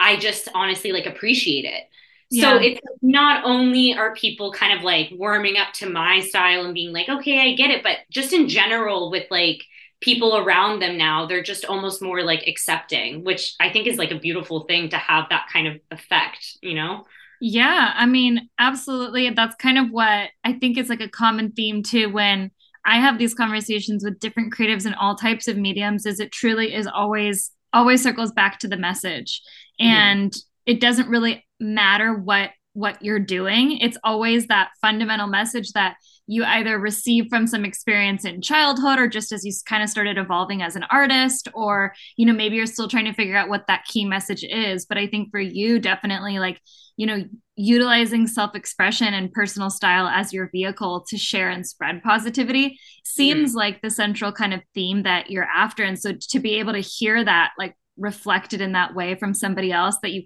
I 0.00 0.16
just 0.16 0.48
honestly 0.54 0.92
like 0.92 1.06
appreciate 1.06 1.64
it. 1.66 1.84
So 2.32 2.56
it's 2.56 2.80
not 3.02 3.44
only 3.44 3.92
are 3.94 4.14
people 4.14 4.52
kind 4.52 4.78
of 4.78 4.84
like 4.84 5.10
warming 5.12 5.56
up 5.56 5.72
to 5.74 5.90
my 5.90 6.20
style 6.20 6.64
and 6.64 6.74
being 6.74 6.92
like, 6.92 7.08
okay, 7.08 7.40
I 7.40 7.54
get 7.56 7.70
it, 7.70 7.82
but 7.82 7.98
just 8.10 8.32
in 8.32 8.48
general 8.48 9.10
with 9.10 9.26
like 9.30 9.62
people 10.00 10.36
around 10.36 10.80
them 10.80 10.96
now, 10.96 11.26
they're 11.26 11.42
just 11.42 11.64
almost 11.64 12.00
more 12.00 12.22
like 12.22 12.46
accepting, 12.46 13.24
which 13.24 13.54
I 13.60 13.70
think 13.70 13.88
is 13.88 13.98
like 13.98 14.12
a 14.12 14.18
beautiful 14.18 14.60
thing 14.60 14.90
to 14.90 14.96
have 14.96 15.26
that 15.30 15.48
kind 15.52 15.66
of 15.68 15.80
effect, 15.90 16.56
you 16.62 16.74
know? 16.74 17.04
Yeah, 17.40 17.92
I 17.96 18.06
mean, 18.06 18.48
absolutely. 18.58 19.30
That's 19.30 19.56
kind 19.56 19.78
of 19.78 19.88
what 19.90 20.30
I 20.44 20.52
think 20.60 20.76
is 20.76 20.88
like 20.88 21.00
a 21.00 21.08
common 21.08 21.52
theme 21.52 21.82
too 21.82 22.10
when 22.10 22.50
I 22.84 22.98
have 23.00 23.18
these 23.18 23.34
conversations 23.34 24.04
with 24.04 24.20
different 24.20 24.54
creatives 24.54 24.86
in 24.86 24.94
all 24.94 25.14
types 25.14 25.48
of 25.48 25.56
mediums 25.56 26.06
is 26.06 26.20
it 26.20 26.32
truly 26.32 26.74
is 26.74 26.86
always 26.86 27.50
always 27.72 28.02
circles 28.02 28.32
back 28.32 28.58
to 28.60 28.68
the 28.68 28.76
message. 28.76 29.42
And 29.78 30.34
it 30.66 30.80
doesn't 30.80 31.08
really 31.08 31.46
matter 31.58 32.14
what 32.14 32.50
what 32.72 33.02
you're 33.02 33.18
doing 33.18 33.78
it's 33.78 33.98
always 34.04 34.46
that 34.46 34.70
fundamental 34.80 35.26
message 35.26 35.72
that 35.72 35.96
you 36.30 36.44
either 36.44 36.78
receive 36.78 37.26
from 37.28 37.44
some 37.44 37.64
experience 37.64 38.24
in 38.24 38.40
childhood 38.40 39.00
or 39.00 39.08
just 39.08 39.32
as 39.32 39.44
you 39.44 39.52
kind 39.66 39.82
of 39.82 39.88
started 39.88 40.16
evolving 40.16 40.62
as 40.62 40.76
an 40.76 40.84
artist 40.88 41.48
or 41.54 41.92
you 42.16 42.24
know 42.24 42.32
maybe 42.32 42.54
you're 42.54 42.66
still 42.66 42.86
trying 42.86 43.04
to 43.04 43.12
figure 43.12 43.36
out 43.36 43.48
what 43.48 43.66
that 43.66 43.84
key 43.84 44.04
message 44.04 44.44
is 44.44 44.86
but 44.86 44.96
i 44.96 45.08
think 45.08 45.28
for 45.32 45.40
you 45.40 45.80
definitely 45.80 46.38
like 46.38 46.60
you 46.96 47.04
know 47.04 47.24
utilizing 47.56 48.28
self-expression 48.28 49.12
and 49.12 49.32
personal 49.32 49.70
style 49.70 50.06
as 50.06 50.32
your 50.32 50.48
vehicle 50.52 51.04
to 51.08 51.18
share 51.18 51.50
and 51.50 51.66
spread 51.66 52.00
positivity 52.00 52.78
seems 53.04 53.50
mm-hmm. 53.50 53.58
like 53.58 53.82
the 53.82 53.90
central 53.90 54.30
kind 54.30 54.54
of 54.54 54.60
theme 54.72 55.02
that 55.02 55.30
you're 55.30 55.48
after 55.52 55.82
and 55.82 55.98
so 55.98 56.12
to 56.12 56.38
be 56.38 56.60
able 56.60 56.72
to 56.72 56.78
hear 56.78 57.24
that 57.24 57.50
like 57.58 57.74
reflected 57.96 58.60
in 58.60 58.72
that 58.72 58.94
way 58.94 59.16
from 59.16 59.34
somebody 59.34 59.72
else 59.72 59.98
that 60.00 60.12
you 60.12 60.22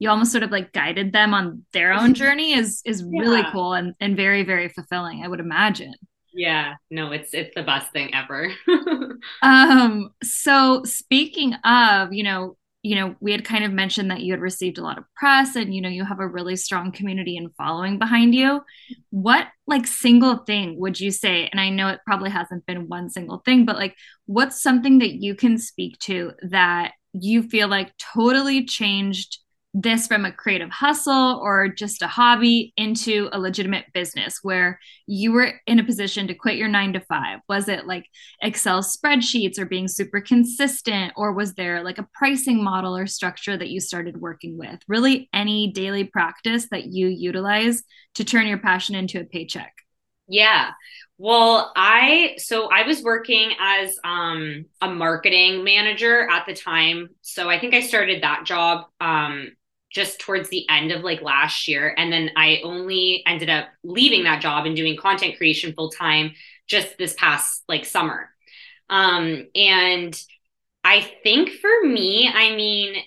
you 0.00 0.10
almost 0.10 0.32
sort 0.32 0.42
of 0.42 0.50
like 0.50 0.72
guided 0.72 1.12
them 1.12 1.32
on 1.32 1.64
their 1.72 1.92
own 1.92 2.14
journey 2.22 2.54
is 2.54 2.82
is 2.84 3.02
yeah. 3.02 3.20
really 3.20 3.42
cool 3.52 3.74
and, 3.74 3.94
and 4.00 4.16
very 4.16 4.42
very 4.42 4.68
fulfilling 4.68 5.22
i 5.22 5.28
would 5.28 5.40
imagine. 5.40 5.94
Yeah. 6.32 6.74
No 6.90 7.12
it's 7.12 7.34
it's 7.34 7.54
the 7.54 7.62
best 7.62 7.92
thing 7.92 8.14
ever. 8.14 8.52
Um 9.42 10.10
so 10.22 10.82
speaking 10.84 11.54
of 11.64 12.12
you 12.12 12.22
know 12.22 12.56
you 12.82 12.94
know 12.94 13.14
we 13.20 13.32
had 13.32 13.44
kind 13.44 13.64
of 13.64 13.72
mentioned 13.72 14.10
that 14.10 14.20
you 14.20 14.32
had 14.32 14.40
received 14.40 14.78
a 14.78 14.82
lot 14.82 14.96
of 14.96 15.04
press 15.14 15.56
and 15.56 15.74
you 15.74 15.82
know 15.82 15.88
you 15.88 16.04
have 16.04 16.20
a 16.20 16.26
really 16.26 16.56
strong 16.56 16.92
community 16.92 17.36
and 17.36 17.54
following 17.56 17.98
behind 17.98 18.34
you. 18.34 18.62
What 19.10 19.48
like 19.66 19.86
single 19.86 20.36
thing 20.38 20.78
would 20.78 20.98
you 20.98 21.10
say 21.10 21.48
and 21.50 21.60
i 21.60 21.68
know 21.68 21.88
it 21.88 22.00
probably 22.06 22.30
hasn't 22.30 22.66
been 22.66 22.88
one 22.88 23.08
single 23.08 23.40
thing 23.44 23.64
but 23.64 23.76
like 23.76 23.94
what's 24.26 24.60
something 24.60 24.98
that 24.98 25.14
you 25.14 25.34
can 25.34 25.58
speak 25.58 25.98
to 25.98 26.32
that 26.42 26.92
you 27.12 27.42
feel 27.42 27.68
like 27.68 27.96
totally 27.98 28.64
changed 28.64 29.38
this 29.72 30.06
from 30.06 30.24
a 30.24 30.32
creative 30.32 30.70
hustle 30.70 31.40
or 31.42 31.68
just 31.68 32.02
a 32.02 32.08
hobby 32.08 32.72
into 32.76 33.28
a 33.32 33.38
legitimate 33.38 33.84
business 33.94 34.40
where 34.42 34.80
you 35.06 35.30
were 35.32 35.52
in 35.66 35.78
a 35.78 35.84
position 35.84 36.26
to 36.26 36.34
quit 36.34 36.56
your 36.56 36.68
nine 36.68 36.92
to 36.94 37.00
five? 37.00 37.38
Was 37.48 37.68
it 37.68 37.86
like 37.86 38.06
Excel 38.42 38.82
spreadsheets 38.82 39.58
or 39.58 39.66
being 39.66 39.86
super 39.86 40.20
consistent? 40.20 41.12
Or 41.16 41.32
was 41.32 41.54
there 41.54 41.84
like 41.84 41.98
a 41.98 42.08
pricing 42.14 42.62
model 42.62 42.96
or 42.96 43.06
structure 43.06 43.56
that 43.56 43.70
you 43.70 43.80
started 43.80 44.20
working 44.20 44.58
with? 44.58 44.80
Really, 44.88 45.28
any 45.32 45.70
daily 45.72 46.04
practice 46.04 46.66
that 46.70 46.86
you 46.86 47.06
utilize 47.06 47.82
to 48.14 48.24
turn 48.24 48.46
your 48.46 48.58
passion 48.58 48.96
into 48.96 49.20
a 49.20 49.24
paycheck? 49.24 49.72
Yeah. 50.26 50.70
Well, 51.18 51.72
I 51.76 52.36
so 52.38 52.68
I 52.70 52.86
was 52.86 53.02
working 53.02 53.52
as 53.60 53.98
um 54.04 54.64
a 54.80 54.88
marketing 54.88 55.64
manager 55.64 56.28
at 56.30 56.46
the 56.46 56.54
time. 56.54 57.10
So 57.20 57.50
I 57.50 57.58
think 57.58 57.74
I 57.74 57.80
started 57.80 58.22
that 58.22 58.44
job 58.44 58.86
um 59.00 59.50
just 59.90 60.20
towards 60.20 60.48
the 60.48 60.68
end 60.68 60.92
of 60.92 61.02
like 61.02 61.20
last 61.20 61.66
year. 61.66 61.94
And 61.96 62.12
then 62.12 62.30
I 62.36 62.60
only 62.64 63.22
ended 63.26 63.50
up 63.50 63.66
leaving 63.82 64.24
that 64.24 64.40
job 64.40 64.66
and 64.66 64.76
doing 64.76 64.96
content 64.96 65.36
creation 65.36 65.74
full 65.74 65.90
time 65.90 66.32
just 66.66 66.96
this 66.96 67.14
past 67.14 67.64
like 67.68 67.84
summer. 67.84 68.30
Um, 68.88 69.46
and 69.54 70.20
I 70.84 71.00
think 71.22 71.50
for 71.60 71.70
me, 71.82 72.28
I 72.32 72.54
mean, 72.54 73.02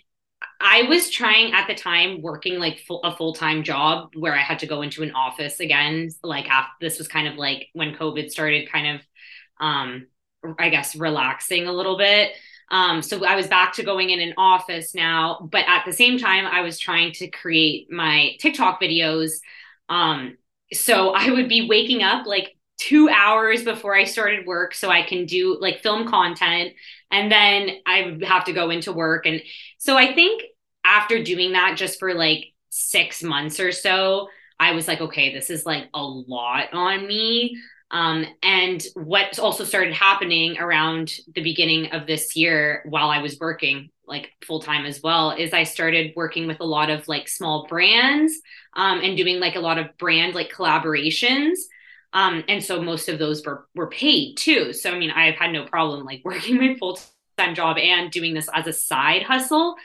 I 0.59 0.83
was 0.83 1.09
trying 1.09 1.53
at 1.53 1.67
the 1.67 1.75
time 1.75 2.21
working 2.21 2.59
like 2.59 2.79
full, 2.79 3.01
a 3.03 3.15
full 3.15 3.33
time 3.33 3.63
job 3.63 4.13
where 4.15 4.33
I 4.33 4.41
had 4.41 4.59
to 4.59 4.67
go 4.67 4.81
into 4.81 5.03
an 5.03 5.11
office 5.11 5.59
again. 5.59 6.09
Like 6.21 6.49
after 6.49 6.73
this 6.81 6.97
was 6.97 7.07
kind 7.07 7.27
of 7.27 7.35
like 7.35 7.67
when 7.73 7.95
COVID 7.95 8.29
started, 8.29 8.71
kind 8.71 8.95
of, 8.95 9.01
um, 9.59 10.07
I 10.59 10.69
guess 10.69 10.95
relaxing 10.95 11.67
a 11.67 11.73
little 11.73 11.97
bit. 11.97 12.33
Um, 12.73 13.03
so 13.03 13.23
I 13.23 13.35
was 13.35 13.45
back 13.45 13.73
to 13.73 13.83
going 13.83 14.09
in 14.09 14.19
an 14.19 14.33
office 14.35 14.95
now, 14.95 15.47
but 15.51 15.63
at 15.67 15.85
the 15.85 15.93
same 15.93 16.17
time, 16.17 16.47
I 16.47 16.61
was 16.61 16.79
trying 16.79 17.11
to 17.13 17.27
create 17.27 17.91
my 17.91 18.31
TikTok 18.39 18.81
videos. 18.81 19.33
Um, 19.89 20.37
so 20.73 21.11
I 21.11 21.29
would 21.29 21.47
be 21.47 21.67
waking 21.69 22.01
up 22.01 22.25
like 22.25 22.57
two 22.79 23.09
hours 23.09 23.63
before 23.63 23.95
I 23.95 24.05
started 24.05 24.47
work 24.47 24.73
so 24.73 24.89
I 24.89 25.03
can 25.03 25.27
do 25.27 25.55
like 25.61 25.83
film 25.83 26.07
content. 26.07 26.73
And 27.11 27.31
then 27.31 27.77
I 27.85 28.17
have 28.23 28.45
to 28.45 28.53
go 28.53 28.71
into 28.71 28.91
work. 28.91 29.27
And 29.27 29.43
so 29.77 29.95
I 29.95 30.15
think 30.15 30.41
after 30.83 31.23
doing 31.23 31.51
that 31.53 31.77
just 31.77 31.99
for 31.99 32.15
like 32.15 32.53
six 32.69 33.21
months 33.21 33.59
or 33.59 33.71
so, 33.71 34.29
I 34.59 34.71
was 34.71 34.87
like, 34.87 34.99
okay, 34.99 35.31
this 35.31 35.51
is 35.51 35.63
like 35.63 35.89
a 35.93 36.01
lot 36.03 36.73
on 36.73 37.05
me. 37.05 37.55
Um, 37.91 38.25
and 38.41 38.83
what 38.95 39.37
also 39.37 39.63
started 39.63 39.93
happening 39.93 40.57
around 40.57 41.13
the 41.35 41.43
beginning 41.43 41.91
of 41.91 42.07
this 42.07 42.35
year 42.35 42.83
while 42.85 43.09
I 43.09 43.21
was 43.21 43.39
working 43.39 43.89
like 44.05 44.31
full 44.45 44.59
time 44.59 44.85
as 44.85 45.01
well 45.01 45.31
is 45.31 45.53
I 45.53 45.63
started 45.63 46.13
working 46.15 46.47
with 46.47 46.59
a 46.59 46.65
lot 46.65 46.89
of 46.89 47.07
like 47.07 47.27
small 47.27 47.67
brands 47.67 48.33
um, 48.75 48.99
and 49.01 49.15
doing 49.15 49.39
like 49.39 49.55
a 49.55 49.59
lot 49.61 49.77
of 49.77 49.97
brand 49.97 50.35
like 50.35 50.51
collaborations. 50.51 51.59
Um, 52.13 52.43
and 52.47 52.63
so 52.63 52.81
most 52.81 53.09
of 53.09 53.19
those 53.19 53.45
were 53.45 53.67
were 53.75 53.89
paid 53.89 54.37
too. 54.37 54.73
So 54.73 54.91
I 54.91 54.97
mean, 54.97 55.11
I've 55.11 55.35
had 55.35 55.51
no 55.51 55.65
problem 55.65 56.03
like 56.05 56.21
working 56.25 56.57
my 56.57 56.75
full 56.75 56.99
time 57.37 57.55
job 57.55 57.77
and 57.77 58.11
doing 58.11 58.33
this 58.33 58.49
as 58.53 58.67
a 58.67 58.73
side 58.73 59.23
hustle. 59.23 59.75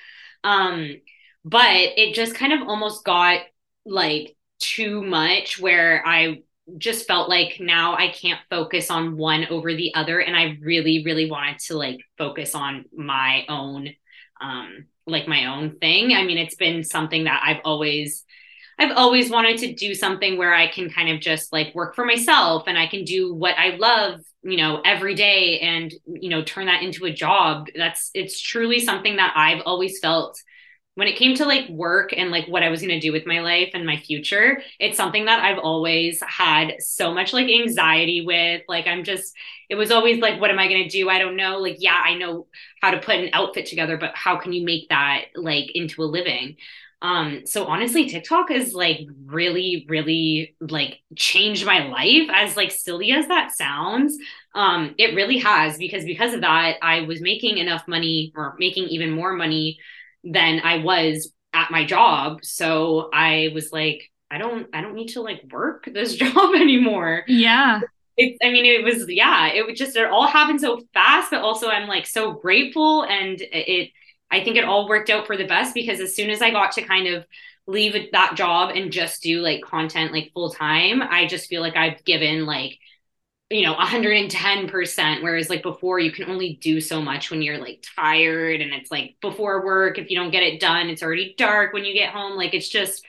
Um, 0.44 0.96
but 1.44 1.70
it 1.70 2.14
just 2.14 2.34
kind 2.34 2.52
of 2.52 2.68
almost 2.68 3.04
got 3.04 3.42
like 3.87 4.37
too 4.61 5.02
much 5.02 5.58
where 5.58 6.02
I 6.06 6.42
just 6.76 7.07
felt 7.07 7.28
like 7.28 7.59
now 7.61 7.94
I 7.96 8.09
can't 8.09 8.40
focus 8.50 8.90
on 8.90 9.16
one 9.16 9.46
over 9.46 9.74
the 9.74 9.94
other. 9.94 10.20
And 10.20 10.37
I 10.37 10.59
really, 10.61 11.02
really 11.04 11.31
wanted 11.31 11.59
to 11.61 11.78
like 11.78 12.00
focus 12.18 12.54
on 12.54 12.85
my 12.94 13.44
own, 13.48 13.90
um, 14.40 14.87
like 15.07 15.26
my 15.26 15.46
own 15.46 15.78
thing. 15.78 16.12
I 16.12 16.24
mean, 16.24 16.38
it's 16.38 16.57
been 16.57 16.85
something 16.85 17.24
that 17.24 17.42
I've 17.44 17.62
always, 17.64 18.24
I've 18.78 18.96
always 18.96 19.31
wanted 19.31 19.59
to 19.59 19.74
do 19.74 19.94
something 19.94 20.37
where 20.37 20.54
I 20.54 20.68
can 20.68 20.90
kind 20.90 21.09
of 21.09 21.20
just 21.20 21.52
like 21.52 21.74
work 21.74 21.94
for 21.94 22.04
myself 22.04 22.64
and 22.66 22.78
I 22.78 22.87
can 22.87 23.04
do 23.04 23.35
what 23.35 23.54
I 23.59 23.76
love, 23.76 24.20
you 24.42 24.57
know, 24.57 24.81
every 24.85 25.14
day 25.14 25.61
and, 25.61 25.92
you 26.07 26.28
know, 26.28 26.42
turn 26.42 26.66
that 26.66 26.83
into 26.83 27.07
a 27.07 27.12
job. 27.12 27.68
That's, 27.74 28.11
it's 28.14 28.40
truly 28.40 28.78
something 28.81 29.16
that 29.16 29.33
I've 29.35 29.62
always 29.64 29.98
felt 29.98 30.40
when 30.98 31.06
it 31.06 31.14
came 31.14 31.37
to 31.37 31.44
like 31.44 31.68
work 31.68 32.12
and 32.12 32.32
like 32.32 32.48
what 32.48 32.64
I 32.64 32.70
was 32.70 32.80
going 32.80 32.90
to 32.90 32.98
do 32.98 33.12
with 33.12 33.24
my 33.24 33.38
life 33.38 33.70
and 33.72 33.87
my 33.87 33.98
future, 33.98 34.61
it's 34.80 34.96
something 34.96 35.26
that 35.26 35.44
I've 35.44 35.61
always 35.61 36.20
had 36.26 36.74
so 36.80 37.14
much 37.14 37.32
like 37.32 37.48
anxiety 37.48 38.26
with. 38.26 38.62
Like, 38.66 38.88
I'm 38.88 39.04
just, 39.04 39.32
it 39.68 39.76
was 39.76 39.92
always 39.92 40.18
like, 40.18 40.40
what 40.40 40.50
am 40.50 40.58
I 40.58 40.66
going 40.66 40.82
to 40.82 40.88
do? 40.88 41.08
I 41.08 41.20
don't 41.20 41.37
know. 41.37 41.58
Like, 41.58 41.76
yeah, 41.78 42.02
I 42.04 42.14
know 42.14 42.48
how 42.82 42.90
to 42.90 42.98
put 42.98 43.14
an 43.14 43.30
outfit 43.32 43.66
together, 43.66 43.96
but 43.96 44.11
how 44.16 44.38
can 44.38 44.52
you 44.52 44.64
make 44.64 44.88
that 44.88 45.26
like 45.37 45.70
into 45.72 46.02
a 46.02 46.04
living? 46.04 46.56
Um, 47.00 47.42
so 47.46 47.66
honestly, 47.66 48.08
TikTok 48.08 48.50
is 48.50 48.74
like 48.74 49.06
really, 49.24 49.87
really 49.88 50.56
like 50.58 50.98
changed 51.14 51.64
my 51.64 51.87
life 51.87 52.28
as 52.34 52.56
like 52.56 52.72
silly 52.72 53.12
as 53.12 53.28
that 53.28 53.52
sounds. 53.52 54.18
Um, 54.52 54.96
it 54.98 55.14
really 55.14 55.38
has 55.38 55.78
because 55.78 56.04
because 56.04 56.34
of 56.34 56.40
that, 56.40 56.78
I 56.82 57.02
was 57.02 57.20
making 57.20 57.58
enough 57.58 57.87
money 57.87 58.32
or 58.34 58.56
making 58.58 58.88
even 58.88 59.12
more 59.12 59.32
money 59.34 59.78
than 60.32 60.60
I 60.60 60.78
was 60.78 61.32
at 61.52 61.70
my 61.70 61.84
job. 61.84 62.44
So 62.44 63.10
I 63.12 63.50
was 63.54 63.72
like, 63.72 64.10
I 64.30 64.38
don't, 64.38 64.68
I 64.72 64.80
don't 64.80 64.94
need 64.94 65.08
to 65.08 65.22
like 65.22 65.42
work 65.50 65.88
this 65.92 66.14
job 66.16 66.54
anymore. 66.54 67.24
Yeah. 67.26 67.80
It, 68.16 68.36
I 68.42 68.50
mean, 68.50 68.64
it 68.64 68.84
was, 68.84 69.08
yeah, 69.08 69.52
it 69.52 69.64
was 69.64 69.78
just, 69.78 69.96
it 69.96 70.06
all 70.06 70.26
happened 70.26 70.60
so 70.60 70.80
fast, 70.92 71.30
but 71.30 71.40
also 71.40 71.68
I'm 71.68 71.88
like 71.88 72.06
so 72.06 72.32
grateful. 72.32 73.04
And 73.04 73.40
it, 73.40 73.90
I 74.30 74.42
think 74.42 74.56
it 74.56 74.64
all 74.64 74.88
worked 74.88 75.08
out 75.08 75.26
for 75.26 75.36
the 75.36 75.46
best 75.46 75.72
because 75.72 76.00
as 76.00 76.14
soon 76.14 76.30
as 76.30 76.42
I 76.42 76.50
got 76.50 76.72
to 76.72 76.82
kind 76.82 77.06
of 77.06 77.24
leave 77.66 77.94
that 78.12 78.34
job 78.34 78.72
and 78.74 78.90
just 78.90 79.22
do 79.22 79.40
like 79.40 79.62
content 79.62 80.12
like 80.12 80.32
full 80.34 80.50
time, 80.50 81.00
I 81.02 81.26
just 81.26 81.48
feel 81.48 81.62
like 81.62 81.76
I've 81.76 82.04
given 82.04 82.44
like 82.44 82.78
you 83.50 83.62
know 83.62 83.74
110% 83.74 85.22
whereas 85.22 85.48
like 85.48 85.62
before 85.62 85.98
you 85.98 86.12
can 86.12 86.28
only 86.30 86.58
do 86.61 86.80
so 86.80 87.00
much 87.00 87.30
when 87.30 87.40
you're 87.40 87.58
like 87.58 87.82
tired 87.96 88.61
and 88.61 88.72
it's 88.74 88.90
like 88.90 89.16
before 89.22 89.64
work 89.64 89.98
if 89.98 90.11
you 90.11 90.16
don't 90.16 90.30
get 90.30 90.42
it 90.42 90.61
done 90.61 90.88
it's 90.88 91.02
already 91.02 91.34
dark 91.38 91.72
when 91.72 91.84
you 91.84 91.94
get 91.94 92.12
home. 92.12 92.37
Like 92.37 92.54
it's 92.54 92.68
just 92.68 93.04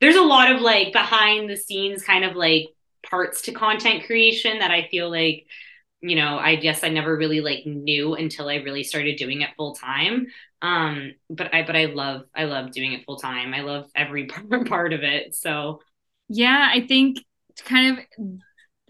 there's 0.00 0.16
a 0.16 0.22
lot 0.22 0.52
of 0.52 0.60
like 0.60 0.92
behind 0.92 1.48
the 1.48 1.56
scenes 1.56 2.02
kind 2.04 2.24
of 2.24 2.36
like 2.36 2.68
parts 3.08 3.42
to 3.42 3.52
content 3.52 4.04
creation 4.04 4.58
that 4.58 4.70
I 4.70 4.88
feel 4.90 5.10
like 5.10 5.46
you 6.00 6.16
know 6.16 6.38
I 6.38 6.56
guess 6.56 6.84
I 6.84 6.88
never 6.90 7.16
really 7.16 7.40
like 7.40 7.64
knew 7.66 8.14
until 8.14 8.48
I 8.48 8.56
really 8.56 8.84
started 8.84 9.16
doing 9.16 9.40
it 9.40 9.50
full 9.56 9.74
time. 9.74 10.26
Um 10.60 11.14
but 11.30 11.54
I 11.54 11.62
but 11.62 11.76
I 11.76 11.86
love 11.86 12.24
I 12.34 12.44
love 12.44 12.72
doing 12.72 12.92
it 12.92 13.04
full 13.06 13.16
time. 13.16 13.54
I 13.54 13.62
love 13.62 13.90
every 13.94 14.26
part 14.66 14.92
of 14.92 15.02
it. 15.02 15.34
So 15.34 15.80
yeah 16.28 16.68
I 16.72 16.86
think 16.86 17.18
kind 17.64 17.98
of 17.98 18.04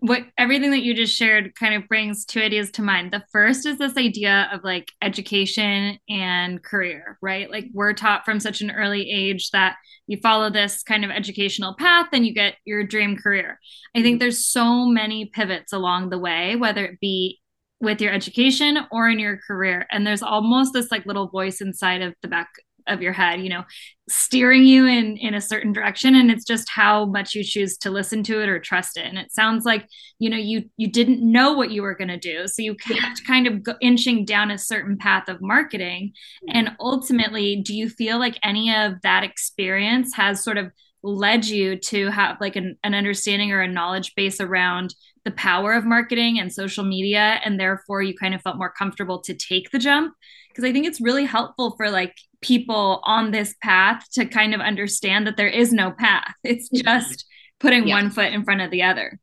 what 0.00 0.22
everything 0.36 0.70
that 0.70 0.82
you 0.82 0.94
just 0.94 1.16
shared 1.16 1.54
kind 1.54 1.74
of 1.74 1.88
brings 1.88 2.24
two 2.24 2.40
ideas 2.40 2.70
to 2.72 2.82
mind. 2.82 3.10
The 3.10 3.24
first 3.32 3.66
is 3.66 3.78
this 3.78 3.96
idea 3.96 4.48
of 4.52 4.62
like 4.64 4.92
education 5.02 5.98
and 6.08 6.62
career, 6.62 7.18
right? 7.20 7.50
Like 7.50 7.66
we're 7.72 7.92
taught 7.92 8.24
from 8.24 8.40
such 8.40 8.60
an 8.60 8.70
early 8.70 9.10
age 9.10 9.50
that 9.50 9.76
you 10.06 10.18
follow 10.22 10.50
this 10.50 10.82
kind 10.82 11.04
of 11.04 11.10
educational 11.10 11.74
path 11.74 12.08
and 12.12 12.26
you 12.26 12.32
get 12.32 12.54
your 12.64 12.84
dream 12.84 13.16
career. 13.16 13.58
I 13.94 14.02
think 14.02 14.14
mm-hmm. 14.14 14.18
there's 14.20 14.46
so 14.46 14.86
many 14.86 15.26
pivots 15.26 15.72
along 15.72 16.10
the 16.10 16.18
way, 16.18 16.56
whether 16.56 16.84
it 16.84 17.00
be 17.00 17.40
with 17.80 18.00
your 18.00 18.12
education 18.12 18.78
or 18.90 19.08
in 19.08 19.18
your 19.18 19.38
career. 19.46 19.86
And 19.90 20.06
there's 20.06 20.22
almost 20.22 20.72
this 20.72 20.90
like 20.90 21.06
little 21.06 21.28
voice 21.28 21.60
inside 21.60 22.02
of 22.02 22.14
the 22.22 22.28
back 22.28 22.48
of 22.88 23.02
your 23.02 23.12
head 23.12 23.40
you 23.40 23.48
know 23.48 23.64
steering 24.08 24.64
you 24.64 24.86
in 24.86 25.16
in 25.16 25.34
a 25.34 25.40
certain 25.40 25.72
direction. 25.72 26.14
And 26.14 26.30
it's 26.30 26.44
just 26.44 26.68
how 26.68 27.06
much 27.06 27.34
you 27.34 27.44
choose 27.44 27.76
to 27.78 27.90
listen 27.90 28.22
to 28.24 28.42
it 28.42 28.48
or 28.48 28.58
trust 28.58 28.96
it. 28.96 29.06
And 29.06 29.18
it 29.18 29.32
sounds 29.32 29.64
like 29.64 29.86
you 30.18 30.30
know 30.30 30.36
you 30.36 30.64
you 30.76 30.90
didn't 30.90 31.20
know 31.20 31.52
what 31.52 31.70
you 31.70 31.82
were 31.82 31.94
going 31.94 32.08
to 32.08 32.18
do. 32.18 32.48
So 32.48 32.62
you 32.62 32.74
kept 32.74 33.24
kind 33.26 33.46
of 33.46 33.62
go, 33.62 33.74
inching 33.80 34.24
down 34.24 34.50
a 34.50 34.58
certain 34.58 34.96
path 34.96 35.28
of 35.28 35.40
marketing. 35.40 36.12
Mm-hmm. 36.48 36.56
and 36.56 36.76
ultimately 36.80 37.62
do 37.62 37.74
you 37.74 37.88
feel 37.88 38.18
like 38.18 38.38
any 38.42 38.74
of 38.74 38.94
that 39.02 39.24
experience 39.24 40.14
has 40.14 40.42
sort 40.42 40.56
of 40.56 40.70
led 41.02 41.46
you 41.46 41.76
to 41.76 42.10
have 42.10 42.40
like 42.40 42.56
an, 42.56 42.76
an 42.82 42.94
understanding 42.94 43.52
or 43.52 43.60
a 43.60 43.68
knowledge 43.68 44.14
base 44.14 44.40
around 44.40 44.94
the 45.24 45.30
power 45.30 45.74
of 45.74 45.84
marketing 45.84 46.38
and 46.38 46.52
social 46.52 46.84
media? 46.84 47.40
And 47.44 47.58
therefore 47.58 48.02
you 48.02 48.14
kind 48.14 48.34
of 48.34 48.42
felt 48.42 48.56
more 48.56 48.72
comfortable 48.72 49.20
to 49.22 49.34
take 49.34 49.70
the 49.70 49.78
jump 49.78 50.14
because 50.58 50.68
i 50.68 50.72
think 50.72 50.86
it's 50.86 51.00
really 51.00 51.24
helpful 51.24 51.74
for 51.76 51.90
like 51.90 52.16
people 52.40 53.00
on 53.04 53.30
this 53.30 53.54
path 53.62 54.04
to 54.12 54.24
kind 54.24 54.54
of 54.54 54.60
understand 54.60 55.26
that 55.26 55.36
there 55.36 55.48
is 55.48 55.72
no 55.72 55.92
path 55.92 56.34
it's 56.42 56.68
mm-hmm. 56.68 56.84
just 56.84 57.24
putting 57.60 57.86
yeah. 57.86 57.94
one 57.94 58.10
foot 58.10 58.32
in 58.32 58.44
front 58.44 58.60
of 58.60 58.70
the 58.70 58.82
other 58.82 59.20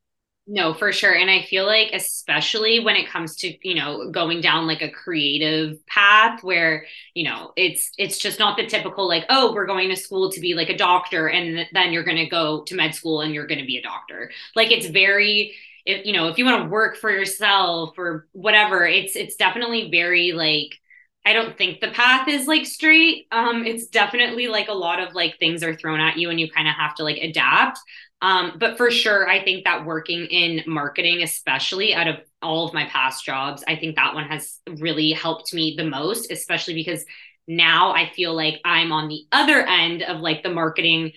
no, 0.48 0.76
for 0.76 0.92
sure. 0.92 1.14
And 1.16 1.30
I 1.30 1.42
feel 1.42 1.66
like, 1.66 1.90
especially 1.92 2.80
when 2.80 2.96
it 2.96 3.10
comes 3.10 3.36
to, 3.38 3.68
you 3.68 3.74
know, 3.74 4.12
going 4.12 4.42
down 4.42 4.68
like 4.68 4.84
a 4.84 4.92
creative 4.92 5.84
path 5.88 6.44
where, 6.44 6.86
you 7.16 7.24
know, 7.24 7.52
it's, 7.56 7.92
it's 7.98 8.20
just 8.20 8.38
not 8.38 8.56
the 8.56 8.68
typical 8.68 9.08
like, 9.08 9.26
oh, 9.30 9.54
we're 9.54 9.66
going 9.66 9.90
to 9.90 9.96
school 9.96 10.32
to 10.32 10.40
be 10.40 10.54
like 10.54 10.70
a 10.70 10.78
doctor 10.78 11.28
and 11.28 11.68
then 11.74 11.92
you're 11.92 12.04
going 12.04 12.18
to 12.18 12.28
go 12.28 12.64
to 12.66 12.76
med 12.76 12.94
school 12.94 13.22
and 13.22 13.34
you're 13.34 13.48
going 13.48 13.60
to 13.60 13.66
be 13.66 13.78
a 13.78 13.82
doctor. 13.82 14.30
Like 14.56 14.72
it's 14.72 14.86
very, 14.86 15.56
if, 15.84 16.06
you 16.06 16.14
know, 16.14 16.28
if 16.28 16.38
you 16.38 16.46
want 16.46 16.62
to 16.62 16.70
work 16.70 16.96
for 16.96 17.10
yourself 17.10 17.98
or 17.98 18.28
whatever, 18.34 18.86
it's, 18.86 19.16
it's 19.16 19.38
definitely 19.38 19.90
very 19.90 20.32
like, 20.32 20.80
I 21.26 21.34
don't 21.34 21.58
think 21.58 21.82
the 21.82 21.90
path 21.90 22.28
is 22.28 22.48
like 22.48 22.66
straight. 22.66 23.28
Um, 23.32 23.66
it's 23.66 23.88
definitely 23.88 24.48
like 24.48 24.68
a 24.68 24.74
lot 24.74 25.00
of 25.00 25.16
like 25.16 25.40
things 25.40 25.64
are 25.64 25.76
thrown 25.76 26.00
at 26.00 26.18
you 26.18 26.30
and 26.30 26.40
you 26.40 26.50
kind 26.52 26.68
of 26.68 26.76
have 26.76 26.96
to 26.96 27.04
like 27.04 27.18
adapt. 27.18 27.80
Um, 28.22 28.54
but 28.60 28.78
for 28.78 28.92
sure, 28.92 29.28
I 29.28 29.44
think 29.44 29.66
that 29.66 29.86
working 29.86 30.26
in 30.26 30.64
marketing, 30.68 31.22
especially 31.24 31.94
out 31.94 32.08
of 32.08 32.16
all 32.42 32.68
of 32.68 32.74
my 32.74 32.86
past 32.86 33.26
jobs, 33.26 33.64
I 33.68 33.76
think 33.76 33.96
that 33.96 34.14
one 34.14 34.26
has 34.28 34.60
really 34.80 35.12
helped 35.12 35.54
me 35.54 35.76
the 35.78 35.84
most, 35.84 36.32
especially 36.32 36.76
because 36.76 37.04
now 37.48 37.92
I 37.92 38.12
feel 38.16 38.36
like 38.36 38.62
I'm 38.64 38.92
on 38.92 39.08
the 39.08 39.26
other 39.32 39.62
end 39.62 40.04
of 40.04 40.22
like 40.22 40.44
the 40.44 40.50
marketing 40.50 41.14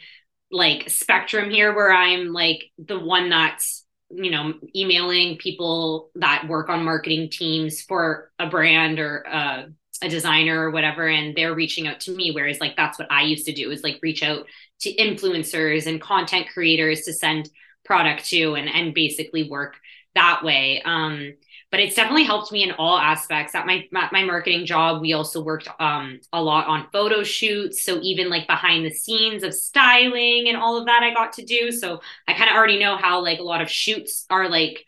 like 0.50 0.88
spectrum 0.88 1.50
here 1.50 1.74
where 1.74 1.92
I'm 1.92 2.32
like 2.32 2.64
the 2.78 2.98
one 2.98 3.28
that's 3.28 3.84
you 4.10 4.30
know 4.30 4.54
emailing 4.74 5.36
people 5.36 6.10
that 6.14 6.48
work 6.48 6.70
on 6.70 6.84
marketing 6.84 7.28
teams 7.30 7.82
for 7.82 8.30
a 8.38 8.48
brand 8.48 8.98
or 8.98 9.26
uh, 9.28 9.64
a 10.02 10.08
designer 10.08 10.60
or 10.60 10.70
whatever 10.70 11.08
and 11.08 11.34
they're 11.36 11.54
reaching 11.54 11.86
out 11.86 12.00
to 12.00 12.14
me 12.14 12.30
whereas 12.30 12.60
like 12.60 12.76
that's 12.76 12.98
what 12.98 13.10
i 13.10 13.22
used 13.22 13.46
to 13.46 13.52
do 13.52 13.70
is 13.70 13.82
like 13.82 13.98
reach 14.02 14.22
out 14.22 14.46
to 14.80 14.94
influencers 14.94 15.86
and 15.86 16.00
content 16.00 16.46
creators 16.52 17.02
to 17.02 17.12
send 17.12 17.50
product 17.88 18.26
to 18.26 18.54
and 18.54 18.68
and 18.68 18.94
basically 18.94 19.48
work 19.48 19.76
that 20.14 20.42
way. 20.44 20.82
Um 20.84 21.34
but 21.70 21.80
it's 21.80 21.96
definitely 21.96 22.24
helped 22.24 22.50
me 22.50 22.62
in 22.62 22.72
all 22.72 22.96
aspects. 22.98 23.54
At 23.54 23.66
my 23.66 23.84
my 23.90 24.24
marketing 24.24 24.66
job 24.66 25.00
we 25.00 25.14
also 25.14 25.42
worked 25.42 25.68
um 25.80 26.20
a 26.32 26.42
lot 26.42 26.66
on 26.66 26.86
photo 26.92 27.24
shoots. 27.24 27.82
So 27.82 27.98
even 28.02 28.28
like 28.28 28.46
behind 28.46 28.84
the 28.84 28.90
scenes 28.90 29.42
of 29.42 29.54
styling 29.54 30.48
and 30.48 30.56
all 30.56 30.76
of 30.78 30.86
that 30.86 31.02
i 31.02 31.12
got 31.12 31.32
to 31.34 31.44
do. 31.44 31.72
So 31.72 32.00
i 32.28 32.34
kind 32.34 32.50
of 32.50 32.56
already 32.56 32.78
know 32.78 32.96
how 32.96 33.22
like 33.22 33.40
a 33.40 33.42
lot 33.42 33.62
of 33.62 33.70
shoots 33.70 34.26
are 34.30 34.48
like 34.48 34.84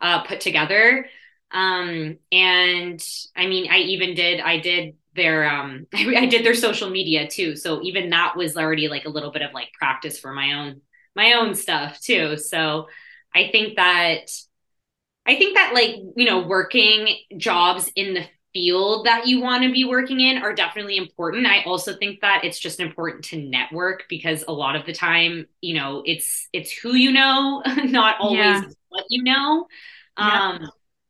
uh 0.00 0.24
put 0.24 0.40
together 0.40 1.06
um 1.50 2.18
and 2.30 3.02
i 3.36 3.46
mean 3.46 3.70
i 3.70 3.78
even 3.78 4.14
did 4.14 4.40
i 4.40 4.58
did 4.58 4.94
their 5.18 5.44
um 5.50 5.86
I 5.94 6.24
did 6.24 6.46
their 6.46 6.54
social 6.54 6.88
media 6.88 7.28
too. 7.28 7.56
So 7.56 7.82
even 7.82 8.08
that 8.10 8.36
was 8.36 8.56
already 8.56 8.88
like 8.88 9.04
a 9.04 9.10
little 9.10 9.30
bit 9.30 9.42
of 9.42 9.52
like 9.52 9.72
practice 9.74 10.18
for 10.18 10.32
my 10.32 10.54
own 10.54 10.80
my 11.14 11.34
own 11.34 11.54
stuff 11.54 12.00
too. 12.00 12.38
So 12.38 12.86
I 13.34 13.48
think 13.52 13.76
that 13.76 14.30
I 15.26 15.36
think 15.36 15.56
that 15.56 15.74
like, 15.74 15.96
you 16.16 16.24
know, 16.24 16.40
working 16.46 17.16
jobs 17.36 17.90
in 17.94 18.14
the 18.14 18.24
field 18.54 19.04
that 19.04 19.26
you 19.26 19.42
want 19.42 19.62
to 19.62 19.70
be 19.70 19.84
working 19.84 20.20
in 20.20 20.38
are 20.38 20.54
definitely 20.54 20.96
important. 20.96 21.46
I 21.46 21.62
also 21.64 21.94
think 21.94 22.20
that 22.22 22.44
it's 22.44 22.58
just 22.58 22.80
important 22.80 23.24
to 23.26 23.42
network 23.42 24.04
because 24.08 24.42
a 24.48 24.52
lot 24.52 24.74
of 24.74 24.86
the 24.86 24.94
time, 24.94 25.46
you 25.60 25.74
know, 25.74 26.02
it's 26.06 26.48
it's 26.54 26.72
who 26.72 26.94
you 26.94 27.12
know, 27.12 27.62
not 27.84 28.16
always 28.20 28.38
yeah. 28.38 28.62
what 28.88 29.04
you 29.10 29.22
know. 29.22 29.66
Yeah. 30.18 30.58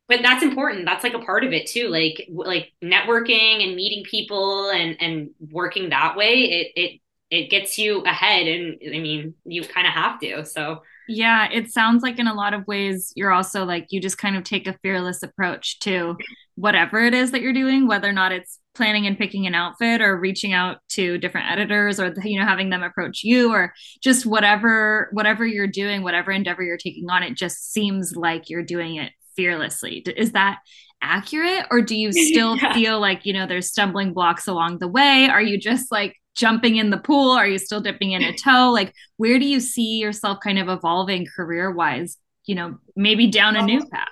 But 0.08 0.22
that's 0.22 0.42
important. 0.42 0.86
That's 0.86 1.04
like 1.04 1.14
a 1.14 1.18
part 1.18 1.44
of 1.44 1.52
it 1.52 1.66
too. 1.66 1.88
Like 1.88 2.26
like 2.30 2.72
networking 2.82 3.62
and 3.62 3.76
meeting 3.76 4.04
people 4.04 4.70
and 4.70 4.96
and 5.00 5.30
working 5.50 5.90
that 5.90 6.16
way, 6.16 6.44
it 6.44 6.72
it 6.76 7.00
it 7.30 7.50
gets 7.50 7.76
you 7.78 8.00
ahead 8.02 8.46
and 8.46 8.78
I 8.86 9.00
mean, 9.00 9.34
you 9.44 9.62
kind 9.62 9.86
of 9.86 9.92
have 9.92 10.18
to. 10.20 10.44
So 10.46 10.80
yeah, 11.06 11.48
it 11.50 11.70
sounds 11.70 12.02
like 12.02 12.18
in 12.18 12.26
a 12.26 12.34
lot 12.34 12.54
of 12.54 12.66
ways 12.66 13.12
you're 13.16 13.32
also 13.32 13.64
like 13.64 13.86
you 13.90 14.00
just 14.00 14.18
kind 14.18 14.36
of 14.36 14.44
take 14.44 14.66
a 14.66 14.78
fearless 14.82 15.22
approach 15.22 15.78
to 15.80 16.16
whatever 16.54 17.00
it 17.04 17.14
is 17.14 17.30
that 17.32 17.40
you're 17.42 17.52
doing, 17.52 17.86
whether 17.86 18.08
or 18.08 18.12
not 18.12 18.32
it's 18.32 18.58
planning 18.74 19.06
and 19.06 19.18
picking 19.18 19.46
an 19.46 19.54
outfit 19.54 20.00
or 20.00 20.18
reaching 20.18 20.52
out 20.52 20.78
to 20.88 21.18
different 21.18 21.50
editors 21.50 21.98
or 21.98 22.14
you 22.22 22.38
know 22.38 22.46
having 22.46 22.70
them 22.70 22.82
approach 22.82 23.24
you 23.24 23.52
or 23.52 23.74
just 24.02 24.24
whatever 24.24 25.08
whatever 25.12 25.46
you're 25.46 25.66
doing, 25.66 26.02
whatever 26.02 26.30
endeavor 26.30 26.62
you're 26.62 26.76
taking 26.78 27.10
on, 27.10 27.22
it 27.22 27.36
just 27.36 27.72
seems 27.72 28.16
like 28.16 28.48
you're 28.48 28.62
doing 28.62 28.96
it 28.96 29.12
fearlessly. 29.38 29.98
Is 30.16 30.32
that 30.32 30.58
accurate 31.00 31.64
or 31.70 31.80
do 31.80 31.96
you 31.96 32.12
still 32.12 32.56
yeah. 32.62 32.74
feel 32.74 33.00
like, 33.00 33.24
you 33.24 33.32
know, 33.32 33.46
there's 33.46 33.68
stumbling 33.68 34.12
blocks 34.12 34.48
along 34.48 34.78
the 34.78 34.88
way? 34.88 35.28
Are 35.30 35.40
you 35.40 35.56
just 35.56 35.92
like 35.92 36.16
jumping 36.36 36.74
in 36.74 36.90
the 36.90 36.98
pool? 36.98 37.30
Are 37.30 37.46
you 37.46 37.58
still 37.58 37.80
dipping 37.80 38.10
in 38.10 38.24
a 38.24 38.32
toe? 38.44 38.72
Like, 38.72 38.92
where 39.16 39.38
do 39.38 39.46
you 39.46 39.60
see 39.60 39.98
yourself 39.98 40.38
kind 40.42 40.58
of 40.58 40.68
evolving 40.68 41.24
career 41.24 41.70
wise? 41.70 42.18
You 42.46 42.56
know, 42.56 42.78
maybe 42.96 43.28
down 43.28 43.54
a 43.54 43.62
new 43.62 43.80
oh. 43.80 43.88
path. 43.92 44.08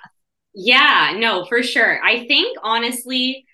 Yeah, 0.55 1.17
no, 1.17 1.43
for 1.43 1.61
sure. 1.61 2.01
I 2.01 2.25
think 2.25 2.57
honestly, 2.63 3.45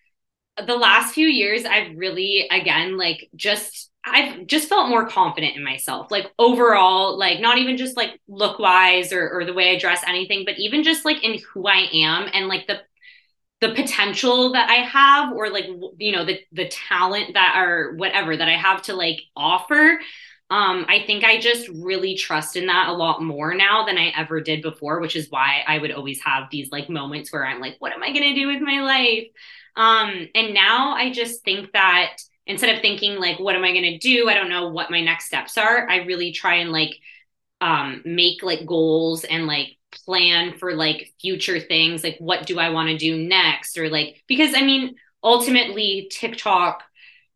the 0.63 0.75
last 0.75 1.15
few 1.15 1.27
years, 1.27 1.65
I've 1.65 1.97
really, 1.97 2.47
again, 2.51 2.97
like 2.97 3.29
just 3.35 3.89
I've 4.05 4.47
just 4.47 4.67
felt 4.67 4.89
more 4.89 5.07
confident 5.07 5.55
in 5.55 5.63
myself, 5.63 6.11
like 6.11 6.29
overall, 6.37 7.17
like 7.17 7.39
not 7.39 7.57
even 7.57 7.77
just 7.77 7.95
like 7.95 8.19
look 8.27 8.59
wise 8.59 9.13
or, 9.13 9.29
or 9.29 9.45
the 9.45 9.53
way 9.53 9.71
I 9.75 9.79
dress 9.79 10.03
anything, 10.05 10.43
but 10.45 10.59
even 10.59 10.83
just 10.83 11.05
like 11.05 11.23
in 11.23 11.39
who 11.53 11.67
I 11.67 11.87
am 11.93 12.29
and 12.33 12.47
like 12.47 12.67
the 12.67 12.81
the 13.61 13.73
potential 13.73 14.51
that 14.53 14.69
I 14.69 14.85
have 14.85 15.33
or 15.33 15.49
like 15.49 15.65
you 15.97 16.11
know 16.11 16.25
the 16.25 16.39
the 16.51 16.67
talent 16.67 17.33
that 17.35 17.55
or 17.57 17.95
whatever 17.95 18.35
that 18.35 18.49
I 18.49 18.57
have 18.57 18.81
to 18.83 18.93
like 18.93 19.21
offer 19.35 19.99
um 20.49 20.85
I 20.89 21.03
think 21.07 21.23
I 21.23 21.39
just 21.39 21.69
really 21.69 22.15
trust 22.15 22.57
in 22.57 22.67
that 22.67 22.89
a 22.89 22.93
lot 22.93 23.21
more 23.21 23.53
now 23.53 23.85
than 23.85 23.97
I 23.97 24.09
ever 24.17 24.41
did 24.41 24.61
before 24.61 24.99
which 24.99 25.15
is 25.15 25.27
why 25.29 25.63
I 25.65 25.77
would 25.77 25.91
always 25.91 26.21
have 26.23 26.49
these 26.51 26.71
like 26.71 26.89
moments 26.89 27.31
where 27.31 27.45
I'm 27.45 27.61
like 27.61 27.77
what 27.79 27.93
am 27.93 28.03
I 28.03 28.09
going 28.11 28.23
to 28.23 28.35
do 28.35 28.47
with 28.47 28.61
my 28.61 28.81
life? 28.81 29.27
Um 29.75 30.27
and 30.35 30.53
now 30.53 30.93
I 30.95 31.11
just 31.11 31.43
think 31.43 31.71
that 31.71 32.17
instead 32.45 32.75
of 32.75 32.81
thinking 32.81 33.19
like 33.19 33.39
what 33.39 33.55
am 33.55 33.63
I 33.63 33.71
going 33.71 33.83
to 33.83 33.97
do? 33.97 34.29
I 34.29 34.33
don't 34.33 34.49
know 34.49 34.69
what 34.69 34.91
my 34.91 35.01
next 35.01 35.25
steps 35.25 35.57
are. 35.57 35.89
I 35.89 35.97
really 35.97 36.31
try 36.31 36.55
and 36.55 36.71
like 36.71 36.95
um 37.61 38.01
make 38.05 38.43
like 38.43 38.65
goals 38.65 39.23
and 39.23 39.47
like 39.47 39.77
plan 40.05 40.57
for 40.57 40.73
like 40.73 41.13
future 41.21 41.59
things 41.59 42.03
like 42.03 42.17
what 42.17 42.47
do 42.47 42.59
i 42.59 42.69
want 42.69 42.89
to 42.89 42.97
do 42.97 43.17
next? 43.17 43.77
Or 43.77 43.89
like 43.89 44.23
because 44.27 44.53
i 44.55 44.61
mean 44.61 44.95
ultimately 45.23 46.09
tiktok 46.11 46.83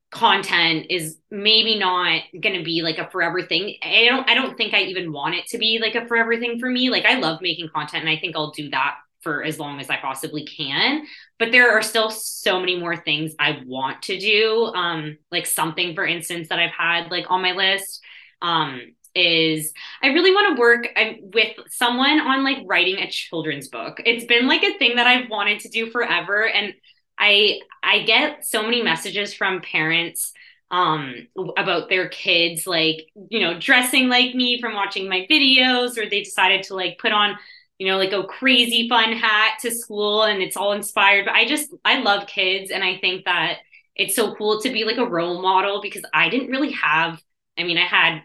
content 0.09 0.87
is 0.89 1.17
maybe 1.29 1.77
not 1.77 2.21
going 2.41 2.57
to 2.57 2.63
be 2.63 2.81
like 2.81 2.97
a 2.97 3.09
forever 3.09 3.41
thing. 3.41 3.75
I 3.83 4.05
don't 4.05 4.29
i 4.29 4.33
don't 4.33 4.57
think 4.57 4.73
i 4.73 4.81
even 4.83 5.11
want 5.11 5.35
it 5.35 5.45
to 5.47 5.57
be 5.57 5.79
like 5.79 5.95
a 5.95 6.07
forever 6.07 6.37
thing 6.37 6.59
for 6.59 6.69
me. 6.69 6.89
Like 6.89 7.05
i 7.05 7.19
love 7.19 7.41
making 7.41 7.69
content 7.69 8.03
and 8.03 8.09
i 8.09 8.17
think 8.17 8.35
i'll 8.35 8.51
do 8.51 8.69
that 8.71 8.95
for 9.27 9.43
as 9.43 9.59
long 9.59 9.81
as 9.81 9.89
i 9.89 9.97
possibly 9.97 10.45
can 10.45 11.05
but 11.37 11.51
there 11.51 11.77
are 11.77 11.81
still 11.81 12.09
so 12.09 12.61
many 12.61 12.79
more 12.79 12.95
things 12.95 13.33
i 13.39 13.59
want 13.65 14.01
to 14.01 14.17
do 14.17 14.71
um 14.73 15.17
like 15.31 15.45
something 15.45 15.93
for 15.93 16.05
instance 16.05 16.47
that 16.47 16.59
i've 16.59 16.71
had 16.71 17.11
like 17.11 17.25
on 17.29 17.41
my 17.41 17.51
list 17.51 18.01
um 18.41 18.79
is 19.15 19.73
I 20.03 20.09
really 20.09 20.31
want 20.31 20.55
to 20.55 20.59
work 20.61 20.89
um, 20.95 21.15
with 21.33 21.57
someone 21.69 22.19
on 22.19 22.43
like 22.43 22.59
writing 22.67 22.99
a 22.99 23.09
children's 23.09 23.67
book. 23.67 23.99
It's 24.05 24.25
been 24.25 24.47
like 24.47 24.61
a 24.61 24.77
thing 24.77 24.97
that 24.97 25.07
I've 25.07 25.27
wanted 25.27 25.61
to 25.61 25.69
do 25.69 25.89
forever 25.89 26.47
and 26.47 26.73
I 27.17 27.59
I 27.81 28.03
get 28.03 28.45
so 28.45 28.61
many 28.61 28.83
messages 28.83 29.33
from 29.33 29.61
parents 29.61 30.33
um 30.69 31.27
about 31.57 31.87
their 31.89 32.09
kids 32.09 32.67
like 32.67 33.07
you 33.29 33.39
know 33.39 33.57
dressing 33.57 34.09
like 34.09 34.35
me 34.35 34.59
from 34.59 34.73
watching 34.73 35.07
my 35.07 35.25
videos 35.31 35.97
or 35.97 36.09
they 36.09 36.21
decided 36.21 36.63
to 36.63 36.75
like 36.75 36.99
put 36.99 37.13
on 37.13 37.37
you 37.79 37.87
know 37.87 37.97
like 37.97 38.11
a 38.11 38.23
crazy 38.23 38.89
fun 38.89 39.13
hat 39.13 39.59
to 39.61 39.71
school 39.71 40.23
and 40.23 40.41
it's 40.41 40.57
all 40.57 40.73
inspired 40.73 41.25
but 41.25 41.35
I 41.35 41.45
just 41.45 41.73
I 41.85 41.99
love 41.99 42.27
kids 42.27 42.71
and 42.71 42.83
I 42.83 42.97
think 42.97 43.25
that 43.25 43.59
it's 43.95 44.15
so 44.15 44.35
cool 44.35 44.61
to 44.61 44.69
be 44.71 44.83
like 44.83 44.97
a 44.97 45.05
role 45.05 45.41
model 45.41 45.81
because 45.81 46.03
I 46.13 46.29
didn't 46.29 46.49
really 46.51 46.71
have 46.73 47.21
I 47.57 47.63
mean 47.63 47.77
I 47.77 47.85
had 47.85 48.21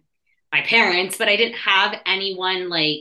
my 0.53 0.63
parents, 0.63 1.17
but 1.17 1.29
I 1.29 1.37
didn't 1.37 1.57
have 1.59 2.01
anyone 2.07 2.69
like 2.69 3.01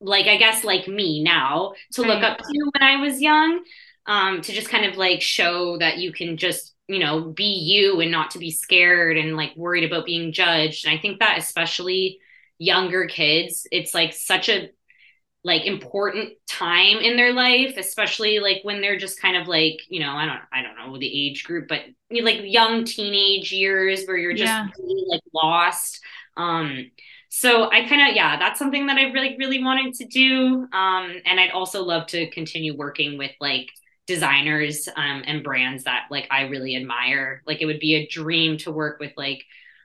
like 0.00 0.26
I 0.26 0.36
guess 0.36 0.64
like 0.64 0.88
me 0.88 1.22
now 1.22 1.74
to 1.92 2.02
look 2.02 2.22
up 2.22 2.38
to 2.38 2.70
when 2.72 2.82
I 2.82 2.96
was 2.96 3.20
young. 3.20 3.62
Um, 4.06 4.40
to 4.40 4.52
just 4.52 4.70
kind 4.70 4.86
of 4.86 4.96
like 4.96 5.20
show 5.20 5.78
that 5.78 5.98
you 5.98 6.12
can 6.12 6.36
just 6.36 6.74
you 6.88 6.98
know 6.98 7.20
be 7.22 7.44
you 7.44 8.00
and 8.00 8.10
not 8.10 8.30
to 8.32 8.38
be 8.38 8.50
scared 8.50 9.16
and 9.16 9.36
like 9.36 9.54
worried 9.56 9.84
about 9.84 10.06
being 10.06 10.32
judged. 10.32 10.86
And 10.86 10.96
I 10.96 11.00
think 11.00 11.20
that 11.20 11.38
especially 11.38 12.18
younger 12.58 13.06
kids, 13.06 13.66
it's 13.70 13.94
like 13.94 14.12
such 14.14 14.48
a 14.48 14.70
like 15.42 15.64
important 15.64 16.30
time 16.46 16.98
in 16.98 17.16
their 17.16 17.32
life 17.32 17.74
especially 17.78 18.40
like 18.40 18.58
when 18.62 18.80
they're 18.80 18.98
just 18.98 19.20
kind 19.20 19.36
of 19.36 19.48
like 19.48 19.80
you 19.88 19.98
know 19.98 20.12
i 20.12 20.26
don't 20.26 20.40
i 20.52 20.62
don't 20.62 20.76
know 20.76 20.98
the 20.98 21.28
age 21.28 21.44
group 21.44 21.66
but 21.66 21.80
like 22.22 22.40
young 22.44 22.84
teenage 22.84 23.50
years 23.50 24.04
where 24.04 24.18
you're 24.18 24.34
just 24.34 24.44
yeah. 24.44 24.66
really, 24.78 25.04
like 25.08 25.22
lost 25.32 26.00
um, 26.36 26.90
so 27.28 27.70
I 27.70 27.86
kind 27.86 28.08
of, 28.08 28.16
yeah, 28.16 28.38
that's 28.38 28.58
something 28.58 28.86
that 28.86 28.96
I 28.96 29.04
really, 29.12 29.36
really 29.38 29.62
wanted 29.62 29.94
to 29.94 30.04
do. 30.04 30.66
Um, 30.72 31.20
and 31.24 31.38
I'd 31.38 31.52
also 31.52 31.84
love 31.84 32.08
to 32.08 32.28
continue 32.30 32.76
working 32.76 33.18
with 33.18 33.30
like 33.40 33.70
designers 34.06 34.88
um, 34.96 35.22
and 35.26 35.44
brands 35.44 35.84
that 35.84 36.06
like 36.10 36.26
I 36.30 36.42
really 36.42 36.74
admire. 36.74 37.42
Like 37.46 37.62
it 37.62 37.66
would 37.66 37.78
be 37.78 37.94
a 37.94 38.08
dream 38.08 38.58
to 38.58 38.72
work 38.72 38.98
with 38.98 39.12
like 39.16 39.44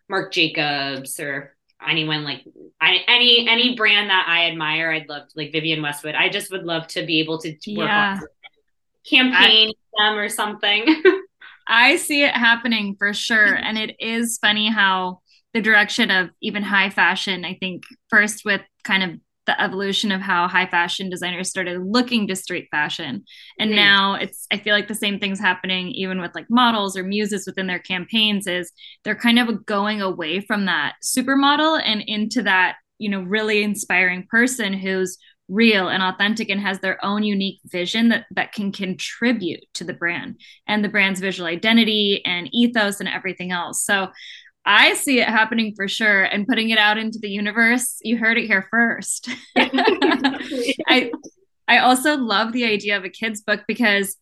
Marc 0.10 0.34
Jacobs 0.34 1.20
or 1.20 1.55
anyone 1.86 2.24
like 2.24 2.44
I, 2.80 3.00
any 3.08 3.48
any 3.48 3.76
brand 3.76 4.10
that 4.10 4.26
I 4.28 4.50
admire. 4.50 4.92
I'd 4.92 5.10
love 5.10 5.28
to, 5.28 5.34
like 5.36 5.52
Vivienne 5.52 5.82
Westwood. 5.82 6.16
I 6.16 6.30
just 6.30 6.52
would 6.52 6.64
love 6.64 6.88
to 6.90 7.06
be 7.06 7.20
able 7.20 7.40
to 7.40 7.50
work 7.50 7.88
yeah. 7.88 8.20
on 8.22 8.28
campaign 9.10 9.74
I, 10.00 10.10
them 10.10 10.18
or 10.18 10.30
something. 10.30 11.04
I 11.68 11.96
see 11.96 12.24
it 12.24 12.34
happening 12.34 12.96
for 12.98 13.14
sure, 13.14 13.56
and 13.56 13.78
it 13.78 13.96
is 14.00 14.38
funny 14.40 14.70
how 14.70 15.22
the 15.54 15.62
direction 15.62 16.12
of 16.12 16.30
even 16.42 16.64
high 16.64 16.90
fashion. 16.90 17.46
I 17.46 17.56
think 17.56 17.84
first 18.10 18.44
with 18.46 18.62
kind 18.84 19.04
of 19.04 19.20
the 19.46 19.60
evolution 19.62 20.12
of 20.12 20.22
how 20.22 20.48
high 20.48 20.66
fashion 20.66 21.10
designers 21.10 21.50
started 21.50 21.82
looking 21.86 22.28
to 22.28 22.36
street 22.36 22.68
fashion 22.72 23.24
and 23.60 23.70
mm-hmm. 23.70 23.78
now 23.78 24.16
it's 24.16 24.48
i 24.52 24.58
feel 24.58 24.74
like 24.74 24.88
the 24.88 24.96
same 24.96 25.20
thing's 25.20 25.40
happening 25.40 25.90
even 25.90 26.20
with 26.20 26.34
like 26.36 26.50
models 26.50 26.98
or 26.98 27.04
muses 27.04 27.46
within 27.46 27.68
their 27.68 27.80
campaigns 27.80 28.48
is 28.48 28.72
they're 29.04 29.16
kind 29.16 29.40
of 29.40 29.66
going 29.66 30.02
away 30.02 30.40
from 30.40 30.66
that 30.66 30.96
supermodel 31.04 31.82
and 31.84 32.02
into 32.08 32.42
that 32.42 32.78
you 32.98 33.10
know 33.10 33.22
really 33.22 33.64
inspiring 33.64 34.26
person 34.30 34.74
who's 34.74 35.18
real 35.48 35.90
and 35.90 36.02
authentic 36.02 36.50
and 36.50 36.60
has 36.60 36.80
their 36.80 37.04
own 37.06 37.24
unique 37.24 37.60
vision 37.66 38.10
that 38.10 38.26
that 38.32 38.52
can 38.52 38.72
contribute 38.72 39.64
to 39.76 39.84
the 39.84 39.94
brand 39.94 40.40
and 40.68 40.84
the 40.84 40.90
brand's 40.90 41.20
visual 41.20 41.48
identity 41.48 42.24
and 42.26 42.50
ethos 42.52 43.00
and 43.00 43.08
everything 43.08 43.52
else 43.52 43.84
so 43.86 44.08
I 44.66 44.96
see 44.96 45.20
it 45.20 45.28
happening 45.28 45.74
for 45.76 45.88
sure 45.88 46.24
and 46.24 46.48
putting 46.48 46.70
it 46.70 46.78
out 46.78 46.98
into 46.98 47.20
the 47.20 47.30
universe. 47.30 47.98
You 48.02 48.18
heard 48.18 48.38
it 48.38 48.48
here 48.48 48.68
first. 48.72 49.30
I 49.56 51.12
I 51.68 51.80
also 51.80 52.18
love 52.18 52.52
the 52.52 52.66
idea 52.66 52.98
of 52.98 53.04
a 53.04 53.10
kids 53.10 53.42
book 53.42 53.62
because 53.68 54.18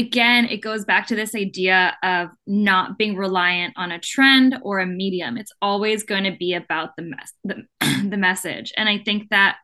again, 0.00 0.46
it 0.46 0.58
goes 0.58 0.84
back 0.84 1.06
to 1.08 1.14
this 1.14 1.34
idea 1.34 1.94
of 2.02 2.30
not 2.46 2.96
being 2.96 3.16
reliant 3.16 3.74
on 3.76 3.92
a 3.92 3.98
trend 3.98 4.56
or 4.62 4.78
a 4.78 4.86
medium. 4.86 5.36
It's 5.36 5.52
always 5.60 6.04
going 6.04 6.24
to 6.24 6.36
be 6.36 6.54
about 6.54 6.96
the 6.96 7.12
the, 7.44 7.64
the 8.08 8.16
message. 8.16 8.72
And 8.76 8.88
I 8.88 8.98
think 8.98 9.28
that 9.30 9.58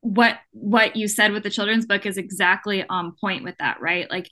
what 0.00 0.38
what 0.52 0.96
you 0.96 1.08
said 1.08 1.32
with 1.32 1.42
the 1.42 1.50
children's 1.50 1.86
book 1.86 2.04
is 2.04 2.18
exactly 2.18 2.84
on 2.86 3.14
point 3.18 3.42
with 3.42 3.54
that, 3.58 3.80
right? 3.80 4.10
Like 4.10 4.28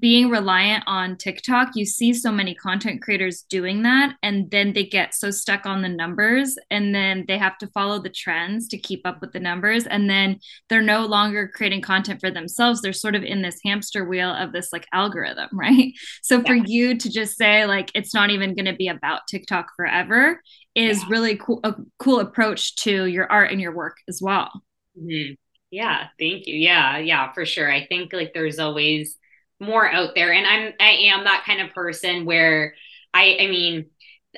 being 0.00 0.30
reliant 0.30 0.82
on 0.88 1.16
TikTok, 1.16 1.76
you 1.76 1.86
see 1.86 2.12
so 2.12 2.32
many 2.32 2.56
content 2.56 3.02
creators 3.02 3.42
doing 3.42 3.82
that, 3.84 4.16
and 4.20 4.50
then 4.50 4.72
they 4.72 4.84
get 4.84 5.14
so 5.14 5.30
stuck 5.30 5.64
on 5.64 5.80
the 5.80 5.88
numbers, 5.88 6.56
and 6.70 6.92
then 6.92 7.24
they 7.28 7.38
have 7.38 7.56
to 7.58 7.68
follow 7.68 8.00
the 8.00 8.10
trends 8.10 8.66
to 8.68 8.78
keep 8.78 9.06
up 9.06 9.20
with 9.20 9.32
the 9.32 9.38
numbers, 9.38 9.86
and 9.86 10.10
then 10.10 10.40
they're 10.68 10.82
no 10.82 11.06
longer 11.06 11.48
creating 11.54 11.82
content 11.82 12.20
for 12.20 12.32
themselves. 12.32 12.82
They're 12.82 12.92
sort 12.92 13.14
of 13.14 13.22
in 13.22 13.42
this 13.42 13.60
hamster 13.64 14.04
wheel 14.04 14.30
of 14.30 14.52
this 14.52 14.72
like 14.72 14.86
algorithm, 14.92 15.48
right? 15.52 15.92
So 16.22 16.42
for 16.42 16.54
you 16.54 16.98
to 16.98 17.08
just 17.08 17.36
say 17.36 17.64
like 17.66 17.92
it's 17.94 18.14
not 18.14 18.30
even 18.30 18.56
going 18.56 18.66
to 18.66 18.74
be 18.74 18.88
about 18.88 19.28
TikTok 19.28 19.68
forever 19.76 20.42
is 20.74 21.02
yeah. 21.02 21.08
really 21.08 21.36
cool 21.36 21.60
a 21.62 21.74
cool 21.98 22.20
approach 22.20 22.74
to 22.76 23.06
your 23.06 23.30
art 23.30 23.52
and 23.52 23.60
your 23.60 23.74
work 23.74 23.98
as 24.08 24.20
well. 24.20 24.50
Mm-hmm. 24.98 25.34
Yeah, 25.70 26.08
thank 26.18 26.46
you. 26.46 26.56
Yeah, 26.56 26.98
yeah, 26.98 27.32
for 27.32 27.46
sure. 27.46 27.70
I 27.70 27.86
think 27.86 28.12
like 28.12 28.32
there's 28.34 28.58
always 28.58 29.16
more 29.60 29.90
out 29.90 30.14
there 30.14 30.32
and 30.32 30.46
I'm 30.46 30.72
I 30.80 30.90
am 31.12 31.24
that 31.24 31.44
kind 31.46 31.60
of 31.60 31.74
person 31.74 32.24
where 32.24 32.74
I 33.14 33.38
I 33.40 33.46
mean 33.46 33.86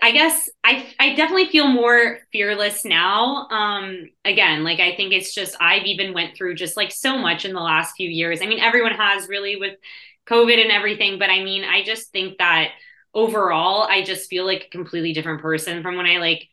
I 0.01 0.13
guess 0.13 0.49
I 0.63 0.87
I 1.01 1.15
definitely 1.15 1.49
feel 1.49 1.67
more 1.67 2.21
fearless 2.33 2.85
now. 2.85 3.49
Um 3.51 4.11
again, 4.25 4.63
like 4.65 4.79
I 4.81 4.95
think 4.95 5.13
it's 5.13 5.35
just 5.35 5.57
I've 5.61 5.87
even 5.87 6.15
went 6.15 6.37
through 6.37 6.55
just 6.55 6.77
like 6.77 6.93
so 6.93 7.19
much 7.19 7.45
in 7.45 7.53
the 7.53 7.61
last 7.61 7.95
few 7.97 8.09
years. 8.09 8.41
I 8.41 8.47
mean, 8.47 8.61
everyone 8.61 8.93
has 8.95 9.29
really 9.29 9.57
with 9.57 9.75
COVID 10.29 10.61
and 10.63 10.71
everything, 10.71 11.19
but 11.19 11.31
I 11.31 11.43
mean, 11.43 11.65
I 11.65 11.83
just 11.83 12.13
think 12.13 12.39
that 12.39 12.71
overall 13.15 13.83
I 13.83 14.03
just 14.05 14.29
feel 14.31 14.45
like 14.47 14.65
a 14.67 14.71
completely 14.71 15.13
different 15.13 15.41
person 15.43 15.83
from 15.83 15.97
when 15.97 16.07
I 16.07 16.19
like 16.19 16.49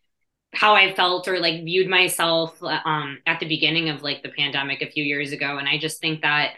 how 0.54 0.76
I 0.76 0.94
felt 0.96 1.28
or 1.28 1.40
like 1.40 1.64
viewed 1.66 1.90
myself 1.90 2.58
um 2.64 3.20
at 3.26 3.40
the 3.40 3.48
beginning 3.48 3.90
of 3.90 4.04
like 4.04 4.24
the 4.24 4.30
pandemic 4.30 4.82
a 4.82 4.90
few 4.92 5.04
years 5.04 5.32
ago 5.34 5.58
and 5.58 5.68
I 5.68 5.78
just 5.78 6.00
think 6.02 6.22
that 6.22 6.54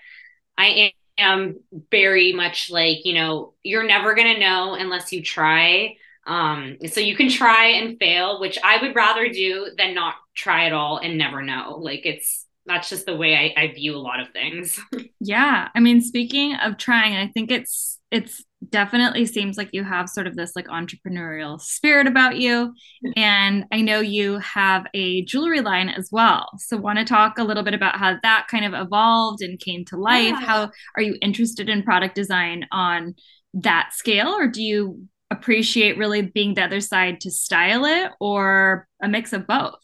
I 0.57 0.93
am 1.17 1.59
very 1.91 2.33
much 2.33 2.69
like, 2.69 3.05
you 3.05 3.13
know, 3.13 3.53
you're 3.63 3.87
never 3.87 4.15
going 4.15 4.33
to 4.33 4.39
know 4.39 4.73
unless 4.73 5.11
you 5.11 5.21
try 5.21 5.95
um, 6.27 6.77
so 6.89 6.99
you 6.99 7.15
can 7.15 7.29
try 7.29 7.67
and 7.67 7.97
fail, 7.97 8.39
which 8.41 8.59
I 8.61 8.81
would 8.81 8.95
rather 8.95 9.29
do 9.29 9.69
than 9.77 9.95
not 9.95 10.15
try 10.35 10.65
at 10.65 10.73
all 10.73 10.97
and 10.97 11.17
never 11.17 11.41
know. 11.41 11.77
Like 11.79 12.05
it's 12.05 12.45
that's 12.67 12.89
just 12.89 13.05
the 13.05 13.15
way 13.15 13.53
I, 13.57 13.61
I 13.61 13.73
view 13.73 13.95
a 13.95 13.97
lot 13.97 14.19
of 14.19 14.29
things. 14.29 14.79
yeah. 15.19 15.69
I 15.73 15.79
mean, 15.79 16.01
speaking 16.01 16.55
of 16.55 16.77
trying, 16.77 17.15
I 17.15 17.27
think 17.27 17.51
it's 17.51 17.99
it's 18.11 18.43
definitely 18.69 19.25
seems 19.25 19.57
like 19.57 19.69
you 19.71 19.83
have 19.83 20.09
sort 20.09 20.27
of 20.27 20.35
this 20.35 20.53
like 20.55 20.67
entrepreneurial 20.67 21.59
spirit 21.59 22.07
about 22.07 22.37
you. 22.37 22.73
And 23.15 23.65
I 23.71 23.81
know 23.81 23.99
you 23.99 24.39
have 24.39 24.87
a 24.93 25.23
jewelry 25.25 25.61
line 25.61 25.89
as 25.89 26.09
well. 26.11 26.47
So 26.57 26.77
want 26.77 26.99
to 26.99 27.05
talk 27.05 27.37
a 27.37 27.43
little 27.43 27.63
bit 27.63 27.73
about 27.73 27.97
how 27.97 28.17
that 28.23 28.47
kind 28.49 28.65
of 28.65 28.73
evolved 28.73 29.41
and 29.41 29.59
came 29.59 29.85
to 29.85 29.97
life. 29.97 30.29
Yeah. 30.29 30.41
How 30.41 30.71
are 30.95 31.03
you 31.03 31.17
interested 31.21 31.69
in 31.69 31.83
product 31.83 32.15
design 32.15 32.65
on 32.71 33.15
that 33.53 33.93
scale 33.93 34.29
or 34.29 34.47
do 34.47 34.63
you 34.63 35.07
appreciate 35.29 35.97
really 35.97 36.21
being 36.21 36.53
the 36.53 36.63
other 36.63 36.79
side 36.79 37.21
to 37.21 37.31
style 37.31 37.85
it 37.85 38.11
or 38.19 38.87
a 39.01 39.07
mix 39.07 39.33
of 39.33 39.45
both? 39.45 39.75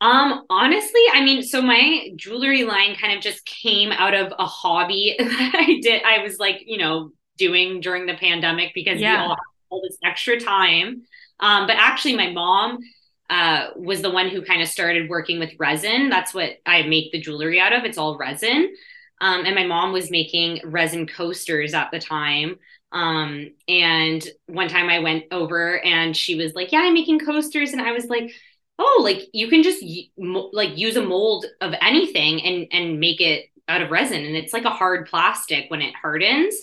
Um, 0.00 0.44
honestly, 0.50 1.00
I 1.12 1.24
mean, 1.24 1.42
so 1.42 1.62
my 1.62 2.10
jewelry 2.16 2.64
line 2.64 2.96
kind 2.96 3.16
of 3.16 3.22
just 3.22 3.46
came 3.46 3.90
out 3.92 4.14
of 4.14 4.32
a 4.38 4.44
hobby 4.44 5.14
that 5.18 5.52
I 5.54 5.78
did. 5.80 6.02
I 6.02 6.22
was 6.22 6.38
like, 6.38 6.62
you 6.66 6.78
know, 6.78 7.10
doing 7.38 7.80
during 7.80 8.06
the 8.06 8.14
pandemic 8.14 8.72
because 8.74 9.00
yeah. 9.00 9.12
we 9.12 9.22
all 9.22 9.28
had 9.30 9.38
all 9.70 9.82
this 9.82 9.98
extra 10.04 10.38
time. 10.38 11.02
Um, 11.40 11.66
but 11.66 11.76
actually, 11.76 12.16
my 12.16 12.30
mom 12.30 12.78
uh, 13.30 13.68
was 13.76 14.02
the 14.02 14.10
one 14.10 14.28
who 14.28 14.42
kind 14.42 14.62
of 14.62 14.68
started 14.68 15.08
working 15.08 15.38
with 15.38 15.50
resin. 15.58 16.10
That's 16.10 16.34
what 16.34 16.58
I 16.66 16.82
make 16.82 17.10
the 17.12 17.20
jewelry 17.20 17.60
out 17.60 17.72
of. 17.72 17.84
It's 17.84 17.98
all 17.98 18.18
resin. 18.18 18.74
Um, 19.20 19.46
and 19.46 19.54
my 19.54 19.64
mom 19.64 19.92
was 19.92 20.10
making 20.10 20.60
resin 20.64 21.06
coasters 21.06 21.72
at 21.72 21.90
the 21.90 21.98
time. 21.98 22.56
Um, 22.92 23.52
and 23.66 24.24
one 24.46 24.68
time 24.68 24.88
I 24.88 25.00
went 25.00 25.24
over 25.30 25.82
and 25.82 26.16
she 26.16 26.36
was 26.36 26.54
like, 26.54 26.70
"Yeah, 26.70 26.80
I'm 26.80 26.94
making 26.94 27.20
coasters," 27.20 27.72
and 27.72 27.82
I 27.82 27.92
was 27.92 28.06
like, 28.06 28.32
"Oh, 28.78 29.00
like 29.04 29.28
you 29.32 29.48
can 29.48 29.62
just 29.62 29.82
like 30.16 30.76
use 30.76 30.96
a 30.96 31.02
mold 31.02 31.46
of 31.60 31.74
anything 31.80 32.42
and 32.42 32.66
and 32.72 33.00
make 33.00 33.20
it 33.20 33.46
out 33.68 33.82
of 33.82 33.90
resin, 33.90 34.24
and 34.24 34.36
it's 34.36 34.52
like 34.52 34.64
a 34.64 34.70
hard 34.70 35.06
plastic 35.08 35.70
when 35.70 35.82
it 35.82 35.94
hardens." 35.94 36.54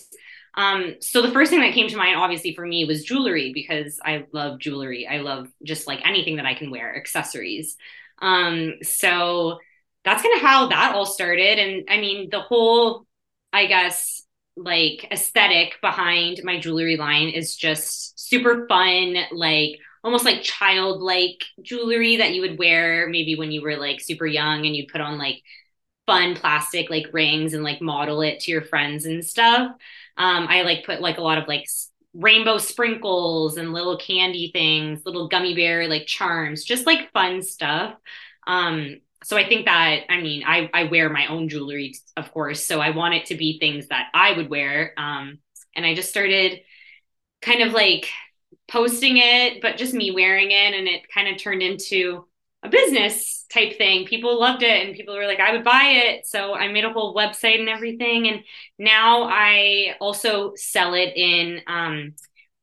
Um, 0.54 0.96
so 1.00 1.22
the 1.22 1.30
first 1.30 1.50
thing 1.50 1.60
that 1.60 1.72
came 1.72 1.88
to 1.88 1.96
mind, 1.96 2.16
obviously 2.16 2.54
for 2.54 2.66
me, 2.66 2.84
was 2.84 3.04
jewelry 3.04 3.52
because 3.54 3.98
I 4.04 4.26
love 4.32 4.58
jewelry. 4.58 5.06
I 5.06 5.18
love 5.18 5.48
just 5.64 5.86
like 5.86 6.06
anything 6.06 6.36
that 6.36 6.46
I 6.46 6.54
can 6.54 6.70
wear, 6.70 6.94
accessories. 6.94 7.76
Um, 8.20 8.74
so 8.82 9.58
that's 10.04 10.22
kind 10.22 10.34
of 10.36 10.42
how 10.42 10.68
that 10.68 10.94
all 10.94 11.06
started. 11.06 11.58
And 11.58 11.88
I 11.88 11.98
mean, 11.98 12.28
the 12.30 12.40
whole, 12.40 13.06
I 13.52 13.66
guess, 13.66 14.22
like 14.56 15.06
aesthetic 15.10 15.80
behind 15.80 16.40
my 16.44 16.60
jewelry 16.60 16.96
line 16.96 17.30
is 17.30 17.56
just 17.56 18.18
super 18.20 18.66
fun, 18.68 19.16
like 19.32 19.78
almost 20.04 20.24
like 20.24 20.42
childlike 20.42 21.44
jewelry 21.62 22.16
that 22.16 22.32
you 22.32 22.40
would 22.40 22.58
wear 22.58 23.08
maybe 23.08 23.36
when 23.36 23.52
you 23.52 23.62
were 23.62 23.76
like 23.76 24.00
super 24.00 24.26
young 24.26 24.66
and 24.66 24.74
you'd 24.74 24.88
put 24.88 25.00
on 25.00 25.18
like 25.18 25.42
fun 26.06 26.34
plastic 26.34 26.90
like 26.90 27.06
rings 27.12 27.54
and 27.54 27.62
like 27.62 27.80
model 27.80 28.22
it 28.22 28.40
to 28.40 28.50
your 28.50 28.62
friends 28.62 29.06
and 29.06 29.24
stuff. 29.24 29.70
Um, 30.16 30.46
I 30.48 30.62
like 30.62 30.84
put 30.84 31.00
like 31.00 31.18
a 31.18 31.22
lot 31.22 31.38
of 31.38 31.48
like 31.48 31.66
rainbow 32.14 32.58
sprinkles 32.58 33.56
and 33.56 33.72
little 33.72 33.96
candy 33.96 34.50
things, 34.52 35.02
little 35.06 35.28
gummy 35.28 35.54
bear 35.54 35.88
like 35.88 36.06
charms, 36.06 36.64
just 36.64 36.86
like 36.86 37.12
fun 37.12 37.42
stuff. 37.42 37.94
Um, 38.46 39.00
so 39.24 39.36
I 39.36 39.48
think 39.48 39.66
that 39.66 40.00
I 40.08 40.20
mean 40.20 40.42
I 40.44 40.68
I 40.74 40.84
wear 40.84 41.08
my 41.08 41.26
own 41.28 41.48
jewelry 41.48 41.94
of 42.16 42.32
course 42.32 42.64
so 42.64 42.80
I 42.80 42.90
want 42.90 43.14
it 43.14 43.26
to 43.26 43.36
be 43.36 43.58
things 43.58 43.86
that 43.88 44.08
I 44.12 44.32
would 44.32 44.50
wear 44.50 44.94
um 44.96 45.38
and 45.76 45.86
I 45.86 45.94
just 45.94 46.08
started 46.08 46.60
kind 47.40 47.62
of 47.62 47.72
like 47.72 48.08
posting 48.72 49.18
it 49.18 49.60
but 49.60 49.76
just 49.76 49.92
me 49.92 50.10
wearing 50.10 50.50
it 50.50 50.74
and 50.74 50.88
it 50.88 51.08
kind 51.12 51.28
of 51.28 51.40
turned 51.40 51.62
into 51.62 52.24
a 52.62 52.68
business 52.68 53.44
type 53.52 53.76
thing 53.76 54.06
people 54.06 54.40
loved 54.40 54.62
it 54.62 54.86
and 54.86 54.96
people 54.96 55.14
were 55.14 55.26
like 55.26 55.40
I 55.40 55.52
would 55.52 55.64
buy 55.64 55.92
it 56.06 56.26
so 56.26 56.54
I 56.54 56.68
made 56.68 56.84
a 56.84 56.92
whole 56.92 57.14
website 57.14 57.60
and 57.60 57.68
everything 57.68 58.28
and 58.28 58.42
now 58.78 59.24
I 59.24 59.96
also 60.00 60.54
sell 60.56 60.94
it 60.94 61.12
in 61.16 61.60
um 61.66 62.14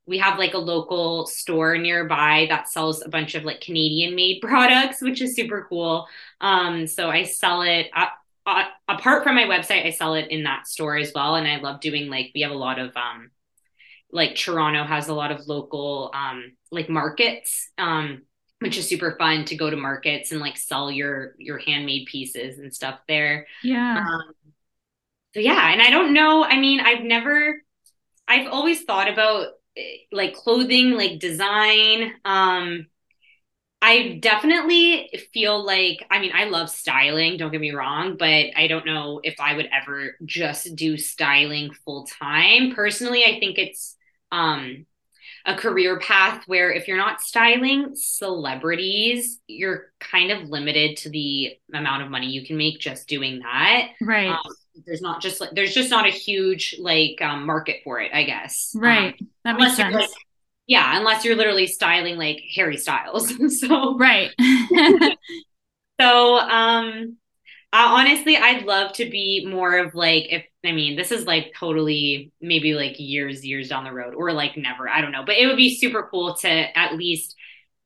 we 0.08 0.18
have 0.18 0.40
like 0.40 0.56
a 0.56 0.58
local 0.58 1.28
store 1.28 1.78
nearby 1.78 2.48
that 2.50 2.68
sells 2.68 3.06
a 3.06 3.10
bunch 3.10 3.36
of 3.36 3.44
like 3.44 3.62
Canadian 3.62 4.16
made 4.16 4.42
products, 4.42 5.04
which 5.04 5.22
is 5.22 5.36
super 5.36 5.68
cool. 5.70 6.08
Um, 6.42 6.88
so 6.88 7.12
I 7.12 7.26
sell 7.26 7.62
it 7.62 7.92
uh, 7.96 8.08
uh, 8.48 8.64
apart 8.88 9.24
from 9.24 9.36
my 9.36 9.44
website, 9.44 9.86
I 9.86 9.92
sell 9.92 10.16
it 10.16 10.32
in 10.32 10.44
that 10.44 10.68
store 10.68 10.98
as 10.98 11.12
well. 11.14 11.36
And 11.36 11.48
I 11.48 11.58
love 11.58 11.80
doing 11.80 12.10
like, 12.10 12.32
we 12.34 12.42
have 12.42 12.52
a 12.52 12.56
lot 12.56 12.80
of, 12.80 12.96
um, 12.98 13.30
like 14.12 14.36
Toronto 14.36 14.84
has 14.84 15.08
a 15.08 15.14
lot 15.14 15.32
of 15.32 15.48
local, 15.48 16.12
um, 16.14 16.54
like 16.72 16.90
markets, 16.90 17.70
um, 17.78 18.24
which 18.60 18.78
is 18.78 18.90
super 18.90 19.16
fun 19.18 19.46
to 19.46 19.56
go 19.56 19.70
to 19.70 19.78
markets 19.78 20.32
and 20.32 20.42
like 20.42 20.58
sell 20.58 20.92
your, 20.92 21.36
your 21.38 21.58
handmade 21.60 22.08
pieces 22.08 22.60
and 22.60 22.74
stuff 22.74 23.00
there. 23.08 23.48
Yeah. 23.64 24.00
Um, 24.00 24.34
so 25.34 25.40
yeah. 25.40 25.72
And 25.72 25.82
I 25.82 25.92
don't 25.92 26.14
know, 26.14 26.44
I 26.44 26.60
mean, 26.60 26.80
I've 26.80 27.04
never, 27.04 27.64
I've 28.28 28.48
always 28.48 28.84
thought 28.84 29.08
about 29.08 29.48
like 30.12 30.34
clothing, 30.34 30.92
like 30.92 31.20
design. 31.20 32.14
Um, 32.26 32.88
I 33.82 34.20
definitely 34.22 35.10
feel 35.34 35.64
like, 35.64 36.06
I 36.12 36.20
mean, 36.20 36.32
I 36.34 36.46
love 36.46 36.70
styling, 36.70 37.38
don't 37.38 37.52
get 37.52 37.62
me 37.62 37.72
wrong, 37.72 38.18
but 38.18 38.48
I 38.58 38.68
don't 38.68 38.86
know 38.86 39.22
if 39.24 39.40
I 39.40 39.56
would 39.56 39.70
ever 39.72 40.18
just 40.26 40.76
do 40.76 40.98
styling 40.98 41.72
full 41.86 42.06
time. 42.06 42.74
Personally, 42.76 43.24
I 43.24 43.40
think 43.40 43.58
it's 43.58 43.96
um, 44.32 44.86
a 45.46 45.56
career 45.56 46.00
path 46.00 46.44
where 46.48 46.72
if 46.72 46.88
you're 46.88 46.98
not 46.98 47.22
styling 47.22 47.92
celebrities, 47.96 49.40
you're 49.48 49.92
kind 50.00 50.32
of 50.32 50.50
limited 50.50 50.98
to 50.98 51.10
the 51.10 51.58
amount 51.74 52.04
of 52.04 52.10
money 52.10 52.28
you 52.28 52.46
can 52.46 52.58
make 52.58 52.80
just 52.80 53.08
doing 53.08 53.40
that. 53.40 53.90
Right. 54.02 54.30
Um, 54.30 54.40
there's 54.86 55.02
not 55.02 55.22
just 55.22 55.42
like 55.42 55.52
there's 55.52 55.74
just 55.74 55.90
not 55.90 56.08
a 56.08 56.12
huge 56.12 56.76
like 56.80 57.22
um, 57.22 57.46
market 57.46 57.78
for 57.84 58.00
it, 58.00 58.12
I 58.14 58.24
guess. 58.24 58.74
Right. 58.76 59.16
Um, 59.20 59.28
that 59.46 59.58
makes 59.58 59.76
sense. 59.76 59.96
Like, 59.96 60.10
yeah, 60.68 60.98
unless 60.98 61.26
you're 61.26 61.36
literally 61.36 61.68
styling 61.68 62.18
like 62.18 62.42
Harry 62.56 62.78
Styles. 62.78 63.34
so 63.60 63.98
right. 63.98 64.32
so 66.00 66.40
um 66.40 67.18
uh, 67.72 67.86
honestly, 67.88 68.36
I'd 68.36 68.66
love 68.66 68.94
to 68.94 69.08
be 69.10 69.46
more 69.46 69.78
of 69.78 69.94
like 69.94 70.26
if 70.32 70.44
I 70.66 70.72
mean 70.74 70.96
this 70.96 71.12
is 71.12 71.26
like 71.26 71.54
totally 71.58 72.32
maybe 72.42 72.74
like 72.74 73.00
years 73.00 73.46
years 73.46 73.70
down 73.70 73.86
the 73.86 73.94
road 73.94 74.14
or 74.14 74.34
like 74.34 74.58
never 74.58 74.90
I 74.90 75.02
don't 75.02 75.12
know, 75.12 75.24
but 75.26 75.38
it 75.38 75.48
would 75.48 75.58
be 75.58 75.76
super 75.76 76.08
cool 76.10 76.36
to 76.36 76.50
at 76.78 76.96
least 76.96 77.36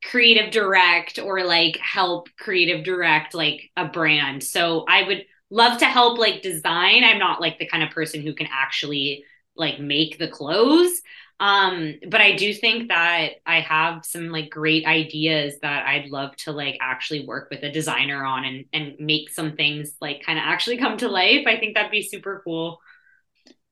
creative 0.02 0.50
direct 0.52 1.18
or 1.18 1.44
like 1.44 1.76
help 1.78 2.28
creative 2.38 2.84
direct 2.84 3.34
like 3.34 3.70
a 3.76 3.86
brand. 3.86 4.42
So 4.42 4.84
I 4.88 5.04
would 5.04 5.24
love 5.50 5.78
to 5.78 5.86
help 5.86 6.18
like 6.18 6.42
design. 6.42 7.04
I'm 7.04 7.18
not 7.18 7.40
like 7.40 7.58
the 7.58 7.66
kind 7.66 7.82
of 7.82 7.90
person 7.90 8.20
who 8.22 8.34
can 8.34 8.48
actually 8.52 9.24
like 9.56 9.78
make 9.78 10.18
the 10.18 10.28
clothes. 10.28 11.00
Um, 11.40 11.94
but 12.08 12.20
I 12.20 12.36
do 12.36 12.54
think 12.54 12.88
that 12.88 13.32
I 13.44 13.60
have 13.60 14.04
some 14.04 14.28
like 14.28 14.50
great 14.50 14.86
ideas 14.86 15.54
that 15.62 15.86
I'd 15.86 16.10
love 16.10 16.36
to 16.38 16.52
like 16.52 16.78
actually 16.80 17.26
work 17.26 17.48
with 17.50 17.62
a 17.62 17.72
designer 17.72 18.24
on 18.24 18.44
and 18.44 18.64
and 18.72 18.94
make 19.00 19.30
some 19.30 19.56
things 19.56 19.96
like 20.00 20.22
kind 20.24 20.38
of 20.38 20.44
actually 20.46 20.78
come 20.78 20.96
to 20.98 21.08
life. 21.08 21.46
I 21.46 21.58
think 21.58 21.74
that'd 21.74 21.90
be 21.90 22.02
super 22.02 22.40
cool. 22.44 22.78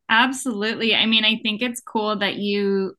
Absolutely. 0.09 0.95
I 0.95 1.07
mean, 1.07 1.25
I 1.25 1.39
think 1.43 1.63
it's 1.63 1.81
cool 1.81 2.19
that 2.19 2.37
you 2.37 2.97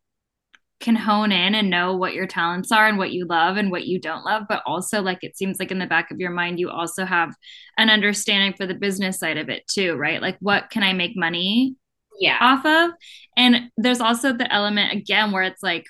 can 0.83 0.95
hone 0.97 1.31
in 1.31 1.55
and 1.55 1.69
know 1.69 1.95
what 1.95 2.13
your 2.13 2.27
talents 2.27 2.71
are 2.71 2.87
and 2.87 2.97
what 2.97 3.13
you 3.13 3.25
love 3.25 3.55
and 3.55 3.71
what 3.71 3.85
you 3.87 3.97
don't 4.01 4.25
love 4.25 4.43
but 4.49 4.61
also 4.65 5.01
like 5.01 5.19
it 5.21 5.37
seems 5.37 5.57
like 5.57 5.71
in 5.71 5.79
the 5.79 5.85
back 5.85 6.11
of 6.11 6.19
your 6.19 6.29
mind 6.29 6.59
you 6.59 6.69
also 6.69 7.05
have 7.05 7.33
an 7.77 7.89
understanding 7.89 8.53
for 8.53 8.65
the 8.67 8.73
business 8.73 9.17
side 9.17 9.37
of 9.37 9.47
it 9.47 9.65
too 9.65 9.95
right 9.95 10.21
like 10.21 10.35
what 10.41 10.69
can 10.69 10.83
i 10.83 10.91
make 10.91 11.15
money 11.15 11.77
yeah 12.19 12.37
off 12.41 12.65
of 12.65 12.91
and 13.37 13.71
there's 13.77 14.01
also 14.01 14.33
the 14.33 14.51
element 14.53 14.93
again 14.93 15.31
where 15.31 15.43
it's 15.43 15.63
like 15.63 15.85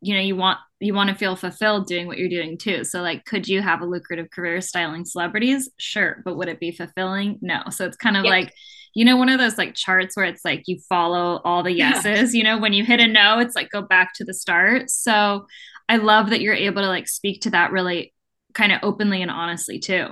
you 0.00 0.14
know 0.14 0.20
you 0.20 0.36
want 0.36 0.58
you 0.80 0.94
want 0.94 1.10
to 1.10 1.16
feel 1.16 1.34
fulfilled 1.34 1.86
doing 1.86 2.06
what 2.06 2.18
you're 2.18 2.28
doing 2.28 2.56
too. 2.56 2.84
So 2.84 3.02
like 3.02 3.24
could 3.24 3.48
you 3.48 3.60
have 3.62 3.80
a 3.80 3.86
lucrative 3.86 4.30
career 4.30 4.60
styling 4.60 5.04
celebrities? 5.04 5.68
Sure. 5.78 6.22
But 6.24 6.36
would 6.36 6.48
it 6.48 6.60
be 6.60 6.70
fulfilling? 6.70 7.38
No. 7.40 7.62
So 7.70 7.84
it's 7.84 7.96
kind 7.96 8.16
of 8.16 8.24
yep. 8.24 8.30
like 8.30 8.54
you 8.94 9.04
know 9.04 9.16
one 9.16 9.28
of 9.28 9.38
those 9.38 9.58
like 9.58 9.74
charts 9.74 10.16
where 10.16 10.26
it's 10.26 10.44
like 10.44 10.62
you 10.66 10.78
follow 10.88 11.40
all 11.44 11.62
the 11.62 11.72
yeses 11.72 12.34
yeah. 12.34 12.38
you 12.38 12.44
know 12.44 12.58
when 12.58 12.72
you 12.72 12.84
hit 12.84 13.00
a 13.00 13.06
no 13.06 13.38
it's 13.38 13.54
like 13.54 13.70
go 13.70 13.82
back 13.82 14.14
to 14.14 14.24
the 14.24 14.34
start. 14.34 14.90
So 14.90 15.46
i 15.88 15.96
love 15.96 16.30
that 16.30 16.40
you're 16.40 16.54
able 16.54 16.82
to 16.82 16.88
like 16.88 17.08
speak 17.08 17.42
to 17.42 17.50
that 17.50 17.72
really 17.72 18.12
kind 18.54 18.72
of 18.72 18.80
openly 18.82 19.22
and 19.22 19.30
honestly 19.30 19.78
too. 19.78 20.08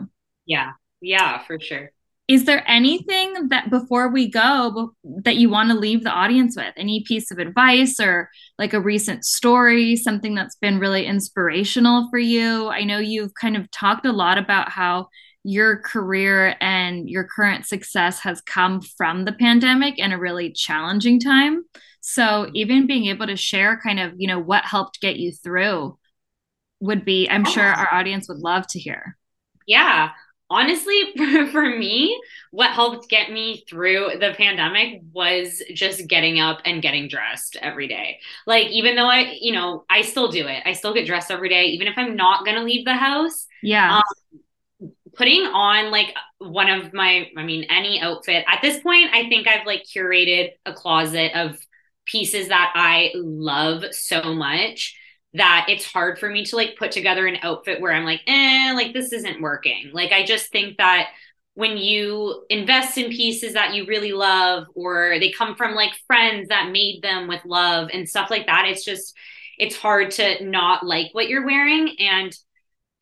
Yeah. 0.46 0.72
Yeah 1.00 1.38
for 1.44 1.60
sure 1.60 1.90
is 2.28 2.44
there 2.44 2.64
anything 2.66 3.48
that 3.50 3.70
before 3.70 4.08
we 4.08 4.28
go 4.28 4.92
that 5.22 5.36
you 5.36 5.48
want 5.48 5.70
to 5.70 5.78
leave 5.78 6.02
the 6.02 6.10
audience 6.10 6.56
with? 6.56 6.72
Any 6.76 7.04
piece 7.06 7.30
of 7.30 7.38
advice 7.38 8.00
or 8.00 8.30
like 8.58 8.72
a 8.72 8.80
recent 8.80 9.24
story 9.24 9.94
something 9.94 10.34
that's 10.34 10.56
been 10.56 10.80
really 10.80 11.06
inspirational 11.06 12.08
for 12.10 12.18
you? 12.18 12.68
I 12.68 12.82
know 12.82 12.98
you've 12.98 13.34
kind 13.34 13.56
of 13.56 13.70
talked 13.70 14.06
a 14.06 14.12
lot 14.12 14.38
about 14.38 14.70
how 14.70 15.06
your 15.44 15.76
career 15.78 16.56
and 16.60 17.08
your 17.08 17.22
current 17.22 17.64
success 17.64 18.18
has 18.18 18.40
come 18.40 18.80
from 18.80 19.24
the 19.24 19.32
pandemic 19.32 19.96
in 19.96 20.10
a 20.10 20.18
really 20.18 20.52
challenging 20.52 21.20
time. 21.20 21.62
So 22.00 22.50
even 22.54 22.88
being 22.88 23.06
able 23.06 23.28
to 23.28 23.36
share 23.36 23.80
kind 23.80 24.00
of 24.00 24.14
you 24.16 24.26
know 24.26 24.40
what 24.40 24.64
helped 24.64 25.00
get 25.00 25.16
you 25.16 25.32
through 25.32 25.96
would 26.80 27.04
be 27.06 27.26
i'm 27.30 27.44
sure 27.44 27.64
our 27.64 27.88
audience 27.94 28.28
would 28.28 28.38
love 28.38 28.66
to 28.66 28.80
hear. 28.80 29.16
Yeah 29.68 30.10
honestly 30.48 31.12
for, 31.16 31.46
for 31.52 31.62
me 31.62 32.20
what 32.50 32.70
helped 32.70 33.08
get 33.08 33.30
me 33.30 33.64
through 33.68 34.10
the 34.20 34.34
pandemic 34.36 35.02
was 35.12 35.62
just 35.74 36.06
getting 36.06 36.40
up 36.40 36.60
and 36.64 36.82
getting 36.82 37.08
dressed 37.08 37.56
every 37.60 37.88
day. 37.88 38.18
Like 38.46 38.68
even 38.68 38.96
though 38.96 39.08
i 39.08 39.36
you 39.40 39.52
know 39.52 39.84
i 39.90 40.02
still 40.02 40.28
do 40.30 40.46
it. 40.46 40.62
I 40.64 40.72
still 40.72 40.94
get 40.94 41.06
dressed 41.06 41.30
every 41.30 41.48
day 41.48 41.64
even 41.66 41.86
if 41.88 41.94
i'm 41.96 42.16
not 42.16 42.44
going 42.44 42.56
to 42.56 42.62
leave 42.62 42.84
the 42.84 42.94
house. 42.94 43.46
Yeah. 43.62 43.98
Um, 43.98 44.90
putting 45.14 45.46
on 45.46 45.90
like 45.90 46.14
one 46.38 46.68
of 46.68 46.92
my 46.92 47.28
i 47.36 47.42
mean 47.42 47.64
any 47.70 48.00
outfit. 48.00 48.44
At 48.46 48.60
this 48.62 48.80
point 48.80 49.10
i 49.12 49.28
think 49.28 49.48
i've 49.48 49.66
like 49.66 49.84
curated 49.84 50.50
a 50.64 50.72
closet 50.72 51.32
of 51.34 51.58
pieces 52.04 52.48
that 52.48 52.72
i 52.74 53.10
love 53.14 53.84
so 53.92 54.32
much 54.32 54.96
that 55.36 55.66
it's 55.68 55.84
hard 55.84 56.18
for 56.18 56.28
me 56.28 56.44
to 56.44 56.56
like 56.56 56.76
put 56.78 56.92
together 56.92 57.26
an 57.26 57.38
outfit 57.42 57.80
where 57.80 57.92
I'm 57.92 58.04
like, 58.04 58.20
eh, 58.26 58.72
like 58.74 58.92
this 58.92 59.12
isn't 59.12 59.40
working. 59.40 59.90
Like 59.92 60.12
I 60.12 60.24
just 60.24 60.50
think 60.50 60.78
that 60.78 61.08
when 61.54 61.78
you 61.78 62.44
invest 62.50 62.98
in 62.98 63.10
pieces 63.10 63.54
that 63.54 63.74
you 63.74 63.86
really 63.86 64.12
love 64.12 64.66
or 64.74 65.18
they 65.18 65.30
come 65.30 65.56
from 65.56 65.74
like 65.74 65.92
friends 66.06 66.48
that 66.48 66.70
made 66.70 67.00
them 67.02 67.28
with 67.28 67.44
love 67.44 67.88
and 67.92 68.08
stuff 68.08 68.30
like 68.30 68.46
that, 68.46 68.66
it's 68.66 68.84
just 68.84 69.14
it's 69.58 69.76
hard 69.76 70.10
to 70.12 70.44
not 70.44 70.84
like 70.84 71.08
what 71.12 71.28
you're 71.28 71.46
wearing 71.46 71.96
and 71.98 72.36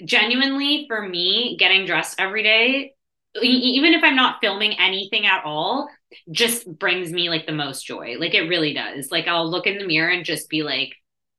genuinely 0.05 0.85
for 0.89 1.09
me 1.09 1.57
getting 1.59 1.87
dressed 1.87 2.21
every 2.21 2.43
day 2.43 2.95
even 3.43 3.95
if 3.95 4.05
I'm 4.05 4.17
not 4.17 4.39
filming 4.41 4.79
anything 4.79 5.27
at 5.27 5.45
all, 5.45 5.89
just 6.31 6.67
brings 6.79 7.13
me 7.13 7.29
like 7.29 7.47
the 7.47 7.53
most 7.53 7.85
joy. 7.85 8.17
Like 8.19 8.35
it 8.35 8.49
really 8.49 8.73
does. 8.75 9.11
Like 9.11 9.27
I'll 9.27 9.51
look 9.51 9.67
in 9.67 9.79
the 9.79 9.87
mirror 9.87 10.11
and 10.11 10.25
just 10.25 10.49
be 10.49 10.63
like, 10.63 10.95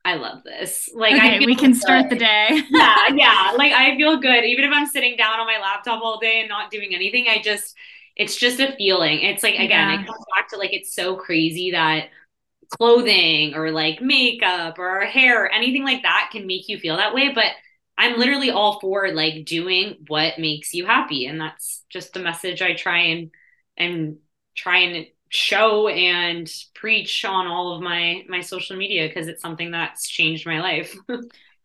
I 0.06 0.16
love 0.16 0.44
this. 0.44 0.88
Like, 0.94 1.16
okay, 1.16 1.44
we 1.44 1.56
can 1.56 1.72
good. 1.72 1.82
start 1.82 2.10
the 2.12 2.16
day. 2.16 2.62
yeah, 2.70 3.08
yeah. 3.16 3.54
Like, 3.58 3.74
I 3.74 3.98
feel 3.98 4.18
good, 4.18 4.44
even 4.46 4.64
if 4.64 4.72
I'm 4.72 4.86
sitting 4.86 5.18
down 5.18 5.40
on 5.40 5.48
my 5.48 5.58
laptop 5.60 6.04
all 6.04 6.20
day 6.20 6.42
and 6.42 6.48
not 6.48 6.70
doing 6.70 6.94
anything. 6.94 7.26
I 7.28 7.42
just, 7.42 7.76
it's 8.16 8.36
just 8.36 8.60
a 8.60 8.76
feeling. 8.78 9.22
It's 9.22 9.42
like 9.42 9.56
again, 9.56 9.70
yeah. 9.70 10.02
it 10.02 10.06
comes 10.06 10.24
back 10.36 10.50
to 10.50 10.58
like 10.58 10.74
it's 10.74 10.94
so 10.94 11.16
crazy 11.16 11.72
that 11.72 12.10
clothing 12.70 13.56
or 13.56 13.72
like 13.72 14.00
makeup 14.00 14.78
or 14.78 15.02
hair, 15.02 15.44
or 15.44 15.52
anything 15.52 15.84
like 15.84 16.04
that, 16.04 16.30
can 16.32 16.46
make 16.46 16.70
you 16.70 16.78
feel 16.78 16.98
that 16.98 17.16
way. 17.16 17.32
But 17.34 17.52
I'm 17.98 18.20
literally 18.20 18.52
all 18.52 18.80
for 18.80 19.12
like 19.12 19.44
doing 19.44 20.06
what 20.08 20.38
makes 20.38 20.76
you 20.76 20.86
happy, 20.86 21.26
and 21.26 21.42
that's 21.42 21.84
just 21.90 22.14
the 22.14 22.20
message 22.20 22.62
I 22.62 22.76
try 22.76 23.00
and 23.00 23.32
and 23.76 24.18
try 24.56 24.82
and 24.82 25.08
show 25.36 25.88
and 25.88 26.52
preach 26.74 27.26
on 27.26 27.48
all 27.48 27.76
of 27.76 27.82
my 27.82 28.24
my 28.28 28.42
social 28.42 28.78
media 28.78 29.08
because 29.08 29.28
it's 29.28 29.42
something 29.42 29.72
that's 29.72 30.08
changed 30.08 30.46
my 30.46 30.62
life. 30.62 30.96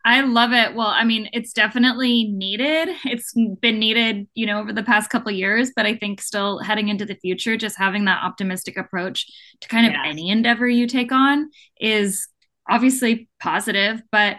I 0.03 0.21
love 0.21 0.51
it. 0.51 0.73
Well, 0.73 0.87
I 0.87 1.03
mean, 1.03 1.29
it's 1.31 1.53
definitely 1.53 2.23
needed. 2.33 2.89
It's 3.05 3.33
been 3.61 3.77
needed, 3.77 4.27
you 4.33 4.47
know, 4.47 4.59
over 4.59 4.73
the 4.73 4.81
past 4.81 5.11
couple 5.11 5.31
years, 5.31 5.71
but 5.75 5.85
I 5.85 5.95
think 5.95 6.21
still 6.21 6.57
heading 6.57 6.89
into 6.89 7.05
the 7.05 7.13
future, 7.13 7.55
just 7.55 7.77
having 7.77 8.05
that 8.05 8.23
optimistic 8.23 8.77
approach 8.77 9.27
to 9.61 9.67
kind 9.67 9.85
of 9.85 9.93
yes. 9.93 10.01
any 10.05 10.29
endeavor 10.29 10.67
you 10.67 10.87
take 10.87 11.11
on 11.11 11.51
is 11.79 12.27
obviously 12.67 13.29
positive, 13.39 14.01
but 14.11 14.37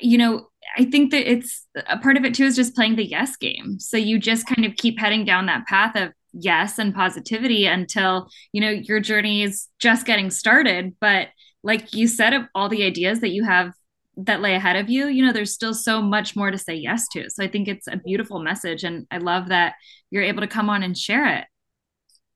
you 0.00 0.18
know, 0.18 0.48
I 0.76 0.84
think 0.84 1.10
that 1.10 1.30
it's 1.30 1.66
a 1.88 1.98
part 1.98 2.16
of 2.16 2.24
it 2.24 2.34
too 2.34 2.44
is 2.44 2.54
just 2.54 2.74
playing 2.74 2.96
the 2.96 3.06
yes 3.06 3.36
game. 3.36 3.80
So 3.80 3.96
you 3.96 4.18
just 4.18 4.46
kind 4.46 4.64
of 4.64 4.76
keep 4.76 4.98
heading 4.98 5.24
down 5.24 5.46
that 5.46 5.66
path 5.66 5.96
of 5.96 6.12
yes 6.38 6.78
and 6.78 6.94
positivity 6.94 7.66
until 7.66 8.28
you 8.52 8.60
know 8.60 8.70
your 8.70 9.00
journey 9.00 9.42
is 9.42 9.68
just 9.78 10.06
getting 10.06 10.30
started. 10.30 10.94
But 11.00 11.28
like 11.62 11.94
you 11.94 12.06
said 12.06 12.32
of 12.32 12.44
all 12.54 12.68
the 12.68 12.84
ideas 12.84 13.20
that 13.20 13.30
you 13.30 13.44
have 13.44 13.72
that 14.18 14.40
lay 14.40 14.54
ahead 14.54 14.76
of 14.76 14.88
you 14.88 15.08
you 15.08 15.22
know 15.22 15.32
there's 15.32 15.52
still 15.52 15.74
so 15.74 16.00
much 16.00 16.34
more 16.36 16.50
to 16.50 16.58
say 16.58 16.74
yes 16.74 17.06
to. 17.12 17.28
So 17.30 17.44
i 17.44 17.48
think 17.48 17.68
it's 17.68 17.86
a 17.86 17.96
beautiful 17.96 18.40
message 18.40 18.84
and 18.84 19.06
i 19.10 19.18
love 19.18 19.48
that 19.48 19.74
you're 20.10 20.22
able 20.22 20.40
to 20.42 20.46
come 20.46 20.70
on 20.70 20.82
and 20.82 20.96
share 20.96 21.26
it. 21.36 21.44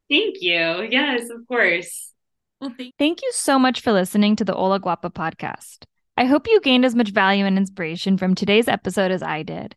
Thank 0.09 0.37
you. 0.41 0.89
Yes 0.91 1.31
of 1.31 1.47
course. 1.47 2.13
Well 2.61 2.75
thank, 2.77 2.95
thank 2.99 3.23
you 3.23 3.31
so 3.33 3.59
much 3.59 3.81
for 3.81 3.93
listening 3.93 4.37
to 4.37 4.45
the 4.45 4.55
Hola 4.55 4.81
Guapa 4.81 5.11
podcast. 5.11 5.85
I 6.17 6.27
hope 6.27 6.47
you 6.47 6.61
gained 6.61 6.85
as 6.85 6.95
much 6.95 7.11
value 7.11 7.47
and 7.47 7.57
inspiration 7.57 8.19
from 8.19 8.35
today's 8.35 8.69
episode 8.69 9.11
as 9.11 9.23
i 9.23 9.43
did 9.43 9.75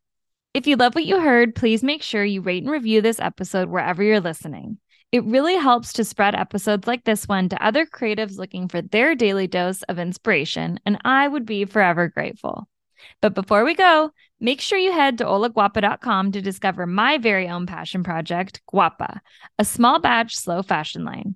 if 0.53 0.67
you 0.67 0.75
love 0.75 0.95
what 0.95 1.05
you 1.05 1.19
heard, 1.19 1.55
please 1.55 1.83
make 1.83 2.03
sure 2.03 2.23
you 2.23 2.41
rate 2.41 2.63
and 2.63 2.71
review 2.71 3.01
this 3.01 3.19
episode 3.19 3.69
wherever 3.69 4.03
you're 4.03 4.19
listening. 4.19 4.77
It 5.11 5.23
really 5.25 5.55
helps 5.55 5.93
to 5.93 6.03
spread 6.03 6.35
episodes 6.35 6.87
like 6.87 7.03
this 7.03 7.27
one 7.27 7.49
to 7.49 7.65
other 7.65 7.85
creatives 7.85 8.37
looking 8.37 8.67
for 8.67 8.81
their 8.81 9.15
daily 9.15 9.47
dose 9.47 9.83
of 9.83 9.99
inspiration, 9.99 10.79
and 10.85 10.99
I 11.03 11.27
would 11.27 11.45
be 11.45 11.65
forever 11.65 12.07
grateful. 12.07 12.67
But 13.21 13.35
before 13.35 13.63
we 13.63 13.75
go, 13.75 14.11
make 14.39 14.61
sure 14.61 14.77
you 14.77 14.91
head 14.91 15.17
to 15.19 15.25
holaguapa.com 15.25 16.31
to 16.31 16.41
discover 16.41 16.85
my 16.87 17.17
very 17.17 17.47
own 17.47 17.65
passion 17.65 18.03
project, 18.03 18.61
Guapa, 18.71 19.19
a 19.59 19.65
small 19.65 19.99
batch 19.99 20.35
slow 20.35 20.63
fashion 20.63 21.03
line. 21.05 21.35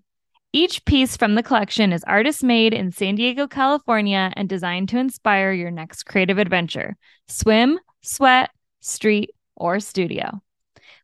Each 0.53 0.83
piece 0.85 1.17
from 1.17 1.35
the 1.35 1.43
collection 1.43 1.91
is 1.91 2.03
artist 2.05 2.43
made 2.43 2.73
in 2.73 2.91
San 2.91 3.15
Diego, 3.15 3.47
California, 3.47 4.31
and 4.35 4.47
designed 4.47 4.89
to 4.89 4.97
inspire 4.97 5.51
your 5.51 5.71
next 5.71 6.03
creative 6.03 6.37
adventure. 6.37 6.95
Swim, 7.27 7.79
sweat, 8.01 8.49
street, 8.87 9.31
or 9.55 9.79
studio. 9.79 10.41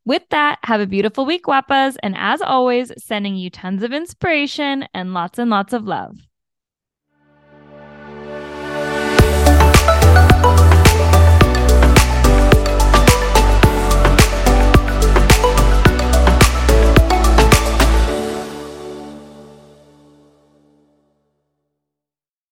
With 0.06 0.24
that, 0.30 0.60
have 0.64 0.82
a 0.82 0.88
beautiful 0.88 1.26
week, 1.26 1.46
guapas. 1.46 1.96
And 2.04 2.16
as 2.18 2.42
always, 2.42 2.92
sending 2.98 3.36
you 3.36 3.50
tons 3.50 3.84
of 3.84 3.94
inspiration 3.94 4.88
and 4.94 5.14
lots 5.14 5.40
and 5.40 5.50
lots 5.50 5.74
of 5.74 5.86
love. 5.86 6.18